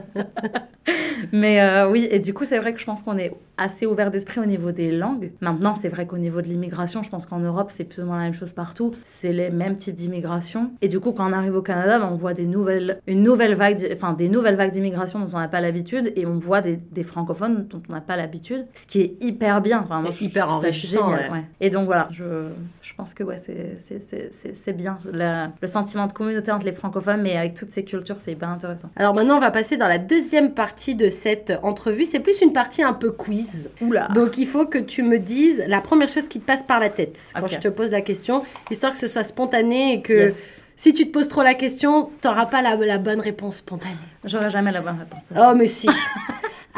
Mais 1.33 1.61
euh, 1.61 1.91
oui, 1.91 2.09
et 2.11 2.19
du 2.19 2.33
coup, 2.33 2.45
c'est 2.45 2.59
vrai 2.59 2.73
que 2.73 2.81
je 2.81 2.85
pense 2.85 3.03
qu'on 3.03 3.19
est 3.19 3.35
assez 3.57 3.87
ouvert 3.87 4.11
d'esprit 4.11 4.41
au 4.41 4.47
niveau 4.47 4.73
des 4.73 4.91
langues. 4.91 5.33
Maintenant, 5.41 5.75
c'est 5.75 5.89
vrai 5.89 6.07
qu'au 6.07 6.19
niveau 6.19 6.41
de 6.41 6.47
l'immigration, 6.47 7.03
je 7.03 7.11
pense 7.11 7.27
qu'en 7.27 7.41
Europe, 7.41 7.71
c'est 7.71 7.85
plus 7.85 8.03
ou 8.03 8.07
moins 8.07 8.19
la 8.19 8.25
même 8.25 8.35
chose 8.35 8.53
partout. 8.53 8.93
C'est 9.05 9.33
les 9.33 9.51
mêmes 9.51 9.77
types 9.77 9.95
d'immigration. 9.95 10.71
Et 10.81 10.89
du 10.89 11.01
coup, 11.01 11.13
quand 11.13 11.29
on 11.29 11.33
arrive 11.33 11.57
au 11.57 11.63
Canada, 11.63 11.99
ben, 11.99 12.09
on 12.11 12.17
voit 12.17 12.35
des 12.35 12.47
nouvelles, 12.47 13.01
une 13.07 13.23
nouvelle 13.23 13.55
vague, 13.55 13.87
enfin, 13.95 14.13
des 14.13 14.29
nouvelles 14.29 14.57
vagues 14.57 14.73
d'immigration 14.73 15.19
dont 15.19 15.29
on 15.33 15.39
n'a 15.39 15.49
pas 15.49 15.61
l'habitude, 15.61 16.13
et 16.17 16.25
on 16.25 16.39
voit 16.39 16.61
des, 16.61 16.77
des 16.77 17.03
francophones 17.03 17.67
dont 17.69 17.83
on 17.89 17.93
n'a 17.93 18.01
pas 18.01 18.17
l'habitude, 18.17 18.67
ce 18.75 18.87
qui 18.87 19.01
est 19.01 19.17
hyper 19.23 19.61
bien. 19.61 19.81
Enfin, 19.85 20.01
moi, 20.01 20.11
je 20.11 20.25
hyper 20.25 20.49
enrichissant, 20.51 21.09
génial, 21.09 21.31
ouais. 21.31 21.38
ouais. 21.38 21.38
Et 21.61 21.71
donc 21.71 21.87
voilà, 21.87 22.09
je, 22.11 22.25
je 22.83 22.95
pense 22.95 23.15
que 23.15 23.23
ouais, 23.25 23.37
c'est- 23.37 24.73
bien. 24.73 24.99
La- 25.13 25.51
le 25.61 25.67
sentiment 25.69 26.07
de 26.07 26.13
communauté 26.13 26.51
entre 26.53 26.67
les 26.67 26.73
francophones, 26.73 27.23
mais 27.23 27.37
avec 27.37 27.55
toutes 27.55 27.71
ces 27.71 27.85
cultures, 27.85 28.21
c'est 28.21 28.33
hyper 28.33 28.49
intéressant. 28.49 28.91
Alors 28.97 29.15
maintenant, 29.15 29.37
on 29.37 29.41
va 29.41 29.51
passer 29.51 29.77
dans 29.77 29.89
la 29.89 29.99
deuxième 29.99 30.53
partie 30.53 30.95
de 30.95 31.09
cette 31.09 31.53
entrevue. 31.63 32.05
C'est 32.05 32.21
plus 32.21 32.41
une 32.43 32.53
partie 32.53 32.83
un 32.83 32.93
peu 32.93 33.11
quiz. 33.11 33.71
Oula 33.81 34.09
Donc 34.15 34.39
il 34.39 34.47
faut 34.47 34.67
que 34.67 34.79
tu 34.79 35.03
me 35.03 35.19
dises 35.19 35.65
la 35.67 35.81
première 35.81 36.09
chose 36.09 36.29
qui 36.29 36.41
te 36.41 36.47
passe 36.47 36.63
par 36.63 36.81
la 36.81 36.91
tête 36.91 37.19
quand 37.35 37.47
je 37.47 37.59
te 37.59 37.69
pose 37.69 37.91
la 37.91 38.01
question, 38.03 38.45
histoire 38.71 38.93
que 38.93 38.99
ce 38.99 39.07
soit 39.07 39.25
spontané 39.25 39.95
et 39.95 40.03
que 40.03 40.13
Yes. 40.13 40.35
si 40.77 40.93
tu 40.95 41.07
te 41.07 41.13
poses 41.13 41.29
trop 41.29 41.43
la 41.43 41.55
question, 41.55 42.11
t'auras 42.21 42.47
pas 42.47 42.63
la, 42.63 42.77
la 42.77 42.99
bonne 42.99 43.21
réponse 43.21 43.57
spontanée. 43.57 43.95
J'aurais 44.25 44.51
jamais 44.51 44.73
la 44.73 44.81
bonne 44.81 44.99
réponse. 44.99 45.23
Oh 45.37 45.55
mais 45.57 45.69
si. 45.69 45.89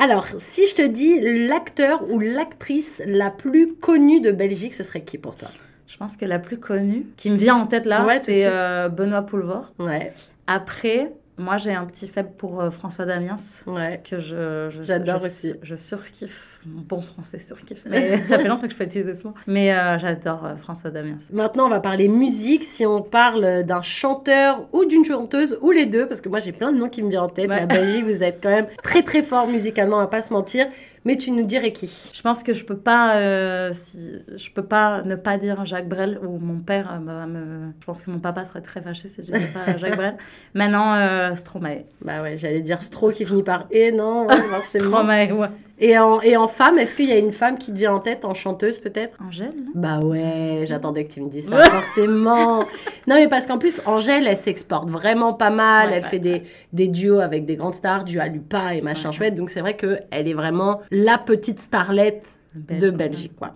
Alors, 0.00 0.26
si 0.38 0.66
je 0.66 0.74
te 0.74 0.86
dis 0.86 1.20
l'acteur 1.20 2.10
ou 2.10 2.18
l'actrice 2.18 3.02
la 3.04 3.30
plus 3.30 3.74
connue 3.74 4.22
de 4.22 4.30
Belgique, 4.30 4.72
ce 4.72 4.82
serait 4.82 5.02
qui 5.02 5.18
pour 5.18 5.36
toi? 5.36 5.48
Je 5.86 5.96
pense 5.98 6.16
que 6.16 6.24
la 6.24 6.38
plus 6.38 6.56
connue, 6.56 7.04
qui 7.18 7.28
me 7.28 7.36
vient 7.36 7.56
en 7.56 7.66
tête 7.66 7.84
là, 7.84 8.06
Ouais, 8.06 8.18
c'est 8.24 8.46
euh, 8.46 8.88
Benoît 8.88 9.20
Poulvord. 9.22 9.72
Ouais, 9.78 10.14
Après, 10.46 11.12
moi 11.40 11.56
j'ai 11.56 11.72
un 11.74 11.84
petit 11.86 12.06
faible 12.06 12.30
pour 12.36 12.60
euh, 12.60 12.70
François 12.70 13.04
Damiens. 13.06 13.38
ouais. 13.66 14.00
Que 14.08 14.18
je, 14.18 14.68
je- 14.70 14.82
J'adore 14.82 15.18
je- 15.20 15.26
aussi. 15.26 15.54
Je 15.62 15.74
surkiffe. 15.74 16.60
Mon 16.66 16.82
bon 16.82 17.00
français 17.00 17.38
surkiffe. 17.38 17.82
Mais 17.90 18.22
ça 18.24 18.38
fait 18.38 18.46
longtemps 18.46 18.66
que 18.66 18.72
je 18.72 18.76
peux 18.76 18.84
utiliser 18.84 19.14
ce 19.14 19.26
mot. 19.26 19.34
Mais 19.46 19.72
euh, 19.72 19.98
j'adore 19.98 20.44
euh, 20.44 20.56
François 20.56 20.90
Damiens. 20.90 21.16
Maintenant, 21.32 21.66
on 21.66 21.70
va 21.70 21.80
parler 21.80 22.06
musique. 22.08 22.64
Si 22.64 22.84
on 22.84 23.00
parle 23.02 23.64
d'un 23.64 23.82
chanteur 23.82 24.66
ou 24.72 24.84
d'une 24.84 25.04
chanteuse, 25.04 25.58
ou 25.62 25.70
les 25.70 25.86
deux, 25.86 26.06
parce 26.06 26.20
que 26.20 26.28
moi 26.28 26.38
j'ai 26.38 26.52
plein 26.52 26.70
de 26.72 26.78
noms 26.78 26.88
qui 26.88 27.02
me 27.02 27.08
viennent 27.08 27.22
en 27.22 27.28
tête. 27.28 27.48
Ouais. 27.48 27.56
La 27.60 27.66
Belgique, 27.66 28.04
vous 28.04 28.22
êtes 28.22 28.40
quand 28.42 28.50
même 28.50 28.66
très 28.82 29.02
très 29.02 29.22
fort 29.22 29.46
musicalement, 29.46 29.96
va 29.98 30.06
pas 30.06 30.22
se 30.22 30.32
mentir. 30.32 30.66
Mais 31.04 31.16
tu 31.16 31.30
nous 31.30 31.44
dirais 31.44 31.72
qui? 31.72 32.10
Je 32.12 32.20
pense 32.20 32.42
que 32.42 32.52
je 32.52 32.64
peux 32.64 32.76
pas, 32.76 33.16
euh, 33.16 33.70
si, 33.72 34.18
je 34.36 34.50
peux 34.50 34.62
pas 34.64 35.02
ne 35.02 35.14
pas 35.14 35.38
dire 35.38 35.64
Jacques 35.64 35.88
Brel 35.88 36.18
ou 36.22 36.38
mon 36.38 36.58
père. 36.60 36.92
euh, 36.92 37.26
me, 37.26 37.72
je 37.80 37.86
pense 37.86 38.02
que 38.02 38.10
mon 38.10 38.18
papa 38.18 38.44
serait 38.44 38.60
très 38.60 38.82
fâché 38.82 39.08
si 39.08 39.22
je 39.22 39.32
disais 39.32 39.46
pas 39.48 39.76
Jacques 39.78 39.96
Brel. 39.96 40.16
Maintenant, 40.54 40.94
euh, 40.96 41.34
Stromae. 41.34 41.84
Bah 42.02 42.22
ouais, 42.22 42.36
j'allais 42.36 42.60
dire 42.60 42.82
Stro 42.82 43.10
qui 43.10 43.24
finit 43.24 43.42
par 43.42 43.66
et 43.70 43.92
non, 43.92 44.26
ouais, 44.26 44.36
forcément. 44.50 44.88
Stromae, 44.98 45.32
ouais. 45.32 45.48
Et 45.82 45.98
en, 45.98 46.20
et 46.20 46.36
en 46.36 46.46
femme, 46.46 46.78
est-ce 46.78 46.94
qu'il 46.94 47.06
y 47.06 47.12
a 47.12 47.16
une 47.16 47.32
femme 47.32 47.56
qui 47.56 47.72
te 47.72 47.78
vient 47.78 47.94
en 47.94 48.00
tête, 48.00 48.26
en 48.26 48.34
chanteuse 48.34 48.78
peut-être? 48.78 49.16
Angèle. 49.26 49.54
Bah 49.74 49.98
ouais, 50.00 50.64
j'attendais 50.66 51.04
que 51.04 51.12
tu 51.12 51.22
me 51.22 51.30
dises 51.30 51.48
ça, 51.48 51.62
forcément. 51.62 52.60
Non, 53.06 53.14
mais 53.16 53.28
parce 53.28 53.46
qu'en 53.46 53.56
plus, 53.56 53.80
Angèle, 53.86 54.26
elle 54.26 54.36
s'exporte 54.36 54.90
vraiment 54.90 55.32
pas 55.32 55.48
mal. 55.48 55.88
Ouais, 55.88 55.96
elle 55.96 56.02
ouais, 56.02 56.08
fait 56.10 56.18
des, 56.18 56.42
des 56.74 56.88
duos 56.88 57.20
avec 57.20 57.46
des 57.46 57.56
grandes 57.56 57.74
stars, 57.74 58.04
du 58.04 58.20
Alupa 58.20 58.74
et 58.74 58.82
machin 58.82 59.10
chouette. 59.10 59.34
Donc 59.34 59.48
c'est 59.48 59.60
vrai 59.60 59.74
qu'elle 59.74 60.04
est 60.10 60.34
vraiment 60.34 60.80
la 60.90 61.16
petite 61.16 61.60
starlette 61.60 62.24
de. 62.54 62.90
Belgique, 62.90 63.36
quoi. 63.36 63.54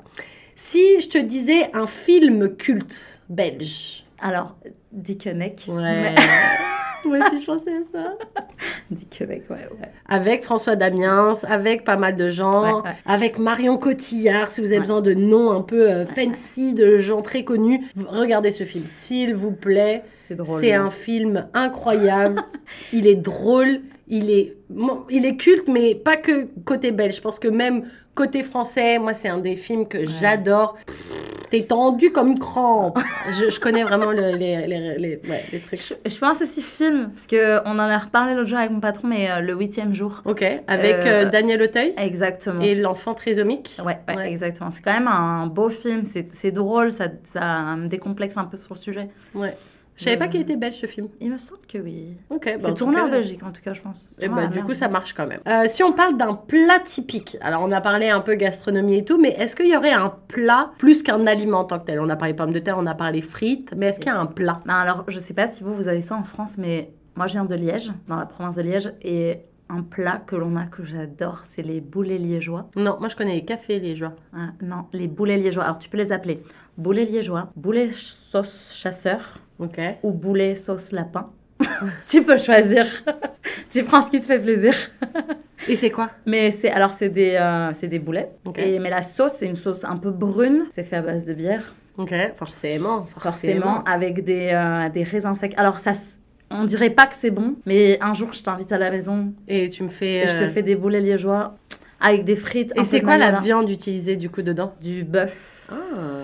Si 0.56 1.00
je 1.00 1.08
te 1.08 1.18
disais 1.18 1.68
un 1.74 1.86
film 1.86 2.56
culte 2.56 3.20
belge? 3.28 4.04
Alors, 4.18 4.56
Dickeneck. 4.92 5.66
Ouais. 5.68 6.14
Moi 7.04 7.18
aussi, 7.18 7.40
je 7.40 7.46
pensais 7.46 7.70
à 7.70 7.82
ça. 7.92 8.14
Dickeneck, 8.90 9.48
ouais, 9.50 9.56
ouais. 9.56 9.88
Avec 10.08 10.44
François 10.44 10.76
Damiens, 10.76 11.32
avec 11.48 11.84
pas 11.84 11.96
mal 11.96 12.16
de 12.16 12.28
gens, 12.28 12.80
Ouais, 12.82 12.88
ouais. 12.90 12.96
avec 13.06 13.38
Marion 13.38 13.76
Cotillard, 13.76 14.50
si 14.50 14.60
vous 14.60 14.68
avez 14.68 14.76
Ouais. 14.76 14.80
besoin 14.82 15.00
de 15.00 15.14
noms 15.14 15.50
un 15.50 15.62
peu 15.62 15.90
euh, 15.90 16.06
fancy, 16.06 16.74
de 16.74 16.98
gens 16.98 17.22
très 17.22 17.44
connus, 17.44 17.80
regardez 18.06 18.50
ce 18.50 18.64
film, 18.64 18.86
s'il 18.86 19.34
vous 19.34 19.52
plaît. 19.52 20.02
C'est 20.26 20.34
drôle. 20.36 20.60
C'est 20.60 20.72
hein. 20.72 20.86
un 20.86 20.90
film 20.90 21.48
incroyable. 21.52 22.42
il 22.92 23.06
est 23.06 23.14
drôle, 23.16 23.80
il 24.08 24.30
est, 24.30 24.56
il 25.10 25.26
est 25.26 25.36
culte, 25.36 25.68
mais 25.68 25.94
pas 25.94 26.16
que 26.16 26.48
côté 26.64 26.92
belge. 26.92 27.16
Je 27.16 27.20
pense 27.20 27.38
que 27.38 27.48
même 27.48 27.84
côté 28.14 28.42
français, 28.42 28.98
moi, 28.98 29.12
c'est 29.12 29.28
un 29.28 29.38
des 29.38 29.56
films 29.56 29.86
que 29.86 30.06
j'adore. 30.06 30.76
T'es 31.54 31.62
tendu 31.66 32.10
comme 32.10 32.28
une 32.28 32.38
crampe. 32.38 32.98
je, 33.30 33.48
je 33.48 33.60
connais 33.60 33.84
vraiment 33.84 34.10
le- 34.10 34.32
les, 34.32 34.66
les, 34.66 34.98
les, 34.98 35.20
ouais, 35.28 35.44
les 35.52 35.60
trucs. 35.60 35.78
Je, 35.80 35.94
je 36.08 36.18
pense 36.18 36.42
aussi 36.42 36.62
film, 36.62 37.10
parce 37.14 37.28
qu'on 37.28 37.70
en 37.70 37.78
a 37.78 37.96
reparlé 37.98 38.34
l'autre 38.34 38.48
jour 38.48 38.58
avec 38.58 38.72
mon 38.72 38.80
patron, 38.80 39.06
mais 39.06 39.30
euh, 39.30 39.38
le 39.40 39.54
huitième 39.54 39.94
jour. 39.94 40.20
Ok, 40.24 40.42
avec 40.66 40.94
Euh, 40.96 41.24
euh, 41.26 41.30
Daniel 41.30 41.62
Auteuil 41.62 41.94
Exactement. 41.96 42.60
et 42.60 42.74
l'enfant 42.74 43.14
trisomique. 43.14 43.76
Ouais, 43.84 43.98
ouais, 44.08 44.16
Ouais. 44.16 44.28
exactement. 44.30 44.70
C'est 44.72 44.82
quand 44.82 44.92
même 44.94 45.06
un 45.08 45.46
beau 45.46 45.68
film, 45.70 46.06
c'est 46.10 46.26
c'est 46.34 46.50
drôle, 46.50 46.92
ça, 46.92 47.06
ça 47.32 47.76
me 47.76 47.86
décomplexe 47.86 48.36
un 48.36 48.44
peu 48.46 48.56
sur 48.56 48.74
le 48.74 48.80
sujet. 48.80 49.08
Ouais. 49.34 49.54
Je 49.96 50.04
savais 50.04 50.16
pas 50.16 50.24
Euh, 50.24 50.28
qu'il 50.28 50.40
était 50.40 50.56
belge 50.56 50.74
ce 50.74 50.86
film. 50.86 51.08
Il 51.20 51.30
me 51.32 51.38
semble 51.38 51.60
que 51.68 51.78
oui. 51.78 52.16
Ok. 52.30 52.44
bah, 52.46 52.52
c'est 52.58 52.74
tourné 52.74 52.98
en 53.00 53.08
Belgique 53.08 53.42
en 53.44 53.52
tout 53.52 53.62
cas, 53.62 53.72
je 53.74 53.80
pense. 53.80 54.06
eh 54.20 54.26
Tourné 54.26 54.42
bah, 54.42 54.46
du 54.48 54.54
Merde. 54.56 54.66
coup, 54.66 54.74
ça 54.74 54.88
marche 54.88 55.12
quand 55.12 55.26
même. 55.26 55.40
Euh, 55.46 55.64
si 55.68 55.82
on 55.82 55.92
parle 55.92 56.16
d'un 56.16 56.34
plat 56.34 56.80
typique, 56.80 57.36
alors 57.40 57.62
on 57.62 57.70
a 57.70 57.80
parlé 57.80 58.08
un 58.10 58.20
peu 58.20 58.34
gastronomie 58.34 58.96
et 58.98 59.04
tout, 59.04 59.20
mais 59.20 59.30
est-ce 59.30 59.54
qu'il 59.54 59.68
y 59.68 59.76
aurait 59.76 59.92
un 59.92 60.12
plat 60.28 60.72
plus 60.78 61.02
qu'un 61.02 61.26
aliment 61.26 61.60
en 61.60 61.64
tant 61.64 61.78
que 61.78 61.84
tel? 61.84 62.00
On 62.00 62.08
a 62.08 62.16
parlé 62.16 62.34
pommes 62.34 62.52
de 62.52 62.58
terre, 62.58 62.76
on 62.78 62.86
a 62.86 62.94
parlé 62.94 63.22
frites, 63.22 63.72
mais 63.76 63.86
est-ce 63.86 64.00
qu'il 64.00 64.08
y 64.08 64.14
a 64.14 64.18
un 64.20 64.26
plat? 64.26 64.60
Ben 64.66 64.74
alors, 64.74 65.04
je 65.08 65.18
sais 65.18 65.34
pas 65.34 65.46
si 65.46 65.62
vous, 65.62 65.72
vous 65.74 65.86
avez 65.88 66.02
ça 66.02 66.16
en 66.16 66.24
France, 66.24 66.56
mais 66.58 66.92
moi, 67.16 67.28
je 67.28 67.34
viens 67.34 67.44
de 67.44 67.54
Liège, 67.54 67.92
dans 68.08 68.16
la 68.16 68.26
province 68.26 68.56
de 68.56 68.62
Liège, 68.62 68.92
et 69.02 69.38
un 69.70 69.82
plat 69.82 70.20
que 70.26 70.34
l'on 70.36 70.56
a 70.56 70.64
que 70.64 70.84
j'adore, 70.84 71.42
c'est 71.48 71.62
les 71.62 71.80
boulets 71.80 72.18
liégeois. 72.18 72.68
Non, 72.76 72.96
moi 73.00 73.08
je 73.08 73.16
connais 73.16 73.34
les 73.34 73.44
cafés, 73.44 73.94
joies. 73.96 74.12
Ah, 74.36 74.48
non, 74.60 74.86
les 74.92 75.08
boulets 75.08 75.38
liégeois. 75.38 75.64
Alors, 75.64 75.78
tu 75.78 75.88
peux 75.88 75.96
les 75.96 76.12
appeler 76.12 76.42
boulets 76.76 77.04
liégeois, 77.06 77.48
boulets 77.56 77.90
sauce 77.92 78.72
chasseur 78.74 79.38
Ok. 79.58 79.78
ou 80.02 80.10
boulets 80.12 80.56
sauce 80.56 80.90
lapin. 80.92 81.30
tu 82.06 82.22
peux 82.22 82.38
choisir. 82.38 82.86
tu 83.70 83.84
prends 83.84 84.02
ce 84.02 84.10
qui 84.10 84.20
te 84.20 84.26
fait 84.26 84.38
plaisir. 84.40 84.74
Et 85.68 85.76
c'est 85.76 85.90
quoi? 85.90 86.10
Mais 86.26 86.50
c'est 86.50 86.70
alors 86.70 86.90
c'est 86.92 87.08
des 87.08 87.36
euh, 87.36 87.72
c'est 87.72 87.88
des 87.88 87.98
boulets. 87.98 88.30
Ok. 88.44 88.58
Et 88.58 88.78
mais 88.78 88.90
la 88.90 89.02
sauce 89.02 89.34
c'est 89.34 89.46
une 89.46 89.56
sauce 89.56 89.84
un 89.84 89.96
peu 89.96 90.10
brune. 90.10 90.64
C'est 90.70 90.84
fait 90.84 90.96
à 90.96 91.02
base 91.02 91.26
de 91.26 91.32
bière, 91.34 91.74
Ok, 91.96 92.12
forcément, 92.36 93.06
forcément. 93.06 93.12
forcément, 93.22 93.84
avec 93.84 94.24
des 94.24 94.50
euh, 94.52 94.88
des 94.90 95.04
raisins 95.04 95.34
secs. 95.34 95.54
Alors 95.56 95.78
ça 95.78 95.92
on 96.50 96.64
dirait 96.64 96.90
pas 96.90 97.06
que 97.06 97.14
c'est 97.16 97.30
bon, 97.30 97.56
mais 97.66 97.98
un 98.02 98.12
jour 98.14 98.32
je 98.32 98.42
t'invite 98.42 98.70
à 98.72 98.78
la 98.78 98.90
maison 98.90 99.32
Et 99.48 99.70
tu 99.70 99.82
me 99.84 99.88
fais. 99.88 100.26
je 100.26 100.36
te 100.36 100.42
euh, 100.44 100.48
fais 100.48 100.62
des 100.62 100.76
boulets 100.76 101.00
liégeois 101.00 101.56
avec 102.04 102.24
des 102.24 102.36
frites. 102.36 102.72
Et 102.76 102.84
c'est 102.84 103.00
quoi 103.00 103.16
la 103.16 103.32
viande 103.40 103.70
utilisée 103.70 104.16
du 104.16 104.28
coup 104.30 104.42
dedans? 104.42 104.74
Du 104.80 105.04
bœuf. 105.04 105.68
Ah, 105.72 105.74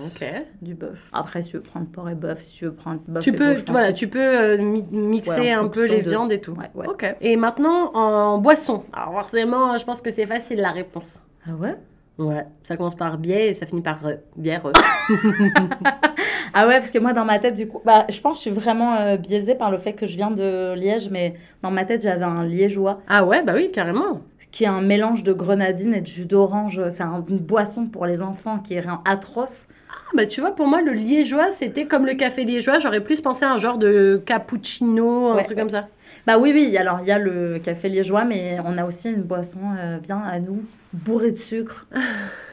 ok. 0.06 0.24
Du 0.60 0.74
bœuf. 0.74 0.98
Après, 1.12 1.40
si 1.42 1.50
tu 1.50 1.56
veux 1.56 1.62
prendre 1.62 1.86
porc 1.86 2.10
et 2.10 2.14
bœuf, 2.14 2.42
si 2.42 2.54
tu 2.56 2.64
veux 2.66 2.72
prendre 2.74 3.00
bœuf 3.08 3.22
Tu 3.24 3.30
et 3.30 3.32
peux, 3.32 3.54
pense 3.54 3.70
voilà, 3.70 3.92
tu 3.94 4.08
peux 4.08 4.18
euh, 4.20 4.58
mi- 4.58 4.86
mixer 4.92 5.40
Ouais, 5.40 5.52
un 5.52 5.68
peu 5.68 5.86
les 5.86 6.02
de- 6.02 6.10
viandes 6.10 6.30
et 6.32 6.40
tout. 6.40 6.52
Ouais, 6.52 6.70
ouais. 6.74 6.86
Ok. 6.86 7.06
Et 7.22 7.36
maintenant, 7.36 7.90
en 7.94 8.38
boisson. 8.38 8.84
Alors 8.92 9.12
forcément, 9.14 9.76
je 9.78 9.84
pense 9.84 10.02
que 10.02 10.10
c'est 10.10 10.26
facile 10.26 10.58
la 10.60 10.70
réponse. 10.72 11.20
Ah 11.48 11.52
ouais? 11.54 11.74
Ouais. 12.18 12.44
Ça 12.64 12.76
commence 12.76 12.94
par 12.96 13.16
biais 13.16 13.48
et 13.48 13.54
ça 13.54 13.64
finit 13.64 13.80
par 13.80 14.04
euh, 14.04 14.16
bière. 14.36 14.66
euh. 14.66 14.72
Ah 16.52 16.66
ouais, 16.66 16.78
parce 16.78 16.90
que 16.90 16.98
moi, 16.98 17.12
dans 17.12 17.24
ma 17.24 17.38
tête, 17.38 17.54
du 17.54 17.68
coup, 17.68 17.80
bah, 17.84 18.06
je 18.08 18.20
pense 18.20 18.32
que 18.38 18.44
je 18.44 18.50
suis 18.50 18.60
vraiment 18.60 18.96
euh, 18.96 19.16
biaisée 19.16 19.54
par 19.54 19.70
le 19.70 19.78
fait 19.78 19.92
que 19.92 20.04
je 20.04 20.16
viens 20.16 20.30
de 20.32 20.74
Liège, 20.74 21.08
mais 21.08 21.34
dans 21.62 21.70
ma 21.70 21.84
tête, 21.84 22.02
j'avais 22.02 22.24
un 22.24 22.44
liégeois, 22.44 23.00
Ah 23.08 23.24
ouais, 23.24 23.42
bah 23.42 23.52
oui, 23.54 23.70
carrément. 23.72 24.20
Qui 24.52 24.64
est 24.64 24.68
un 24.68 24.82
mélange 24.82 25.22
de 25.24 25.32
grenadine 25.32 25.94
et 25.94 26.00
de 26.00 26.06
jus 26.06 26.24
d'orange. 26.24 26.80
C'est 26.90 27.02
un- 27.02 27.24
une 27.28 27.38
boisson 27.38 27.86
pour 27.86 28.06
les 28.06 28.20
enfants 28.22 28.58
qui 28.58 28.74
est 28.74 28.80
rien 28.80 29.00
atroce. 29.04 29.66
Ah, 29.90 29.94
bah 30.16 30.26
tu 30.26 30.40
vois, 30.40 30.54
pour 30.54 30.66
moi, 30.66 30.82
le 30.82 30.92
liégeois, 30.92 31.50
c'était 31.50 31.86
comme 31.86 32.06
le 32.06 32.14
café 32.14 32.44
liégeois. 32.44 32.78
J'aurais 32.78 33.00
plus 33.02 33.20
pensé 33.20 33.44
à 33.44 33.52
un 33.52 33.58
genre 33.58 33.78
de 33.78 34.22
cappuccino, 34.24 35.28
un 35.28 35.34
Ouais, 35.36 35.42
truc 35.44 35.56
ouais. 35.56 35.62
comme 35.62 35.70
ça. 35.70 35.88
Bah 36.26 36.38
oui, 36.38 36.50
oui, 36.52 36.76
alors 36.76 36.98
il 37.02 37.06
y 37.08 37.12
a 37.12 37.18
le 37.18 37.58
café 37.60 37.88
liégeois, 37.88 38.24
mais 38.24 38.58
on 38.64 38.76
a 38.78 38.84
aussi 38.84 39.08
une 39.10 39.22
boisson 39.22 39.60
euh, 39.78 39.98
bien 39.98 40.18
à 40.18 40.38
nous, 40.40 40.62
bourrée 40.92 41.30
de 41.32 41.38
sucre. 41.38 41.86
tu 41.92 41.98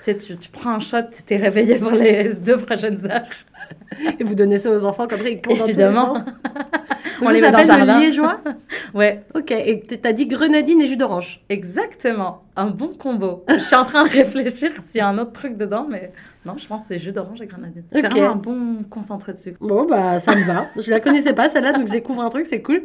sais, 0.02 0.16
tu, 0.16 0.38
tu 0.38 0.50
prends 0.50 0.72
un 0.76 0.80
shot, 0.80 0.98
t'es 1.26 1.38
réveillé 1.38 1.76
pour 1.76 1.92
les 1.92 2.34
deux 2.36 2.58
prochaines 2.58 3.06
heures. 3.12 3.26
Et 4.20 4.24
vous 4.24 4.36
donnez 4.36 4.58
ça 4.58 4.72
aux 4.72 4.86
enfants 4.86 5.08
comme 5.08 5.20
ça, 5.22 5.30
ils 5.30 5.42
courent 5.42 5.56
dans 5.58 5.62
tous 5.62 5.68
les 5.68 5.74
Évidemment. 5.74 6.16
sens. 6.16 6.26
On 7.22 7.30
les 7.30 7.42
met 7.42 7.50
dans 7.52 7.58
le 7.60 8.00
liégeois 8.02 8.38
Ouais, 8.94 9.24
Ok, 9.36 9.52
et 9.52 9.80
t'as 9.82 10.14
dit 10.14 10.28
grenadine 10.28 10.82
et 10.82 10.88
jus 10.88 10.98
d'orange. 10.98 11.42
exactement. 11.50 12.44
Un 12.56 12.68
bon 12.72 12.90
combo. 12.98 13.44
Je 13.50 13.60
suis 13.60 13.76
en 13.76 13.86
train 13.86 14.04
de 14.04 14.10
réfléchir 14.10 14.72
s'il 14.88 14.98
y 14.98 15.02
a 15.02 15.08
un 15.08 15.18
autre 15.20 15.32
truc 15.32 15.58
dedans, 15.58 15.86
mais 15.90 16.12
non, 16.48 16.58
je 16.58 16.68
pense 16.68 16.84
que 16.84 16.88
c'est 16.88 17.00
jus 17.00 17.12
d'orange 17.12 17.42
et 17.42 17.46
grenadine. 17.46 17.84
C'est 17.92 18.06
Ok. 18.06 18.12
vraiment 18.12 18.32
un 18.32 18.36
bon 18.36 18.84
concentré 18.90 19.34
de 19.34 19.38
sucre. 19.38 19.58
Bon, 19.62 19.86
bah 19.86 20.18
ça 20.20 20.36
me 20.36 20.44
va. 20.44 20.66
Je 20.78 20.90
la 20.90 21.00
connaissais 21.00 21.34
pas 21.34 21.50
celle-là, 21.50 21.74
donc 21.74 21.88
je 21.88 21.92
découvre 21.92 22.22
un 22.24 22.30
truc, 22.30 22.46
c'est 22.46 22.62
cool. 22.62 22.84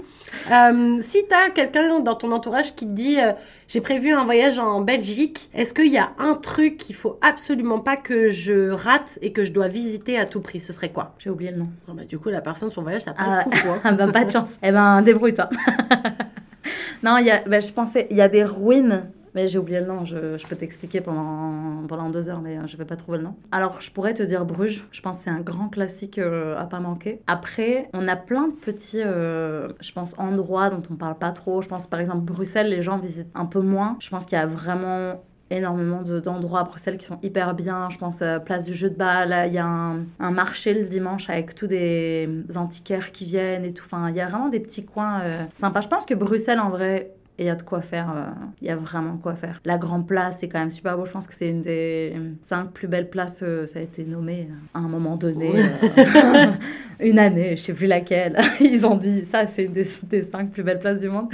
Euh, 0.51 0.99
si 1.01 1.25
t'as 1.29 1.51
quelqu'un 1.51 2.01
dans 2.01 2.15
ton 2.15 2.33
entourage 2.33 2.75
qui 2.75 2.87
te 2.87 2.93
dit 2.93 3.19
euh, 3.21 3.33
j'ai 3.69 3.81
prévu 3.81 4.13
un 4.13 4.25
voyage 4.25 4.59
en 4.59 4.81
Belgique, 4.81 5.49
est-ce 5.55 5.73
qu'il 5.73 5.93
y 5.93 5.99
a 5.99 6.11
un 6.19 6.35
truc 6.35 6.77
qu'il 6.77 6.95
faut 6.97 7.19
absolument 7.23 7.79
pas 7.79 7.97
que 7.97 8.31
je 8.31 8.71
rate 8.71 9.19
et 9.23 9.33
que 9.33 9.45
je 9.45 9.53
dois 9.53 9.69
visiter 9.69 10.19
à 10.19 10.27
tout 10.27 10.41
prix? 10.41 10.61
Ce 10.61 10.73
serait 10.73 10.91
quoi? 10.91 11.15
J'ai 11.19 11.31
oublié 11.31 11.51
le 11.53 11.59
nom. 11.59 11.69
Ah 11.89 11.93
bah, 11.95 12.03
Du 12.05 12.19
coup, 12.19 12.29
la 12.29 12.41
personne, 12.41 12.71
son 12.71 12.83
voyage, 12.83 13.03
ça 13.03 13.13
va 13.13 13.17
pas 13.17 13.23
Ah. 13.27 13.41
être 13.47 13.57
fou. 13.57 13.69
Ah 13.85 13.93
bah 13.93 14.09
pas 14.13 14.25
de 14.25 14.31
chance. 14.31 14.59
Eh 14.63 14.73
ben 14.73 15.01
débrouille-toi. 15.03 15.49
non, 17.03 17.19
y 17.19 17.31
a, 17.31 17.43
bah, 17.47 17.61
je 17.61 17.73
pensais, 17.73 18.07
il 18.11 18.17
y 18.17 18.21
a 18.21 18.29
des 18.29 18.45
ruines, 18.45 19.05
mais 19.35 19.49
j'ai 19.49 19.59
oublié 19.59 19.81
le 19.81 19.87
nom. 19.87 20.05
Je, 20.05 20.37
je 20.39 20.47
peux 20.47 20.57
t'expliquer 20.57 21.01
pendant, 21.01 21.87
pendant 21.87 22.11
deux 22.11 22.29
heures, 22.29 22.41
mais 22.41 22.57
euh, 22.59 22.67
je 22.67 22.77
vais 22.77 22.85
pas 22.85 22.97
trouver 22.97 23.19
le 23.19 23.25
nom. 23.25 23.35
Alors 23.51 23.81
je 23.81 23.91
pourrais 23.91 24.15
te 24.15 24.23
dire 24.23 24.45
Bruges. 24.45 24.87
Je 24.91 25.01
pense 25.01 25.19
que 25.19 25.25
c'est 25.25 25.31
un 25.31 25.41
grand 25.41 25.69
classique 25.69 26.19
euh, 26.19 26.57
à 26.59 26.67
pas 26.67 26.81
manquer. 26.81 27.21
Après, 27.27 27.89
on 27.95 28.09
a 28.09 28.17
plein 28.17 28.49
de 28.49 28.53
petits, 28.55 29.03
euh, 29.03 29.69
je 29.81 29.93
pense, 29.93 30.15
endroits 30.19 30.71
dont 30.71 30.83
on 30.91 30.95
parle 30.95 31.17
pas 31.19 31.31
trop. 31.33 31.63
Je 31.63 31.69
pense 31.69 31.87
par 31.87 32.01
exemple 32.01 32.21
Bruxelles, 32.21 32.69
les 32.69 32.83
gens 32.83 32.99
visitent 32.99 33.31
un 33.35 33.47
peu 33.47 33.61
moins. 33.61 33.97
Je 34.01 34.11
pense 34.11 34.25
qu'il 34.27 34.37
y 34.37 34.41
a 34.41 34.47
vraiment 34.47 35.23
énormément 35.51 36.01
de- 36.01 36.19
d'endroits 36.19 36.61
à 36.61 36.65
Bruxelles 36.65 36.97
qui 36.97 37.05
sont 37.05 37.19
hyper 37.23 37.53
bien. 37.55 37.91
Je 37.91 37.99
pense 37.99 38.23
euh, 38.23 38.39
place 38.39 38.65
du 38.65 38.73
jeu 38.73 38.89
de 38.89 38.95
balle, 38.97 39.35
il 39.49 39.53
y 39.55 39.59
a 39.59 39.67
un, 39.67 40.05
un 40.19 40.31
marché 40.31 40.73
le 40.73 40.87
dimanche 40.87 41.29
avec 41.29 41.55
tous 41.55 41.67
des 41.67 42.27
antiquaires 42.57 43.13
qui 43.13 43.27
viennent 43.27 43.65
et 43.67 43.75
tout. 43.75 43.85
Enfin, 43.85 44.09
il 44.09 44.17
y 44.17 44.21
a 44.21 44.27
vraiment 44.29 44.49
des 44.49 44.61
petits 44.61 44.85
coins 44.87 45.21
euh, 45.21 45.43
sympas. 45.55 45.83
Je 45.83 45.89
pense 45.89 46.07
que 46.07 46.15
Bruxelles, 46.15 46.59
en 46.61 46.71
vrai, 46.71 47.13
il 47.43 47.47
y 47.47 47.51
a 47.51 47.55
de 47.55 47.63
quoi 47.63 47.81
faire. 47.83 48.11
euh, 48.15 48.31
Il 48.61 48.69
y 48.69 48.71
a 48.71 48.77
vraiment 48.77 49.15
de 49.15 49.21
quoi 49.23 49.35
faire. 49.35 49.61
La 49.65 49.79
Grand 49.79 50.03
Place, 50.03 50.39
c'est 50.41 50.49
quand 50.49 50.59
même 50.61 50.71
super 50.71 50.97
beau. 50.97 51.05
Je 51.05 51.11
pense 51.13 51.27
que 51.27 51.35
c'est 51.35 51.49
une 51.49 51.63
des 51.63 52.15
cinq 52.41 52.71
plus 52.73 52.89
belles 52.89 53.11
places. 53.11 53.41
euh, 53.43 53.67
ça 53.67 53.79
a 53.79 53.83
été 53.83 54.05
nommé 54.05 54.49
euh, 54.51 54.55
à 54.75 54.79
un 54.81 54.89
moment 54.89 55.17
donné. 55.17 55.53
euh, 55.57 56.47
une 57.01 57.19
année, 57.19 57.57
je 57.57 57.63
sais 57.63 57.73
plus 57.75 57.87
laquelle. 57.87 58.39
Ils 58.61 58.87
ont 58.87 58.97
dit 58.97 59.25
ça, 59.25 59.47
c'est 59.47 59.65
une 59.65 59.73
des, 59.73 59.87
des 60.05 60.23
cinq 60.23 60.51
plus 60.51 60.63
belles 60.63 60.79
places 60.79 61.01
du 61.01 61.09
monde. 61.09 61.29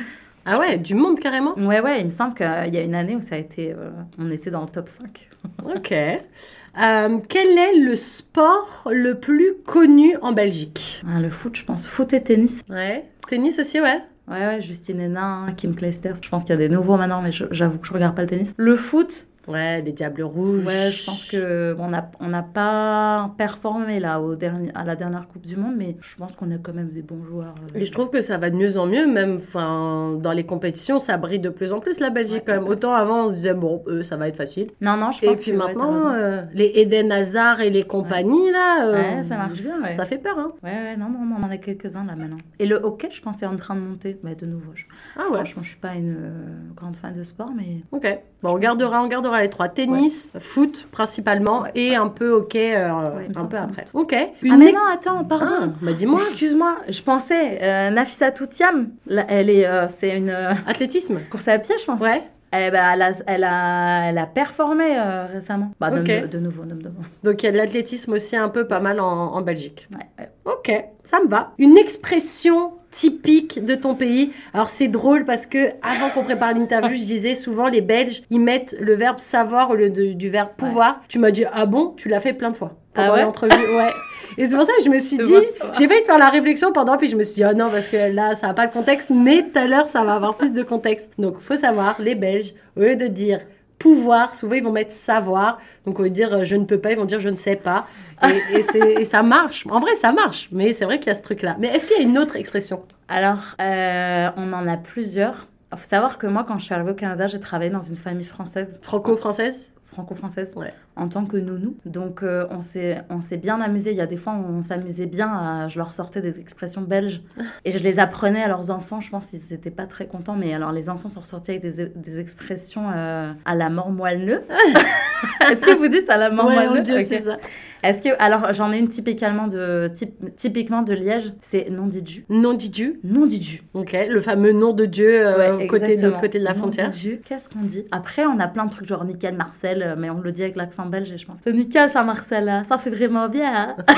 Ah 0.50 0.58
ouais, 0.58 0.78
du 0.78 0.94
monde 0.94 1.20
carrément? 1.20 1.54
Ouais, 1.58 1.80
ouais, 1.80 2.00
il 2.00 2.06
me 2.06 2.10
semble 2.10 2.32
qu'il 2.34 2.46
y 2.46 2.78
a 2.78 2.82
une 2.82 2.94
année 2.94 3.14
où 3.16 3.20
ça 3.20 3.34
a 3.34 3.38
été. 3.38 3.72
euh, 3.72 3.90
on 4.18 4.30
était 4.30 4.50
dans 4.50 4.62
le 4.62 4.68
top 4.68 4.88
5. 4.88 5.28
Ok. 5.76 5.92
Euh, 5.92 7.18
quel 7.28 7.58
est 7.58 7.78
le 7.80 7.96
sport 7.96 8.88
le 8.90 9.14
plus 9.18 9.54
connu 9.66 10.14
en 10.22 10.32
Belgique? 10.32 11.02
Ah, 11.08 11.20
le 11.20 11.30
foot, 11.30 11.56
je 11.56 11.64
pense. 11.64 11.86
Foot 11.86 12.12
et 12.12 12.22
tennis. 12.22 12.62
Ouais. 12.68 13.04
Tennis 13.28 13.58
aussi, 13.58 13.80
ouais. 13.80 14.00
Ouais, 14.30 14.46
ouais, 14.46 14.60
Justine 14.60 15.00
Hénin, 15.00 15.46
Kim 15.56 15.74
Clijsters. 15.74 16.16
Je 16.22 16.28
pense 16.28 16.44
qu'il 16.44 16.50
y 16.50 16.54
a 16.54 16.58
des 16.58 16.68
nouveaux 16.68 16.96
maintenant, 16.96 17.22
mais 17.22 17.30
j'avoue 17.32 17.78
que 17.78 17.86
je 17.86 17.92
regarde 17.92 18.14
pas 18.14 18.22
le 18.22 18.28
tennis. 18.28 18.54
Le 18.56 18.76
foot, 18.76 19.26
Ouais, 19.48 19.82
les 19.82 19.92
Diables 19.92 20.22
Rouges. 20.22 20.66
ouais, 20.66 20.90
je 20.90 21.04
pense 21.04 21.24
que 21.24 21.74
on 21.78 21.88
n'a 21.88 22.10
on 22.20 22.28
n'a 22.28 22.42
pas 22.42 23.30
performé 23.38 23.98
là 24.00 24.20
au 24.20 24.34
dernier, 24.36 24.70
à 24.74 24.84
la 24.84 24.96
dernière 24.96 25.26
Coupe 25.28 25.46
du 25.46 25.56
Monde, 25.56 25.74
mais 25.76 25.96
je 26.00 26.16
pense 26.16 26.36
qu'on 26.36 26.50
a 26.50 26.58
quand 26.58 26.74
même 26.74 26.90
des 26.90 27.02
bons 27.02 27.24
joueurs. 27.24 27.54
euh. 27.74 27.78
Et 27.80 27.84
je 27.84 27.92
trouve 27.92 28.10
que 28.10 28.20
ça 28.22 28.38
va 28.38 28.50
de 28.50 28.56
mieux 28.56 28.76
en 28.76 28.86
mieux, 28.86 29.06
même 29.06 29.40
dans 29.54 30.32
les 30.32 30.44
compétitions, 30.44 31.00
ça 31.00 31.16
brille 31.16 31.38
de 31.38 31.48
plus 31.48 31.72
en 31.72 31.80
plus 31.80 32.00
la 32.00 32.10
Belgique 32.10 32.28
Ouais, 32.38 32.42
quand 32.46 32.52
même. 32.54 32.64
ouais. 32.64 32.70
Autant 32.70 32.92
avant, 32.94 33.24
on 33.26 33.28
se 33.28 33.34
disait, 33.34 33.54
bon, 33.54 33.82
eux, 33.86 34.02
ça 34.02 34.16
va 34.16 34.28
être 34.28 34.36
facile. 34.36 34.68
Non, 34.80 34.96
non, 34.96 35.10
je 35.12 35.24
Et 35.24 35.28
pense 35.28 35.40
puis 35.40 35.52
que 35.52 35.56
ouais, 35.56 35.62
t'as 35.66 35.74
maintenant, 35.74 36.12
euh, 36.14 36.42
les 36.54 36.72
Eden 36.76 37.10
Hazard 37.12 37.60
et 37.60 37.70
les 37.70 37.82
compagnies, 37.82 38.50
là, 38.52 38.86
euh, 38.86 38.92
Ouais, 39.16 39.22
ça 39.22 39.36
marche 39.36 39.60
bien. 39.60 39.74
Ça 39.96 40.06
fait 40.06 40.18
peur, 40.18 40.38
hein. 40.38 40.48
Ouais, 40.62 40.70
ouais, 40.70 40.96
non, 40.96 41.08
non, 41.10 41.24
non, 41.24 41.36
on 41.40 41.42
en 41.44 41.50
a 41.50 41.56
quelques-uns 41.56 42.04
là 42.04 42.14
maintenant. 42.16 42.36
Et 42.58 42.66
le 42.66 42.76
hockey, 42.76 43.08
je 43.10 43.22
pense, 43.22 43.42
est 43.42 43.46
en 43.46 43.56
train 43.56 43.74
de 43.74 43.80
monter. 43.80 44.18
Mais 44.22 44.34
de 44.34 44.46
nouveau, 44.46 44.70
je... 44.74 44.84
Ah 45.16 45.22
ouais, 45.30 45.36
franchement, 45.36 45.62
je 45.62 45.68
suis 45.70 45.78
pas 45.78 45.94
une 45.94 46.16
euh, 46.18 46.30
grande 46.76 46.96
fan 46.96 47.14
de 47.16 47.22
sport, 47.22 47.50
mais 47.56 47.82
ok. 47.92 48.20
Bon, 48.42 48.50
on 48.54 48.58
gardera, 48.58 49.02
on 49.02 49.08
gardera 49.08 49.37
les 49.40 49.50
trois. 49.50 49.68
Tennis, 49.68 50.30
foot 50.38 50.88
principalement, 50.90 51.62
Ouais. 51.62 51.70
et 51.74 51.96
un 51.96 52.08
peu 52.08 52.30
hockey 52.30 52.74
euh, 52.76 52.88
Ouais, 53.16 53.28
un 53.36 53.44
peu 53.44 53.56
après. 53.56 53.84
Ok. 53.94 54.14
Ah, 54.14 54.26
mais 54.56 54.72
non, 54.72 54.80
attends, 54.92 55.24
pardon. 55.24 55.46
Ah, 55.48 55.66
bah 55.82 55.92
dis-moi. 55.92 56.20
Excuse-moi, 56.20 56.76
je 56.88 57.02
pensais, 57.02 57.58
euh, 57.62 57.90
Nafisa 57.90 58.30
Toutiam, 58.30 58.88
elle 59.28 59.50
est, 59.50 59.66
euh, 59.66 59.86
c'est 59.88 60.16
une 60.16 60.30
Athlétisme 60.66 61.20
course 61.30 61.48
à 61.48 61.58
pied, 61.58 61.74
je 61.78 61.84
pense. 61.84 62.00
Ouais. 62.00 62.22
Eh 62.50 62.70
ben, 62.70 62.82
elle, 62.94 63.02
a, 63.02 63.10
elle, 63.26 63.44
a, 63.44 64.08
elle 64.08 64.16
a 64.16 64.24
performé 64.24 64.84
euh, 64.98 65.26
récemment. 65.26 65.70
Bah, 65.78 65.90
nomme 65.90 66.00
Ok. 66.00 66.22
de, 66.22 66.26
de 66.28 66.38
nouveau, 66.38 66.64
nomme 66.64 66.80
de 66.80 66.88
nouveau. 66.88 67.02
Donc 67.22 67.42
il 67.42 67.46
y 67.46 67.48
a 67.50 67.52
de 67.52 67.58
l'athlétisme 67.58 68.14
aussi 68.14 68.36
un 68.36 68.48
peu 68.48 68.66
pas 68.66 68.80
mal 68.80 69.00
en, 69.00 69.06
en 69.34 69.42
Belgique. 69.42 69.86
Ouais, 69.92 70.06
ouais. 70.18 70.30
Ok, 70.46 70.72
ça 71.04 71.20
me 71.22 71.28
va. 71.28 71.52
Une 71.58 71.76
expression 71.76 72.72
typique 72.90 73.64
de 73.64 73.74
ton 73.74 73.94
pays. 73.94 74.32
Alors 74.54 74.70
c'est 74.70 74.88
drôle 74.88 75.24
parce 75.24 75.46
que 75.46 75.68
avant 75.82 76.08
qu'on 76.10 76.24
prépare 76.24 76.54
l'interview, 76.54 76.90
je 76.98 77.04
disais 77.04 77.34
souvent 77.34 77.68
les 77.68 77.80
Belges, 77.80 78.22
ils 78.30 78.40
mettent 78.40 78.76
le 78.80 78.94
verbe 78.94 79.18
savoir 79.18 79.70
au 79.70 79.74
lieu 79.74 79.90
de- 79.90 80.12
du 80.12 80.30
verbe 80.30 80.50
pouvoir. 80.56 81.00
Tu 81.08 81.18
m'as 81.18 81.30
dit 81.30 81.44
ah 81.52 81.66
bon, 81.66 81.94
tu 81.96 82.08
l'as 82.08 82.20
fait 82.20 82.32
plein 82.32 82.50
de 82.50 82.56
fois 82.56 82.72
pendant 82.94 83.08
Ah 83.12 83.14
ouais? 83.14 83.22
l'entrevue. 83.22 83.76
Ouais. 83.76 83.90
Et 84.36 84.46
c'est 84.46 84.54
pour 84.56 84.64
ça 84.64 84.72
que 84.78 84.84
je 84.84 84.90
me 84.90 84.98
suis 85.00 85.16
dit, 85.16 85.34
j'ai 85.78 85.88
failli 85.88 86.00
te 86.02 86.06
faire 86.06 86.18
la 86.18 86.28
réflexion 86.28 86.70
pendant, 86.72 86.96
puis 86.96 87.08
je 87.08 87.16
me 87.16 87.22
suis 87.24 87.34
dit, 87.36 87.44
oh 87.44 87.54
non, 87.56 87.70
parce 87.70 87.88
que 87.88 88.12
là, 88.12 88.36
ça 88.36 88.46
n'a 88.48 88.54
pas 88.54 88.66
le 88.66 88.70
contexte, 88.70 89.10
mais 89.10 89.42
tout 89.42 89.58
à 89.58 89.66
l'heure, 89.66 89.88
ça 89.88 90.04
va 90.04 90.14
avoir 90.14 90.36
plus 90.36 90.52
de 90.52 90.62
contexte. 90.62 91.10
Donc, 91.18 91.40
faut 91.40 91.56
savoir, 91.56 91.96
les 92.00 92.14
Belges, 92.14 92.52
au 92.76 92.80
lieu 92.80 92.94
de 92.94 93.06
dire 93.08 93.40
pouvoir, 93.78 94.34
souvent, 94.34 94.54
ils 94.54 94.64
vont 94.64 94.72
mettre 94.72 94.92
savoir. 94.92 95.58
Donc, 95.84 95.98
lieu 95.98 96.08
de 96.08 96.14
dire 96.14 96.32
euh, 96.34 96.44
je 96.44 96.56
ne 96.56 96.64
peux 96.64 96.78
pas, 96.78 96.92
ils 96.92 96.98
vont 96.98 97.04
dire 97.04 97.20
je 97.20 97.28
ne 97.28 97.36
sais 97.36 97.56
pas. 97.56 97.86
Et, 98.22 98.28
et 98.58 98.62
c'est- 98.62 98.78
et 99.00 99.04
ça 99.04 99.22
marche. 99.22 99.66
En 99.70 99.80
vrai, 99.80 99.94
ça 99.94 100.12
marche, 100.12 100.48
mais 100.52 100.72
c'est 100.72 100.84
vrai 100.84 100.98
qu'il 100.98 101.08
y 101.08 101.10
a 101.10 101.14
ce 101.14 101.22
truc-là. 101.22 101.56
Mais 101.58 101.68
est-ce 101.68 101.86
qu'il 101.86 101.96
y 101.96 102.00
a 102.00 102.02
une 102.02 102.18
autre 102.18 102.36
expression? 102.36 102.82
Alors, 103.08 103.54
euh, 103.60 104.28
on 104.36 104.52
en 104.52 104.66
a 104.68 104.76
plusieurs. 104.76 105.46
Il 105.72 105.78
faut 105.78 105.88
savoir 105.88 106.18
que 106.18 106.26
moi, 106.26 106.44
quand 106.48 106.58
je 106.58 106.64
suis 106.64 106.74
arrivée 106.74 106.92
au 106.92 106.94
Canada, 106.94 107.26
j'ai 107.26 107.40
travaillé 107.40 107.70
dans 107.70 107.82
une 107.82 107.96
famille 107.96 108.24
française, 108.24 108.80
Franco-française? 108.82 109.70
Franco-française, 109.82 110.54
Ouais. 110.56 110.72
En 110.98 111.08
tant 111.08 111.24
que 111.24 111.36
nounou. 111.36 111.76
Donc, 111.86 112.22
euh, 112.22 112.46
on 112.50 112.60
s'est 112.62 112.98
on 113.10 113.22
s'est 113.22 113.36
bien 113.38 113.60
amusé. 113.60 113.90
Il 113.92 113.96
y 113.96 114.00
a 114.00 114.06
des 114.06 114.16
fois, 114.16 114.34
on 114.34 114.62
s'amusait 114.62 115.06
bien. 115.06 115.28
à- 115.28 115.68
je 115.68 115.78
leur 115.78 115.92
sortais 115.92 116.20
des 116.20 116.38
expressions 116.38 116.82
belges 116.82 117.22
et 117.64 117.70
je 117.70 117.78
les 117.78 117.98
apprenais 117.98 118.42
à 118.42 118.48
leurs 118.48 118.70
enfants. 118.70 119.00
Je 119.00 119.10
pense 119.10 119.28
qu'ils 119.30 119.40
n'étaient 119.50 119.70
pas 119.70 119.86
très 119.86 120.06
contents, 120.06 120.36
mais 120.36 120.52
alors 120.54 120.72
les 120.72 120.88
enfants 120.88 121.08
sont 121.08 121.20
ressortis 121.20 121.52
avec 121.52 121.62
des, 121.62 121.86
des 121.88 122.18
expressions 122.20 122.90
euh, 122.94 123.32
à 123.44 123.54
la 123.54 123.68
mort 123.70 123.90
moelleux. 123.90 124.42
Est-ce 125.50 125.60
que 125.62 125.76
vous 125.76 125.88
dites 125.88 126.08
à 126.10 126.16
la 126.16 126.30
mort 126.30 126.46
Ouais, 126.46 126.66
moelleux 126.68 126.80
Ok. 127.00 127.04
ça. 127.04 127.36
Est-ce 127.82 128.02
que 128.02 128.08
alors 128.18 128.52
j'en 128.52 128.72
ai 128.72 128.78
une 128.78 128.88
typiquement 128.88 129.46
de 129.46 129.88
typ- 129.94 130.34
typiquement 130.36 130.82
de 130.82 130.92
Liège, 130.94 131.32
c'est 131.42 131.70
non 131.70 131.86
dit 131.86 132.02
du. 132.02 132.24
Non 132.28 132.54
dit 132.54 132.70
Dieu. 132.70 132.98
Non 133.04 133.26
dit 133.26 133.38
du. 133.38 133.62
Ok, 133.74 133.96
le 134.08 134.20
fameux 134.20 134.52
nom 134.52 134.72
de 134.72 134.84
Dieu 134.84 135.24
euh, 135.26 135.56
Ouais, 135.56 135.66
côté 135.68 135.96
de 135.96 136.06
l'autre 136.06 136.20
côté 136.20 136.38
de 136.40 136.44
la 136.44 136.54
Non 136.54 136.58
frontière. 136.58 136.92
Qu'est-ce 137.24 137.48
qu'on 137.48 137.62
dit? 137.64 137.84
Après, 137.92 138.24
on 138.26 138.38
a 138.40 138.48
plein 138.48 138.64
de 138.66 138.70
trucs 138.70 138.88
genre 138.88 139.04
nickel 139.04 139.36
Marcel, 139.36 139.94
mais 139.98 140.10
on 140.10 140.20
le 140.20 140.32
dit 140.32 140.42
avec 140.42 140.56
l'accent 140.56 140.86
belge 140.88 141.14
je 141.16 141.24
pense 141.26 141.38
c'est 141.42 141.52
nickel 141.52 141.88
ça 141.90 142.02
Marcel, 142.04 142.44
là. 142.44 142.64
ça 142.64 142.76
c'est 142.78 142.90
vraiment 142.90 143.28
bien. 143.28 143.52
hein. 143.54 143.76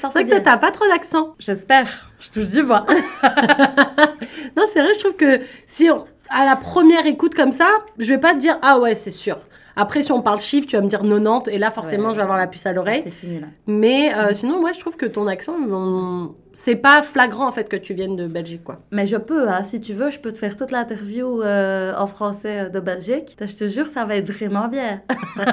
C'est 0.00 0.08
vrai 0.12 0.24
que 0.24 0.30
toi, 0.30 0.40
t'as 0.40 0.58
pas 0.58 0.70
trop 0.70 0.86
d'accent. 0.86 1.34
J'espère. 1.38 2.10
Je 2.20 2.28
touche 2.30 2.48
du 2.48 2.62
bois. 2.62 2.84
Non, 4.56 4.64
c'est 4.66 4.80
vrai, 4.82 4.92
je 4.94 5.00
trouve 5.00 5.16
que 5.16 5.40
si 5.66 5.90
on- 5.90 6.04
à 6.28 6.44
la 6.44 6.56
première 6.56 7.06
écoute 7.06 7.34
comme 7.34 7.52
ça, 7.52 7.68
je 7.98 8.12
vais 8.12 8.20
pas 8.20 8.34
te 8.34 8.38
dire 8.38 8.58
ah 8.62 8.78
ouais, 8.80 8.94
c'est 8.94 9.10
sûr. 9.10 9.38
Après, 9.76 10.02
si 10.02 10.12
on 10.12 10.22
parle 10.22 10.40
chiffre, 10.40 10.66
tu 10.68 10.76
vas 10.76 10.82
me 10.82 10.88
dire 10.88 11.00
90, 11.02 11.50
et 11.52 11.58
là, 11.58 11.70
forcément, 11.70 12.08
Ouais. 12.08 12.12
je 12.12 12.16
vais 12.18 12.22
avoir 12.22 12.38
la 12.38 12.46
puce 12.46 12.64
à 12.66 12.72
l'oreille. 12.72 13.00
C'est 13.04 13.10
fini 13.10 13.40
là. 13.40 13.46
Mais 13.66 14.14
euh, 14.14 14.32
sinon, 14.32 14.60
moi, 14.60 14.72
je 14.72 14.78
trouve 14.80 14.96
que 14.96 15.06
ton 15.06 15.26
accent, 15.26 15.54
on- 15.70 16.34
c'est 16.52 16.76
pas 16.76 17.02
flagrant, 17.02 17.48
en 17.48 17.52
fait, 17.52 17.68
que 17.68 17.76
tu 17.76 17.92
viennes 17.94 18.14
de 18.14 18.28
Belgique, 18.28 18.62
quoi. 18.62 18.78
Mais 18.92 19.06
je 19.06 19.16
peux, 19.16 19.48
hein, 19.48 19.64
si 19.64 19.80
tu 19.80 19.92
veux, 19.92 20.10
je 20.10 20.20
peux 20.20 20.32
te 20.32 20.38
faire 20.38 20.56
toute 20.56 20.70
l'interview 20.70 21.42
euh, 21.42 21.92
en 21.98 22.06
français 22.06 22.60
euh, 22.66 22.68
de 22.68 22.78
Belgique. 22.78 23.36
Je 23.40 23.56
te 23.56 23.66
jure, 23.66 23.86
ça 23.86 24.04
va 24.04 24.14
être 24.16 24.30
vraiment 24.30 24.68
bien. 24.68 25.02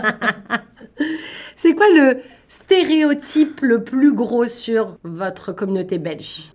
C'est 1.56 1.74
quoi 1.74 1.88
le 1.90 2.18
stéréotype 2.48 3.62
le 3.62 3.84
plus 3.84 4.14
gros 4.14 4.48
sur 4.48 4.98
votre 5.04 5.52
communauté 5.52 5.98
belge? 6.00 6.52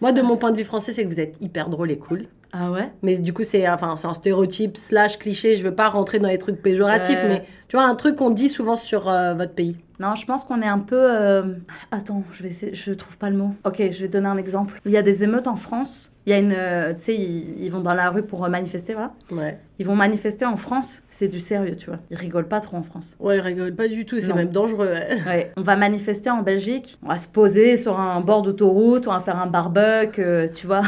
Moi, 0.00 0.12
de 0.12 0.22
mon 0.22 0.36
point 0.36 0.50
de 0.52 0.56
vue 0.56 0.64
français, 0.64 0.92
c'est 0.92 1.02
que 1.04 1.08
vous 1.08 1.20
êtes 1.20 1.36
hyper 1.40 1.68
drôle 1.68 1.90
et 1.90 1.98
cool. 1.98 2.26
Ah 2.52 2.70
ouais 2.70 2.90
Mais 3.02 3.18
du 3.20 3.32
coup, 3.32 3.42
c'est 3.42 3.68
enfin, 3.68 3.96
c'est 3.96 4.06
un 4.06 4.14
stéréotype 4.14 4.76
slash 4.76 5.18
cliché. 5.18 5.56
Je 5.56 5.62
veux 5.62 5.74
pas 5.74 5.88
rentrer 5.88 6.18
dans 6.18 6.28
les 6.28 6.38
trucs 6.38 6.62
péjoratifs, 6.62 7.18
mais 7.28 7.44
tu 7.68 7.76
vois, 7.76 7.84
un 7.86 7.94
truc 7.94 8.16
qu'on 8.16 8.30
dit 8.30 8.48
souvent 8.48 8.76
sur 8.76 9.08
euh, 9.10 9.34
votre 9.34 9.52
pays. 9.52 9.76
Non, 10.00 10.14
je 10.14 10.26
pense 10.26 10.44
qu'on 10.44 10.62
est 10.62 10.68
un 10.68 10.78
peu. 10.78 10.96
euh, 10.98 11.54
Attends, 11.90 12.22
je 12.32 12.42
vais 12.42 12.50
essayer, 12.50 12.74
je 12.74 12.92
trouve 12.92 13.16
pas 13.18 13.30
le 13.30 13.36
mot. 13.36 13.54
Ok, 13.64 13.76
je 13.92 14.02
vais 14.02 14.08
donner 14.08 14.28
un 14.28 14.36
exemple. 14.38 14.80
Il 14.86 14.92
y 14.92 14.96
a 14.96 15.02
des 15.02 15.22
émeutes 15.24 15.46
en 15.48 15.56
France. 15.56 16.10
Il 16.26 16.30
y 16.30 16.32
a 16.34 16.38
une. 16.38 16.52
euh, 16.52 16.92
Tu 16.94 17.04
sais, 17.04 17.14
ils, 17.14 17.62
ils 17.64 17.70
vont 17.70 17.80
dans 17.80 17.94
la 17.94 18.10
rue 18.10 18.22
pour 18.22 18.48
manifester, 18.48 18.94
voilà. 18.94 19.12
Ouais. 19.30 19.58
Ils 19.78 19.86
vont 19.86 19.94
manifester 19.94 20.44
en 20.44 20.56
France, 20.56 21.02
c'est 21.10 21.28
du 21.28 21.38
sérieux, 21.40 21.76
tu 21.76 21.86
vois. 21.86 21.98
Ils 22.10 22.16
rigolent 22.16 22.48
pas 22.48 22.60
trop 22.60 22.76
en 22.78 22.82
France. 22.82 23.14
Ouais, 23.20 23.36
ils 23.36 23.40
rigolent 23.40 23.74
pas 23.76 23.86
du 23.88 24.04
tout, 24.06 24.18
c'est 24.18 24.32
même 24.32 24.48
dangereux. 24.50 24.88
ouais. 24.88 25.18
Ouais. 25.26 25.52
On 25.56 25.62
va 25.62 25.76
manifester 25.76 26.30
en 26.30 26.42
Belgique, 26.42 26.98
on 27.04 27.08
va 27.08 27.18
se 27.18 27.28
poser 27.28 27.76
sur 27.76 27.98
un 28.00 28.20
bord 28.22 28.42
d'autoroute, 28.42 29.06
on 29.06 29.12
va 29.12 29.20
faire 29.20 29.38
un 29.38 29.46
barbecue, 29.46 30.20
euh, 30.22 30.48
tu 30.48 30.66
vois. 30.66 30.82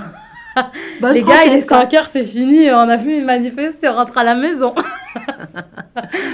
Bonne 1.00 1.14
Les 1.14 1.22
gars, 1.22 1.44
il 1.46 1.52
est 1.54 1.60
franquette, 1.60 1.68
quoi. 1.68 1.80
5 1.82 1.94
heures, 1.94 2.08
c'est 2.12 2.24
fini, 2.24 2.70
on 2.70 2.88
a 2.88 2.98
fini 2.98 3.20
de 3.20 3.24
manifester, 3.26 3.88
on 3.88 3.94
rentre 3.94 4.16
à 4.18 4.24
la 4.24 4.34
maison. 4.34 4.74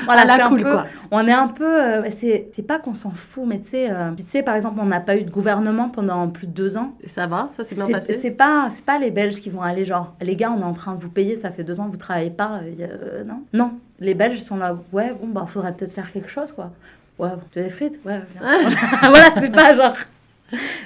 À 0.07 0.18
c'est 0.18 0.37
la 0.39 0.49
cool, 0.49 0.62
peu- 0.62 0.70
quoi. 0.70 0.87
On 1.11 1.27
est 1.27 1.33
un 1.33 1.49
peu. 1.49 1.64
euh, 1.83 2.03
c'est 2.18 2.66
pas 2.66 2.79
qu'on 2.79 2.95
s'en 2.95 3.11
fout, 3.11 3.45
mais 3.47 3.61
tu 3.61 3.70
sais, 3.70 3.91
euh, 3.91 4.11
tu 4.16 4.25
sais, 4.27 4.43
par 4.43 4.55
exemple, 4.57 4.79
on 4.81 4.85
n'a 4.85 5.01
pas 5.01 5.16
eu 5.16 5.22
de 5.22 5.31
gouvernement 5.31 5.89
pendant 5.89 6.29
plus 6.29 6.47
de 6.47 6.53
deux 6.53 6.77
ans. 6.77 6.93
Ça 7.07 7.27
va, 7.27 7.51
ça 7.57 7.64
s'est 7.64 7.75
bien 7.75 7.89
passé? 7.89 8.18
c'est 8.20 8.31
pas, 8.31 8.68
c'est 8.70 8.85
pas 8.85 8.99
les 8.99 9.11
Belges 9.11 9.41
qui 9.41 9.49
vont 9.49 9.62
aller 9.62 9.85
genre, 9.85 10.14
les 10.20 10.37
gars, 10.37 10.53
on 10.55 10.61
est 10.61 10.64
en 10.64 10.75
train 10.75 10.95
de 10.95 11.01
vous 11.01 11.09
payer, 11.09 11.37
ça 11.37 11.51
fait 11.51 11.64
deux 11.64 11.81
ans 11.81 11.89
vous 11.89 11.97
travaillez 11.97 12.31
pas. 12.31 12.61
euh, 12.62 12.72
euh, 12.81 13.25
non, 13.25 13.43
non. 13.53 13.72
Les 14.01 14.14
Belges 14.14 14.41
sont 14.41 14.57
là, 14.57 14.77
ouais, 14.93 15.14
bon, 15.18 15.29
bah, 15.29 15.47
faudrait 15.49 15.72
peut-être 15.72 15.95
faire 15.95 16.12
quelque 16.12 16.29
chose, 16.31 16.53
quoi. 16.53 16.70
Ouais, 17.18 17.31
tu 17.53 17.59
veux 17.61 17.64
des 17.64 17.70
frites? 17.70 18.01
Ouais, 18.05 18.20
viens. 18.35 18.68
voilà, 19.03 19.33
c'est 19.41 19.53
pas 19.53 19.72
genre. 19.72 19.95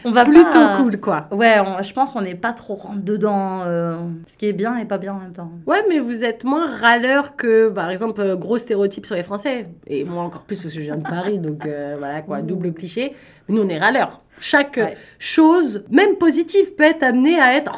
On 0.04 0.12
va 0.12 0.24
Plutôt 0.24 0.50
pas- 0.52 0.76
cool, 0.78 0.98
quoi. 0.98 1.26
Ouais, 1.32 1.56
on- 1.60 1.82
je 1.82 1.92
pense 1.92 2.12
qu'on 2.12 2.22
n'est 2.22 2.34
pas 2.36 2.52
trop 2.52 2.74
rentre 2.76 3.02
dedans, 3.02 3.62
euh, 3.66 3.96
ce 4.26 4.36
qui 4.36 4.46
est 4.46 4.52
bien 4.52 4.76
et 4.78 4.84
pas 4.86 4.96
bien 4.98 5.12
en 5.14 5.18
même 5.18 5.32
temps. 5.32 5.50
Ouais, 5.66 5.82
mais 5.88 5.98
vous 5.98 6.24
êtes 6.24 6.44
moins 6.44 6.74
râleur 6.74 7.36
que, 7.36 7.68
par 7.68 7.90
exemple, 7.90 8.20
euh, 8.20 8.36
gros 8.36 8.56
stéréotype 8.58 9.04
sur 9.04 9.14
les 9.16 9.22
Français. 9.24 9.68
Et 9.86 10.04
moi 10.04 10.22
encore 10.22 10.42
plus 10.42 10.58
parce 10.60 10.72
que 10.72 10.80
je 10.80 10.84
viens 10.84 10.96
de 10.96 11.02
Paris, 11.02 11.38
donc 11.38 11.66
euh, 11.66 11.96
voilà 11.98 12.22
quoi, 12.22 12.40
double 12.40 12.72
cliché. 12.72 13.14
Mais 13.48 13.56
nous, 13.56 13.62
on 13.62 13.68
est 13.68 13.78
râleurs. 13.78 14.22
Chaque 14.40 14.76
Ouais. 14.76 14.96
chose, 15.18 15.84
même 15.90 16.14
positive, 16.16 16.74
peut 16.74 16.84
être 16.84 17.02
amenée 17.02 17.38
à 17.40 17.54
être. 17.56 17.72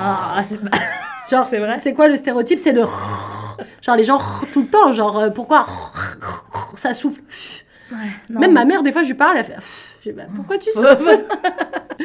Ah, 0.00 0.42
Genre, 1.30 1.46
C'est 1.46 1.58
vrai 1.60 1.78
c'est 1.78 1.94
quoi 1.94 2.08
le 2.08 2.16
stéréotype? 2.16 2.58
C'est 2.58 2.72
le. 2.72 2.84
Genre, 3.82 3.96
les 3.96 4.04
gens 4.04 4.18
tout 4.52 4.62
le 4.62 4.66
temps, 4.66 4.92
genre, 4.92 5.32
pourquoi 5.34 5.64
ça 6.74 6.92
souffle? 6.94 7.20
Ouais. 7.92 8.38
Même 8.38 8.52
ma 8.52 8.64
mère, 8.64 8.82
des 8.82 8.92
fois, 8.92 9.02
je 9.02 9.08
lui 9.08 9.14
parle, 9.14 9.38
elle 9.38 9.44
fait. 9.44 9.56
Je 10.02 10.10
dis, 10.10 10.16
bah, 10.16 10.24
pourquoi 10.34 10.58
tu 10.58 10.70
Ouais. 10.78 11.24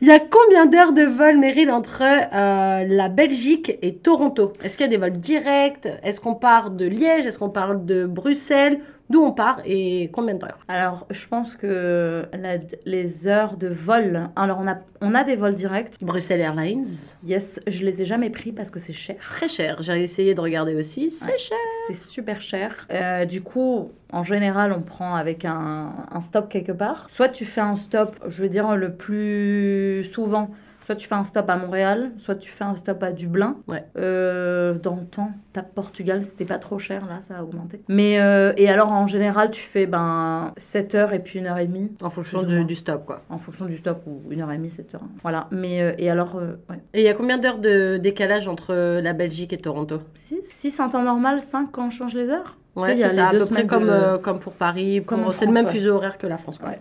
Il 0.00 0.08
y 0.08 0.10
a 0.10 0.18
combien 0.18 0.66
d'heures 0.66 0.92
de 0.92 1.02
vol, 1.02 1.38
Meryl, 1.38 1.70
entre 1.70 2.02
euh, 2.02 2.84
la 2.86 3.08
Belgique 3.08 3.78
et 3.82 3.94
Toronto? 3.94 4.52
Est-ce 4.62 4.76
qu'il 4.76 4.84
y 4.84 4.88
a 4.88 4.90
des 4.90 4.96
vols 4.98 5.18
directs? 5.18 5.88
Est-ce 6.02 6.20
qu'on 6.20 6.34
part 6.34 6.70
de 6.70 6.84
Liège? 6.86 7.26
Est-ce 7.26 7.38
qu'on 7.38 7.50
part 7.50 7.76
de 7.76 8.06
Bruxelles? 8.06 8.80
D'où 9.08 9.20
on 9.22 9.30
part 9.32 9.60
et 9.64 10.10
combien 10.12 10.34
d'heures 10.34 10.58
Alors, 10.66 11.06
je 11.10 11.26
pense 11.28 11.54
que 11.54 12.24
la- 12.32 12.58
les 12.84 13.28
heures 13.28 13.56
de 13.56 13.68
vol. 13.68 14.28
Alors, 14.34 14.58
on 14.60 14.66
a, 14.66 14.78
on 15.00 15.14
a 15.14 15.22
des 15.22 15.36
vols 15.36 15.54
directs. 15.54 15.94
Bruxelles 16.02 16.40
Airlines, 16.40 16.84
Yes, 17.24 17.60
je 17.68 17.84
les 17.84 18.02
ai 18.02 18.04
jamais 18.06 18.30
pris 18.30 18.50
parce 18.50 18.70
que 18.70 18.80
c'est 18.80 18.92
cher. 18.92 19.14
très 19.20 19.48
cher. 19.48 19.76
J'ai 19.80 20.02
essayé 20.02 20.34
de 20.34 20.40
regarder 20.40 20.74
aussi, 20.74 21.10
c'est 21.10 21.30
Ouais. 21.30 21.38
cher. 21.38 21.56
C'est 21.86 21.94
super 21.96 22.40
cher. 22.40 22.86
Euh, 22.90 23.24
du 23.26 23.42
coup, 23.42 23.92
en 24.12 24.24
général, 24.24 24.72
on 24.72 24.82
prend 24.82 25.14
avec 25.14 25.44
un, 25.44 25.94
un 26.10 26.20
stop 26.20 26.48
quelque 26.48 26.72
part. 26.72 27.06
Soit 27.08 27.28
tu 27.28 27.44
fais 27.44 27.60
un 27.60 27.76
stop, 27.76 28.16
je 28.26 28.42
veux 28.42 28.48
dire 28.48 28.74
le 28.76 28.92
plus 28.94 30.04
souvent, 30.12 30.50
soit 30.86 30.94
tu 30.94 31.08
fais 31.08 31.16
un 31.16 31.24
stop 31.24 31.50
à 31.50 31.56
Montréal, 31.56 32.12
soit 32.16 32.36
tu 32.36 32.52
fais 32.52 32.62
un 32.62 32.76
stop 32.76 33.02
à 33.02 33.10
Dublin. 33.10 33.56
Ouais. 33.66 33.84
Euh, 33.98 34.78
dans 34.78 34.94
le 34.94 35.04
temps, 35.04 35.32
t'as 35.52 35.64
Portugal, 35.64 36.24
c'était 36.24 36.44
pas 36.44 36.60
trop 36.60 36.78
cher, 36.78 37.06
là, 37.06 37.20
ça 37.20 37.38
a 37.38 37.42
augmenté. 37.42 37.80
Mais, 37.88 38.20
euh, 38.20 38.52
et 38.56 38.68
alors, 38.68 38.92
en 38.92 39.08
général, 39.08 39.50
tu 39.50 39.62
fais 39.62 39.86
ben, 39.86 40.52
7 40.58 40.94
heures 40.94 41.12
et 41.12 41.18
puis 41.18 41.40
1 41.40 41.46
heure 41.46 41.58
et 41.58 41.66
demie. 41.66 41.90
En 42.00 42.08
fonction 42.08 42.44
moins. 42.44 42.64
du 42.64 42.76
stop, 42.76 43.04
quoi. 43.04 43.22
En 43.30 43.38
fonction 43.38 43.64
du 43.64 43.76
stop, 43.76 44.04
ou 44.06 44.22
1 44.32 44.38
heure 44.38 44.52
et 44.52 44.58
demie, 44.58 44.70
7 44.70 44.94
heures. 44.94 45.02
Voilà. 45.22 45.48
Mais, 45.50 45.82
euh, 45.82 45.92
et 45.98 46.08
alors, 46.08 46.36
euh, 46.36 46.52
ouais. 46.70 46.80
Et 46.94 47.00
il 47.00 47.04
y 47.04 47.08
a 47.08 47.14
combien 47.14 47.38
d'heures 47.38 47.58
de 47.58 47.96
décalage 47.96 48.46
entre 48.46 49.00
la 49.00 49.12
Belgique 49.12 49.52
et 49.52 49.58
Toronto? 49.58 49.98
6 50.14 50.38
6 50.44 50.78
en 50.78 50.90
temps 50.90 51.02
normal, 51.02 51.42
5 51.42 51.72
quand 51.72 51.88
on 51.88 51.90
change 51.90 52.14
les 52.14 52.30
heures? 52.30 52.56
Ouais, 52.76 52.92
il 52.94 52.98
y 53.00 53.04
a 53.04 53.08
les 53.08 53.18
à 53.18 53.30
peu 53.30 53.38
près 53.38 53.46
semaines 53.46 53.66
comme, 53.66 53.84
de- 53.84 53.90
euh, 53.90 54.18
comme 54.18 54.38
pour 54.38 54.52
Paris. 54.52 55.00
Pour- 55.00 55.34
C'est 55.34 55.46
le 55.46 55.52
même 55.52 55.66
ouais. 55.66 55.72
fuseau 55.72 55.94
horaire 55.94 56.18
que 56.18 56.26
la 56.26 56.36
France. 56.38 56.58
Ouais. 56.64 56.78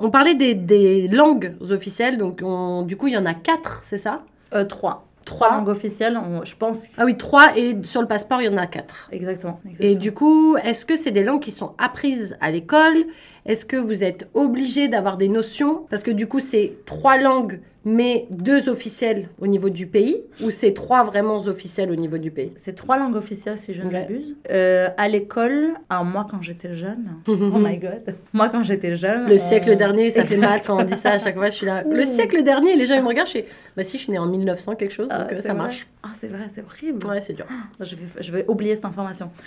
On 0.00 0.10
parlait 0.10 0.34
des, 0.34 0.54
des 0.54 1.08
langues 1.08 1.54
officielles, 1.70 2.18
donc 2.18 2.40
on- 2.44 2.82
du 2.82 2.96
coup 2.96 3.06
il 3.08 3.14
y 3.14 3.18
en 3.18 3.26
a 3.26 3.34
quatre, 3.34 3.80
c'est 3.82 3.98
ça? 3.98 4.22
Euh, 4.54 4.64
3. 4.64 5.04
Trois. 5.24 5.50
langues 5.50 5.68
officielles, 5.68 6.16
on- 6.16 6.42
je 6.42 6.56
pense. 6.56 6.84
Ah 6.96 7.04
oui, 7.04 7.14
trois 7.18 7.48
et 7.54 7.76
sur 7.82 8.00
le 8.00 8.06
passeport 8.08 8.40
il 8.40 8.46
y 8.46 8.48
en 8.48 8.56
a 8.56 8.66
quatre. 8.66 9.08
Exactement. 9.12 9.60
Et 9.78 9.94
du 9.96 10.12
coup, 10.12 10.56
est-ce 10.56 10.86
que 10.86 10.96
c'est 10.96 11.10
des 11.10 11.22
langues 11.22 11.40
qui 11.42 11.50
sont 11.50 11.72
apprises 11.76 12.38
à 12.40 12.50
l'école? 12.50 13.04
Est-ce 13.48 13.64
que 13.64 13.76
vous 13.76 14.04
êtes 14.04 14.28
obligé 14.34 14.86
d'avoir 14.88 15.16
des 15.16 15.28
notions? 15.28 15.86
Parce 15.90 16.02
que 16.04 16.10
du 16.12 16.26
coup, 16.28 16.38
c'est 16.38 16.74
trois 16.84 17.18
langues, 17.18 17.60
mais 17.84 18.26
deux 18.30 18.68
officielles 18.68 19.28
au 19.40 19.46
niveau 19.46 19.70
du 19.70 19.86
pays 19.86 20.20
Ou 20.42 20.50
c'est 20.50 20.74
trois 20.74 21.04
vraiment 21.04 21.38
officielles 21.38 21.90
au 21.90 21.94
niveau 21.96 22.18
du 22.18 22.30
pays? 22.30 22.52
C'est 22.56 22.74
trois 22.74 22.98
langues 22.98 23.16
officielles 23.16 23.56
si 23.56 23.72
je 23.72 23.82
ne 23.82 23.90
m'abuse. 23.90 24.36
Euh, 24.50 24.88
à 24.98 25.08
l'école, 25.08 25.70
alors 25.88 26.04
moi 26.04 26.26
quand 26.30 26.42
j'étais 26.42 26.74
jeune, 26.74 27.06
oh 27.26 27.34
my 27.36 27.78
god, 27.78 28.14
moi 28.34 28.50
quand 28.50 28.62
j'étais 28.64 28.94
jeune. 28.96 29.26
Le 29.28 29.36
on- 29.36 29.38
siècle 29.38 29.74
dernier, 29.76 30.10
ça 30.10 30.24
fait 30.26 30.36
mal 30.36 30.60
quand 30.66 30.78
on 30.78 30.84
dit 30.84 30.94
ça 30.96 31.12
à 31.12 31.18
chaque 31.24 31.36
fois. 31.36 31.48
Je 31.48 31.54
suis 31.54 31.66
là. 31.66 31.84
Le 31.90 32.04
siècle 32.04 32.42
dernier, 32.42 32.76
les 32.76 32.84
gens 32.84 32.94
ils 32.96 33.02
me 33.02 33.08
regardent. 33.08 33.28
Je 33.28 33.32
fais, 33.34 33.46
bah 33.76 33.84
si, 33.84 33.96
je 33.96 34.02
suis 34.02 34.12
née 34.12 34.18
en 34.18 34.26
1900 34.26 34.74
quelque 34.74 34.92
chose, 34.92 35.08
Ah, 35.10 35.20
donc 35.20 35.32
euh, 35.32 35.36
c'est 35.36 35.42
ça 35.42 35.54
vrai. 35.54 35.62
marche. 35.62 35.86
Ah 36.02 36.08
c'est 36.20 36.28
vrai, 36.28 36.46
c'est 36.52 36.62
horrible. 36.62 37.06
Ouais, 37.06 37.22
c'est 37.22 37.32
dur. 37.34 37.46
Je 37.80 37.96
vais, 37.96 38.02
je 38.20 38.32
vais 38.32 38.44
oublier 38.48 38.74
cette 38.74 38.84
information. 38.84 39.30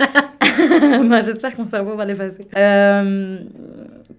Bah, 1.09 1.21
J'espère 1.21 1.53
que 1.55 1.61
mon 1.61 1.67
cerveau 1.67 1.95
va 1.95 2.03
l'effacer. 2.05 2.45
Euh, 2.57 3.39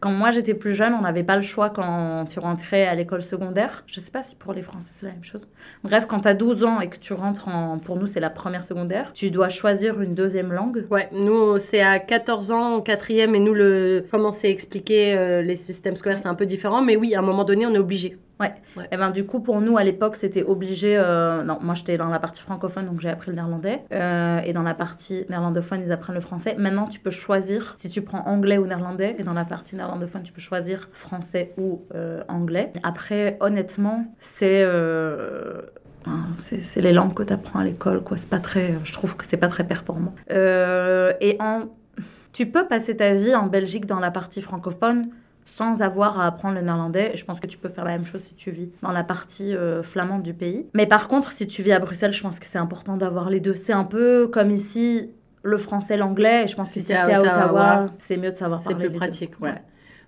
quand 0.01 0.11
moi 0.11 0.31
j'étais 0.31 0.55
plus 0.55 0.75
jeune, 0.75 0.95
on 0.95 1.03
n'avait 1.03 1.23
pas 1.23 1.37
le 1.37 1.43
choix 1.43 1.71
quand 1.71 2.25
tu 2.29 2.39
rentrais 2.39 2.87
à 2.87 2.95
l'école 2.95 3.23
secondaire. 3.23 3.85
Je 3.87 4.01
sais 4.01 4.11
pas 4.11 4.23
si 4.23 4.37
pour 4.37 4.53
les 4.53 4.63
Français 4.63 4.91
c'est 4.95 5.07
la 5.07 5.13
même 5.13 5.25
chose. 5.25 5.47
Bref, 5.85 6.07
quand 6.07 6.21
tu 6.21 6.29
as 6.29 6.35
12 6.35 6.65
ans 6.65 6.81
et 6.81 6.89
que 6.89 6.97
tu 6.97 7.13
rentres 7.13 7.49
en. 7.49 7.79
Pour 7.79 7.97
nous, 7.97 8.07
c'est 8.07 8.21
la 8.21 8.31
première 8.31 8.65
secondaire, 8.65 9.13
tu 9.13 9.31
dois 9.31 9.49
choisir 9.49 10.01
une 10.01 10.15
deuxième 10.15 10.53
langue. 10.53 10.87
Ouais, 10.91 11.09
nous, 11.13 11.59
c'est 11.59 11.81
à 11.81 11.99
14 11.99 12.51
ans, 12.51 12.81
quatrième, 12.81 13.35
et 13.35 13.39
nous, 13.39 13.55
le, 13.55 14.05
comment 14.11 14.33
c'est 14.33 14.51
expliqué, 14.51 15.17
euh, 15.17 15.43
les 15.43 15.57
systèmes 15.57 15.97
scolaires, 15.97 16.19
c'est 16.19 16.29
un 16.29 16.35
peu 16.35 16.47
différent, 16.47 16.83
mais 16.83 16.97
oui, 16.97 17.15
à 17.15 17.21
un 17.21 17.23
moment 17.23 17.45
donné, 17.45 17.67
on 17.67 17.75
est 17.75 17.79
obligé. 17.79 18.17
Et 18.91 18.97
ben 18.97 19.11
du 19.11 19.25
coup 19.27 19.41
pour 19.41 19.61
nous 19.61 19.77
à 19.79 19.85
l'époque 19.85 20.17
c'était 20.17 20.43
obligé. 20.43 20.97
euh, 20.97 21.43
Non, 21.43 21.59
moi 21.61 21.75
j'étais 21.75 21.97
dans 21.97 22.09
la 22.09 22.19
partie 22.19 22.43
francophone 22.43 22.87
donc 22.87 23.01
j'ai 23.01 23.09
appris 23.11 23.31
le 23.31 23.37
néerlandais 23.37 23.83
Euh, 23.93 24.39
et 24.45 24.53
dans 24.53 24.63
la 24.63 24.75
partie 24.75 25.25
néerlandophone 25.29 25.83
ils 25.87 25.93
apprennent 25.93 26.15
le 26.15 26.21
français. 26.21 26.55
Maintenant 26.59 26.87
tu 26.87 27.01
peux 27.01 27.11
choisir 27.11 27.75
si 27.77 27.89
tu 27.89 28.03
prends 28.03 28.27
anglais 28.27 28.59
ou 28.59 28.67
néerlandais 28.67 29.17
et 29.19 29.23
dans 29.23 29.35
la 29.35 29.45
partie 29.45 29.77
néerlandophone 29.77 30.23
tu 30.23 30.33
peux 30.33 30.41
choisir 30.41 30.89
français 30.93 31.53
ou 31.59 31.83
euh, 31.95 32.23
anglais. 32.29 32.73
Après 32.83 33.37
honnêtement 33.41 34.07
c'est 34.19 34.65
c'est 36.35 36.81
les 36.81 36.93
langues 36.93 37.15
que 37.15 37.23
tu 37.23 37.33
apprends 37.33 37.61
à 37.61 37.65
l'école 37.65 38.03
quoi. 38.03 38.17
C'est 38.17 38.29
pas 38.29 38.41
très. 38.41 38.77
Je 38.85 38.93
trouve 38.93 39.17
que 39.17 39.25
c'est 39.27 39.37
pas 39.37 39.49
très 39.49 39.65
performant. 39.65 40.15
Et 40.31 41.37
en 41.41 41.65
tu 42.33 42.47
peux 42.47 42.67
passer 42.67 42.97
ta 42.97 43.15
vie 43.15 43.35
en 43.35 43.47
Belgique 43.47 43.85
dans 43.87 44.01
la 44.01 44.11
partie 44.11 44.41
francophone 44.41 45.09
sans 45.45 45.83
avoir 45.83 46.19
à 46.21 46.27
apprendre 46.27 46.55
le 46.55 46.61
néerlandais. 46.63 47.13
Je 47.15 47.25
pense 47.25 47.41
que 47.41 47.47
tu 47.47 47.59
peux 47.59 47.69
faire 47.69 47.85
la 47.85 47.93
même 47.93 48.07
chose 48.07 48.23
si 48.23 48.35
tu 48.35 48.51
vis 48.51 48.71
dans 48.83 48.93
la 48.93 49.05
partie 49.05 49.55
euh, 49.55 49.83
flamande 49.83 50.23
du 50.23 50.35
pays. 50.35 50.67
Mais 50.75 50.87
par 50.87 51.09
contre, 51.09 51.33
si 51.33 51.47
tu 51.47 51.63
vis 51.63 51.73
à 51.73 51.79
Bruxelles, 51.79 52.13
je 52.13 52.23
pense 52.23 52.39
que 52.39 52.47
c'est 52.47 52.59
important 52.59 52.97
d'avoir 52.97 53.31
les 53.31 53.41
deux. 53.41 53.55
C'est 53.55 53.73
un 53.73 53.85
peu 53.85 54.29
comme 54.29 54.51
ici 54.51 55.11
le 55.43 55.59
français, 55.59 55.97
l'anglais. 55.97 56.47
Je 56.47 56.55
pense 56.55 56.73
que 56.73 56.81
Si 56.81 56.87
tu 56.87 56.93
à 56.93 57.03
à 57.03 57.21
Ottawa, 57.21 57.33
Ottawa, 57.33 57.91
c'est 57.99 58.17
mieux 58.17 58.31
de 58.31 58.37
savoir 58.37 58.61
C'est 58.63 58.71
parler 58.71 58.87
plus 58.87 58.93
les 58.93 58.99
pratique, 58.99 59.41
ouais. 59.41 59.55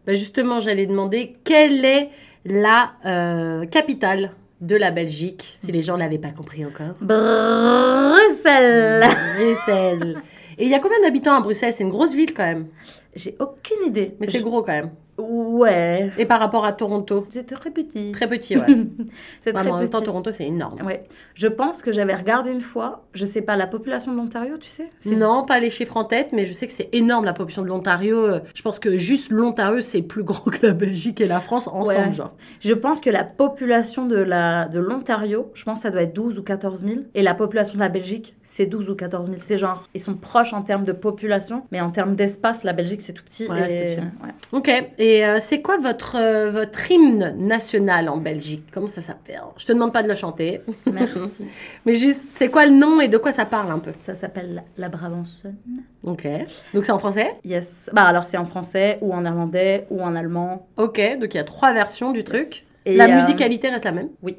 Bah, 0.07 0.14
justement, 0.14 0.61
j'allais 0.61 0.87
demander 0.87 1.35
quelle 1.45 1.85
est 1.85 2.11
la 2.45 2.93
euh, 3.07 3.66
capitale 3.66 4.30
de 4.61 4.76
la 4.76 4.91
Belgique, 4.93 5.57
si 5.59 5.72
les 5.72 5.82
gens 5.82 5.97
l'avaient 5.97 6.18
pas 6.18 6.30
compris 6.30 6.64
encore? 6.64 6.95
Bruxelles 7.01 9.05
Bruxelles. 9.37 10.16
Et 10.59 10.64
il 10.64 10.70
y 10.70 10.74
a 10.74 10.78
combien 10.78 11.01
d'habitants 11.03 11.35
à 11.37 11.41
Bruxelles? 11.41 11.72
C'est 11.72 11.82
une 11.82 11.89
grosse 11.91 12.14
ville 12.14 12.32
quand 12.32 12.45
même, 12.45 12.68
J'ai 13.16 13.37
aucune 13.41 13.85
idée. 13.87 14.14
mais 14.20 14.26
c'est 14.26 14.39
Je- 14.39 14.45
gros 14.45 14.62
quand 14.62 14.72
même. 14.72 14.91
Ou- 15.18 15.44
Ouais. 15.64 16.10
Et 16.18 16.26
par 16.26 16.40
rapport 16.40 16.64
à 16.64 16.72
Toronto? 16.72 17.26
C'est 17.30 17.46
très 17.46 17.70
petit. 17.70 18.10
Très 18.12 18.28
petit, 18.28 18.56
ouais. 18.56 18.64
c'est 19.40 19.52
très 19.52 19.68
en 19.70 19.78
même 19.78 19.88
temps, 19.88 19.98
petit. 19.98 20.06
Toronto, 20.06 20.32
c'est 20.32 20.44
énorme. 20.46 20.82
Ouais. 20.84 21.04
Je 21.34 21.46
pense 21.46 21.80
que 21.82 21.92
j'avais 21.92 22.14
regardé 22.14 22.50
une 22.50 22.60
fois, 22.60 23.04
je 23.14 23.24
sais 23.24 23.40
pas, 23.42 23.56
la 23.56 23.66
population 23.68 24.10
de 24.12 24.16
l'Ontario, 24.16 24.56
tu 24.58 24.68
sais? 24.68 24.90
Non, 25.06 25.44
pas 25.44 25.60
les 25.60 25.70
chiffres 25.70 25.96
en 25.96 26.04
tête, 26.04 26.30
mais 26.32 26.44
je 26.46 26.52
sais 26.52 26.66
que 26.66 26.72
c'est 26.72 26.88
énorme 26.92 27.24
la 27.24 27.32
population 27.32 27.62
de 27.62 27.68
l'Ontario. 27.68 28.26
Je 28.54 28.62
pense 28.62 28.78
que 28.80 28.98
juste 28.98 29.30
l'Ontario, 29.30 29.80
c'est 29.80 30.02
plus 30.02 30.24
grand 30.24 30.44
que 30.50 30.66
la 30.66 30.72
Belgique 30.74 31.20
et 31.20 31.26
la 31.26 31.40
France 31.40 31.68
ensemble, 31.68 32.08
Ouais. 32.08 32.14
genre. 32.14 32.32
Je 32.60 32.72
pense 32.72 33.00
que 33.00 33.10
la 33.10 33.24
population 33.24 34.06
de 34.06 34.16
la 34.16 34.66
de 34.66 34.80
l'Ontario, 34.80 35.50
je 35.54 35.64
pense 35.64 35.78
que 35.78 35.82
ça 35.82 35.90
doit 35.90 36.02
être 36.02 36.14
12 36.14 36.38
ou 36.38 36.42
14 36.42 36.82
000. 36.82 37.00
Et 37.14 37.22
la 37.22 37.34
population 37.34 37.74
de 37.74 37.80
la 37.80 37.88
Belgique, 37.88 38.34
c'est 38.47 38.66
12 38.66 38.90
ou 38.90 38.95
14 38.95 39.28
000. 39.30 39.40
C'est 39.45 39.59
genre, 39.59 39.82
ils 39.95 40.01
sont 40.01 40.14
proches 40.14 40.53
en 40.53 40.62
termes 40.62 40.84
de 40.84 40.92
population, 40.92 41.64
mais 41.72 41.80
en 41.80 41.90
termes 41.90 42.14
d'espace, 42.14 42.62
la 42.62 42.74
Belgique, 42.74 43.01
c'est 43.03 43.14
tout 43.14 43.24
petit. 43.24 43.49
Ouais, 43.49 43.66
et- 43.66 43.90
c'est 43.90 43.97
petit. 43.97 44.07
ouais. 44.22 44.30
Ok, 44.53 44.90
et 44.99 45.26
euh, 45.26 45.38
c'est 45.40 45.62
quoi 45.62 45.78
votre, 45.78 46.16
euh, 46.16 46.51
votre 46.53 46.90
hymne 46.90 47.34
national 47.38 48.09
en 48.09 48.18
Belgique? 48.18 48.64
Comment 48.70 48.86
ça 48.88 49.01
s'appelle? 49.01 49.40
Je 49.57 49.64
te 49.66 49.72
demande 49.72 49.92
pas 49.92 50.03
de 50.03 50.09
le 50.09 50.14
chanter, 50.14 50.61
Merci. 50.92 51.47
mais 51.86 51.95
juste, 51.95 52.22
c'est 52.32 52.51
quoi 52.51 52.66
le 52.66 52.72
nom 52.72 53.01
et 53.01 53.09
de 53.09 53.16
quoi 53.18 53.32
ça 53.32 53.47
parle 53.47 53.72
un 53.72 53.78
peu? 53.78 53.92
Ça 54.01 54.14
s'appelle 54.14 54.55
la, 54.55 54.62
la 54.76 54.88
Brabançonne. 54.90 55.57
Ok, 56.05 56.28
donc 56.74 56.84
c'est 56.84 56.92
en 56.92 56.99
français? 56.99 57.32
Yes. 57.45 57.88
Bah 57.95 58.03
alors, 58.03 58.24
c'est 58.24 58.36
en 58.36 58.45
français, 58.45 58.99
ou 59.01 59.14
en 59.14 59.22
néerlandais, 59.22 59.86
ou 59.90 60.03
en 60.03 60.14
allemand. 60.14 60.68
Ok, 60.76 61.01
donc 61.18 61.32
il 61.32 61.38
y 61.38 61.40
a 61.40 61.45
trois 61.45 61.72
versions 61.72 62.12
du 62.12 62.22
truc. 62.24 62.62
Et, 62.87 62.97
la 62.97 63.07
euh, 63.09 63.14
musicalité 63.16 63.68
reste 63.70 63.85
la 63.85 63.93
même? 63.93 64.11
Oui. 64.22 64.37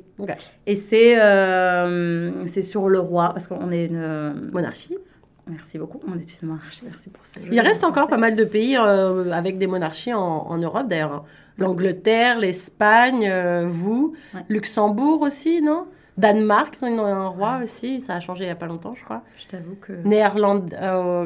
Et 0.67 0.75
c'est 0.75 1.19
euh, 1.21 2.45
c'est 2.45 2.61
sur 2.61 2.89
le 2.89 2.99
roi, 2.99 3.29
parce 3.33 3.47
qu'on 3.47 3.71
est 3.71 3.87
une. 3.87 3.97
euh, 3.97 4.33
Monarchie. 4.53 4.97
Merci 5.47 5.77
beaucoup. 5.77 5.99
On 6.07 6.17
est 6.17 6.41
une 6.41 6.49
monarchie. 6.49 6.81
Merci 6.85 7.09
pour 7.09 7.23
jeu. 7.23 7.41
Il 7.51 7.59
reste 7.59 7.83
encore 7.83 8.07
pas 8.07 8.17
mal. 8.17 8.35
de 8.35 8.43
pays 8.43 8.77
euh, 8.77 9.31
avec 9.31 9.57
des 9.57 9.67
monarchies 9.67 10.13
en, 10.13 10.19
en 10.21 10.57
Europe 10.57 10.87
d'ailleurs. 10.87 11.25
L'Angleterre, 11.57 12.39
l'Espagne, 12.39 13.31
vous, 13.67 14.13
Ouais. 14.33 14.41
Luxembourg 14.49 15.21
aussi, 15.21 15.61
non? 15.61 15.85
Danemark, 16.17 16.75
ils 16.81 16.85
ont 16.99 17.03
un 17.05 17.27
roi 17.27 17.59
aussi, 17.63 17.99
ça 17.99 18.15
a 18.15 18.19
changé 18.19 18.45
il 18.45 18.47
y 18.47 18.51
a 18.51 18.55
pas 18.55 18.67
longtemps, 18.67 18.95
je 18.95 19.03
crois. 19.03 19.21
Je 19.37 19.47
t'avoue 19.47 19.75
que. 19.81 19.91
Néerlande, 20.05 20.73
euh, 20.81 21.25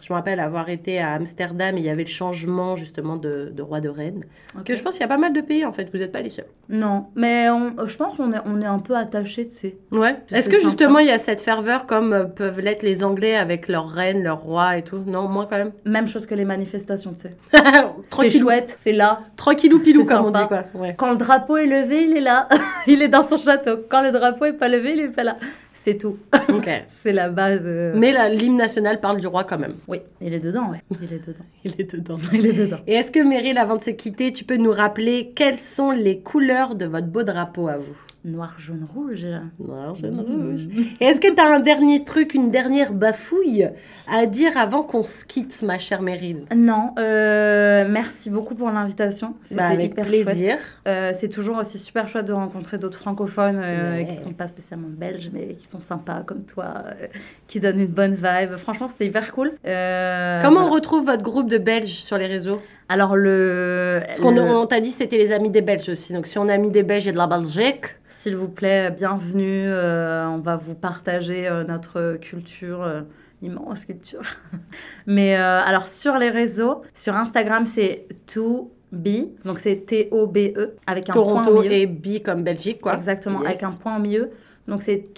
je 0.00 0.12
me 0.12 0.14
rappelle 0.14 0.38
avoir 0.40 0.68
été 0.68 0.98
à 1.00 1.12
Amsterdam 1.12 1.76
et 1.76 1.80
il 1.80 1.86
y 1.86 1.88
avait 1.90 2.02
le 2.04 2.08
changement 2.08 2.76
justement 2.76 3.16
de, 3.16 3.50
de 3.54 3.62
roi 3.62 3.80
de 3.80 3.88
reine. 3.88 4.24
Que 4.66 4.76
je 4.76 4.82
pense 4.82 4.94
qu'il 4.94 5.00
y 5.02 5.04
a 5.04 5.08
pas 5.08 5.16
mal 5.18 5.32
de 5.32 5.40
pays 5.40 5.64
en 5.64 5.72
fait, 5.72 5.90
vous 5.90 5.98
n'êtes 5.98 6.12
pas 6.12 6.20
les 6.20 6.28
seuls. 6.28 6.44
Non, 6.68 7.06
mais 7.16 7.48
on- 7.48 7.86
je 7.86 7.96
pense 7.96 8.16
qu'on 8.16 8.32
est, 8.32 8.40
on 8.44 8.60
est 8.60 8.66
un 8.66 8.80
peu 8.80 8.94
attachés, 8.96 9.48
tu 9.48 9.54
sais. 9.56 9.76
Ouais. 9.92 10.16
Est-ce 10.30 10.48
que 10.50 10.56
sympa. 10.56 10.68
justement 10.68 10.98
il 10.98 11.06
y 11.06 11.10
a 11.10 11.18
cette 11.18 11.40
ferveur 11.40 11.86
comme 11.86 12.12
euh, 12.12 12.24
peuvent 12.24 12.60
l'être 12.60 12.82
les 12.82 13.04
Anglais 13.04 13.34
avec 13.36 13.68
leur 13.68 13.88
reine, 13.88 14.22
leur 14.22 14.40
roi 14.40 14.76
et 14.76 14.82
tout? 14.82 15.02
Non, 15.06 15.26
moins 15.28 15.46
quand 15.46 15.56
même. 15.56 15.72
Même 15.86 16.06
chose 16.06 16.26
que 16.26 16.34
les 16.34 16.44
manifestations, 16.44 17.14
tu 17.14 17.20
sais. 17.20 17.36
C'est 18.10 18.30
chouette, 18.30 18.74
c'est 18.76 18.92
là. 18.92 19.20
tranquillou 19.36 19.80
pilou 19.80 20.02
C'est 20.02 20.08
comme 20.14 20.26
on 20.26 20.30
dit 20.30 20.46
quoi. 20.48 20.64
Ouais. 20.74 20.94
Quand 20.96 21.10
le 21.10 21.16
drapeau 21.16 21.56
est 21.56 21.66
levé, 21.66 22.04
il 22.04 22.16
est 22.16 22.20
là. 22.20 22.48
il 22.86 23.02
est 23.02 23.08
dans 23.08 23.22
son 23.22 23.38
château. 23.38 23.78
Quand 23.88 24.01
le 24.02 24.12
drapeau 24.12 24.44
est 24.46 24.52
pas 24.52 24.68
levé, 24.68 24.92
il 24.92 25.00
est 25.00 25.08
pas 25.08 25.24
là. 25.24 25.36
C'est 25.72 25.96
tout. 25.98 26.18
Ok. 26.48 26.68
C'est 26.88 27.12
la 27.12 27.28
base. 27.30 27.62
euh, 27.64 27.92
Mais 27.96 28.12
la- 28.12 28.28
l'hymne 28.28 28.56
national 28.56 29.00
parle 29.00 29.18
du 29.18 29.26
roi 29.26 29.44
quand 29.44 29.58
même. 29.58 29.74
Oui, 29.88 29.98
il 30.20 30.32
est 30.34 30.40
dedans, 30.40 30.70
ouais. 30.70 30.78
Il 31.00 31.12
est 31.12 31.26
dedans. 31.26 31.44
Il 31.64 31.72
est 31.80 31.92
dedans. 31.94 32.18
Il 32.32 32.46
est 32.46 32.52
dedans. 32.52 32.78
Et 32.86 32.94
est-ce 32.94 33.10
que 33.10 33.20
Meryl, 33.20 33.58
avant 33.58 33.76
de 33.76 33.82
se 33.82 33.90
quitter, 33.90 34.32
tu 34.32 34.44
peux 34.44 34.56
nous 34.56 34.70
rappeler 34.72 35.32
quelles 35.34 35.58
sont 35.58 35.90
les 35.90 36.20
couleurs 36.20 36.74
de 36.74 36.84
votre 36.86 37.06
beau 37.06 37.22
drapeau 37.22 37.68
à 37.68 37.78
vous? 37.78 37.96
Noir, 38.24 38.54
jaune, 38.58 38.86
rouge. 38.94 39.26
Noir, 39.58 39.96
jaune, 39.96 40.14
Mmh. 40.14 40.50
rouge. 40.52 40.68
Et 41.00 41.06
est-ce 41.06 41.20
que 41.20 41.26
tu 41.34 41.40
as 41.40 41.46
un 41.56 41.58
dernier 41.58 42.04
truc, 42.04 42.34
une 42.34 42.52
dernière 42.52 42.92
bafouille 42.92 43.68
à 44.08 44.26
dire 44.26 44.56
avant 44.56 44.84
qu'on 44.84 45.02
se 45.02 45.24
quitte, 45.24 45.60
ma 45.62 45.78
chère 45.80 46.02
Meryl 46.02 46.44
Non, 46.54 46.92
euh, 47.00 47.84
merci 47.90 48.30
beaucoup 48.30 48.54
pour 48.54 48.70
l'invitation. 48.70 49.34
C'était 49.42 49.58
Bah, 49.62 49.66
Avec 49.70 49.90
hyper 49.92 50.06
plaisir. 50.06 50.56
Euh, 50.86 51.10
c'est 51.14 51.28
toujours 51.30 51.56
aussi 51.58 51.78
super 51.80 52.06
chouette 52.06 52.26
de 52.26 52.32
rencontrer 52.32 52.78
d'autres 52.78 52.98
francophones 53.00 53.60
euh, 53.60 53.96
Ouais. 53.96 54.06
qui 54.06 54.14
sont 54.14 54.32
pas 54.32 54.46
spécialement 54.46 54.88
belges, 54.88 55.30
mais 55.32 55.54
qui 55.54 55.66
sont 55.66 55.80
sympas 55.80 56.20
comme 56.22 56.44
toi, 56.44 56.74
euh, 56.86 57.08
qui 57.48 57.58
donnent 57.58 57.80
une 57.80 57.86
bonne 57.88 58.14
vibe. 58.14 58.52
Franchement, 58.56 58.86
c'était 58.86 59.06
hyper 59.06 59.32
cool. 59.32 59.50
Comment 59.64 60.66
on 60.66 60.70
retrouve 60.70 61.06
votre 61.06 61.22
groupe 61.22 61.48
de 61.50 61.58
Belges 61.58 61.86
sur 61.88 62.18
les 62.18 62.26
réseaux? 62.26 62.60
Alors, 62.88 63.16
le. 63.16 64.00
Parce 64.06 64.20
qu'on 64.20 64.30
le- 64.32 64.66
t'a 64.66 64.80
dit 64.80 64.90
c'était 64.90 65.18
les 65.18 65.32
amis 65.32 65.50
des 65.50 65.62
Belges 65.62 65.88
aussi. 65.88 66.12
Donc 66.12 66.26
si 66.26 66.38
on 66.38 66.48
a 66.48 66.58
mis 66.58 66.70
des 66.70 66.82
Belges 66.82 67.08
et 67.08 67.12
de 67.12 67.16
la 67.16 67.26
Belgique, 67.26 67.86
S'il 68.10 68.36
vous 68.36 68.48
plaît, 68.48 68.90
bienvenue. 68.90 69.64
euh, 69.66 70.26
on 70.28 70.38
va 70.40 70.56
vous 70.56 70.74
partager 70.74 71.48
euh, 71.48 71.64
notre 71.64 72.16
culture. 72.20 72.82
euh, 72.82 73.02
immense 73.40 73.84
culture. 73.86 74.22
Mais 75.06 75.34
alors 75.34 75.86
sur 75.88 76.16
les 76.16 76.30
réseaux, 76.30 76.82
sur 76.94 77.16
Instagram 77.16 77.66
c'est 77.66 78.06
to-be, 78.26 79.30
donc 79.44 79.58
c'est 79.58 79.84
T-O-B-E, 79.86 80.76
avec 80.86 81.10
un 81.10 81.12
point 81.12 81.22
au 81.22 81.26
Toronto 81.26 81.62
milieu. 81.62 81.72
et 81.72 81.86
B 81.86 82.22
comme 82.24 82.44
Belgique, 82.44 82.80
quoi. 82.80 82.94
Exactement, 82.94 83.40
Yes. 83.40 83.48
avec 83.48 83.62
un 83.64 83.72
point 83.72 83.96
au 83.96 84.00
milieu. 84.00 84.30
Donc 84.68 84.82
c'est 84.82 85.12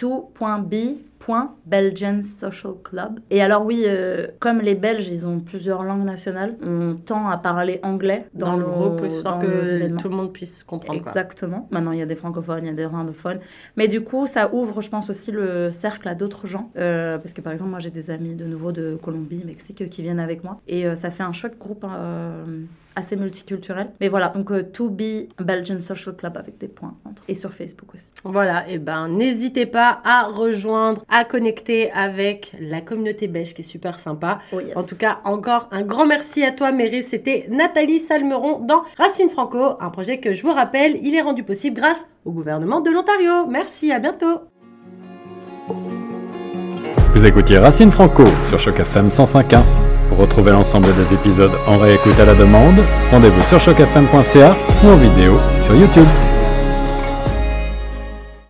to.b.belgian 1.24 2.22
Social 2.22 2.74
Club. 2.82 3.20
Et 3.30 3.42
alors 3.42 3.64
oui, 3.64 3.84
euh, 3.86 4.28
comme 4.40 4.60
les 4.60 4.74
Belges, 4.74 5.08
ils 5.08 5.26
ont 5.26 5.40
plusieurs 5.40 5.82
langues 5.82 6.04
nationales, 6.04 6.56
on 6.62 6.94
tend 6.94 7.28
à 7.28 7.36
parler 7.36 7.80
anglais 7.82 8.26
dans, 8.34 8.52
dans, 8.52 8.56
le 8.58 8.64
groupe, 8.64 9.06
histoire 9.06 9.40
que 9.40 9.96
tout 9.96 10.08
le 10.08 10.16
monde 10.16 10.32
puisse 10.32 10.62
comprendre. 10.62 11.02
Quoi. 11.02 11.10
Exactement. 11.10 11.68
Maintenant, 11.70 11.92
il 11.92 11.98
y 11.98 12.02
a 12.02 12.06
des 12.06 12.16
francophones, 12.16 12.64
il 12.64 12.66
y 12.66 12.70
a 12.70 12.74
des 12.74 12.82
irlandophones. 12.82 13.38
Mais 13.76 13.88
du 13.88 14.02
coup, 14.02 14.26
ça 14.26 14.52
ouvre, 14.54 14.80
je 14.80 14.90
pense, 14.90 15.10
aussi 15.10 15.32
le 15.32 15.70
cercle 15.70 16.08
à 16.08 16.14
d'autres 16.14 16.46
gens. 16.46 16.70
Euh, 16.76 17.18
parce 17.18 17.32
que, 17.32 17.40
par 17.40 17.52
exemple, 17.52 17.70
moi, 17.70 17.78
j'ai 17.78 17.90
des 17.90 18.10
amis 18.10 18.34
de 18.34 18.44
nouveau 18.44 18.72
de 18.72 18.98
Colombie, 19.02 19.42
Mexique, 19.44 19.88
qui 19.90 20.02
viennent 20.02 20.20
avec 20.20 20.44
moi. 20.44 20.60
Et 20.66 20.86
euh, 20.86 20.94
ça 20.94 21.10
fait 21.10 21.22
un 21.22 21.32
chouette 21.32 21.58
groupe 21.58 21.84
euh, 21.84 22.44
assez 22.96 23.16
multiculturel. 23.16 23.90
Mais 24.00 24.08
voilà, 24.08 24.28
donc 24.28 24.50
euh, 24.50 24.62
To 24.62 24.88
Be 24.88 25.28
Belgian 25.38 25.80
Social 25.80 26.14
Club 26.14 26.36
avec 26.36 26.58
des 26.58 26.68
points 26.68 26.94
entre. 27.04 27.22
Et 27.28 27.34
sur 27.34 27.52
Facebook 27.52 27.94
aussi. 27.94 28.06
Voilà, 28.24 28.68
et 28.68 28.78
ben 28.78 29.08
n'hésitez 29.08 29.66
pas 29.66 30.00
à 30.04 30.24
rejoindre, 30.28 31.04
à 31.08 31.24
connecter 31.24 31.90
avec 31.92 32.52
la 32.60 32.80
communauté 32.80 33.28
belge 33.28 33.54
qui 33.54 33.62
est 33.62 33.64
super 33.64 33.98
sympa. 33.98 34.38
Oh 34.52 34.60
yes. 34.60 34.76
En 34.76 34.82
tout 34.82 34.96
cas, 34.96 35.20
encore 35.24 35.68
un 35.70 35.82
grand 35.82 36.06
merci 36.06 36.44
à 36.44 36.52
toi, 36.52 36.72
Mary. 36.72 37.02
C'était 37.02 37.46
Nathalie 37.50 37.98
Salmeron 37.98 38.60
dans 38.60 38.82
Racine 38.96 39.30
Franco, 39.30 39.76
un 39.80 39.90
projet 39.90 40.18
que 40.18 40.34
je 40.34 40.42
vous 40.42 40.52
rappelle, 40.52 40.98
il 41.02 41.14
est 41.14 41.22
rendu 41.22 41.42
possible 41.42 41.76
grâce 41.76 42.08
au 42.24 42.32
gouvernement 42.32 42.80
de 42.80 42.90
l'Ontario. 42.90 43.46
Merci, 43.48 43.92
à 43.92 43.98
bientôt. 43.98 44.40
Vous 47.14 47.26
écoutiez 47.26 47.58
Racine 47.58 47.90
Franco 47.90 48.24
sur 48.42 48.58
Choc 48.58 48.80
FM 48.80 49.08
105.1. 49.08 49.93
Pour 50.14 50.26
retrouver 50.26 50.52
l'ensemble 50.52 50.94
des 50.94 51.12
épisodes 51.12 51.50
en 51.66 51.76
réécoute 51.76 52.20
à 52.20 52.24
la 52.24 52.34
demande, 52.34 52.76
rendez-vous 53.10 53.42
sur 53.42 53.58
chocfm.ca 53.58 54.56
ou 54.84 54.88
en 54.88 54.96
vidéo 54.96 55.40
sur 55.58 55.74
YouTube. 55.74 56.06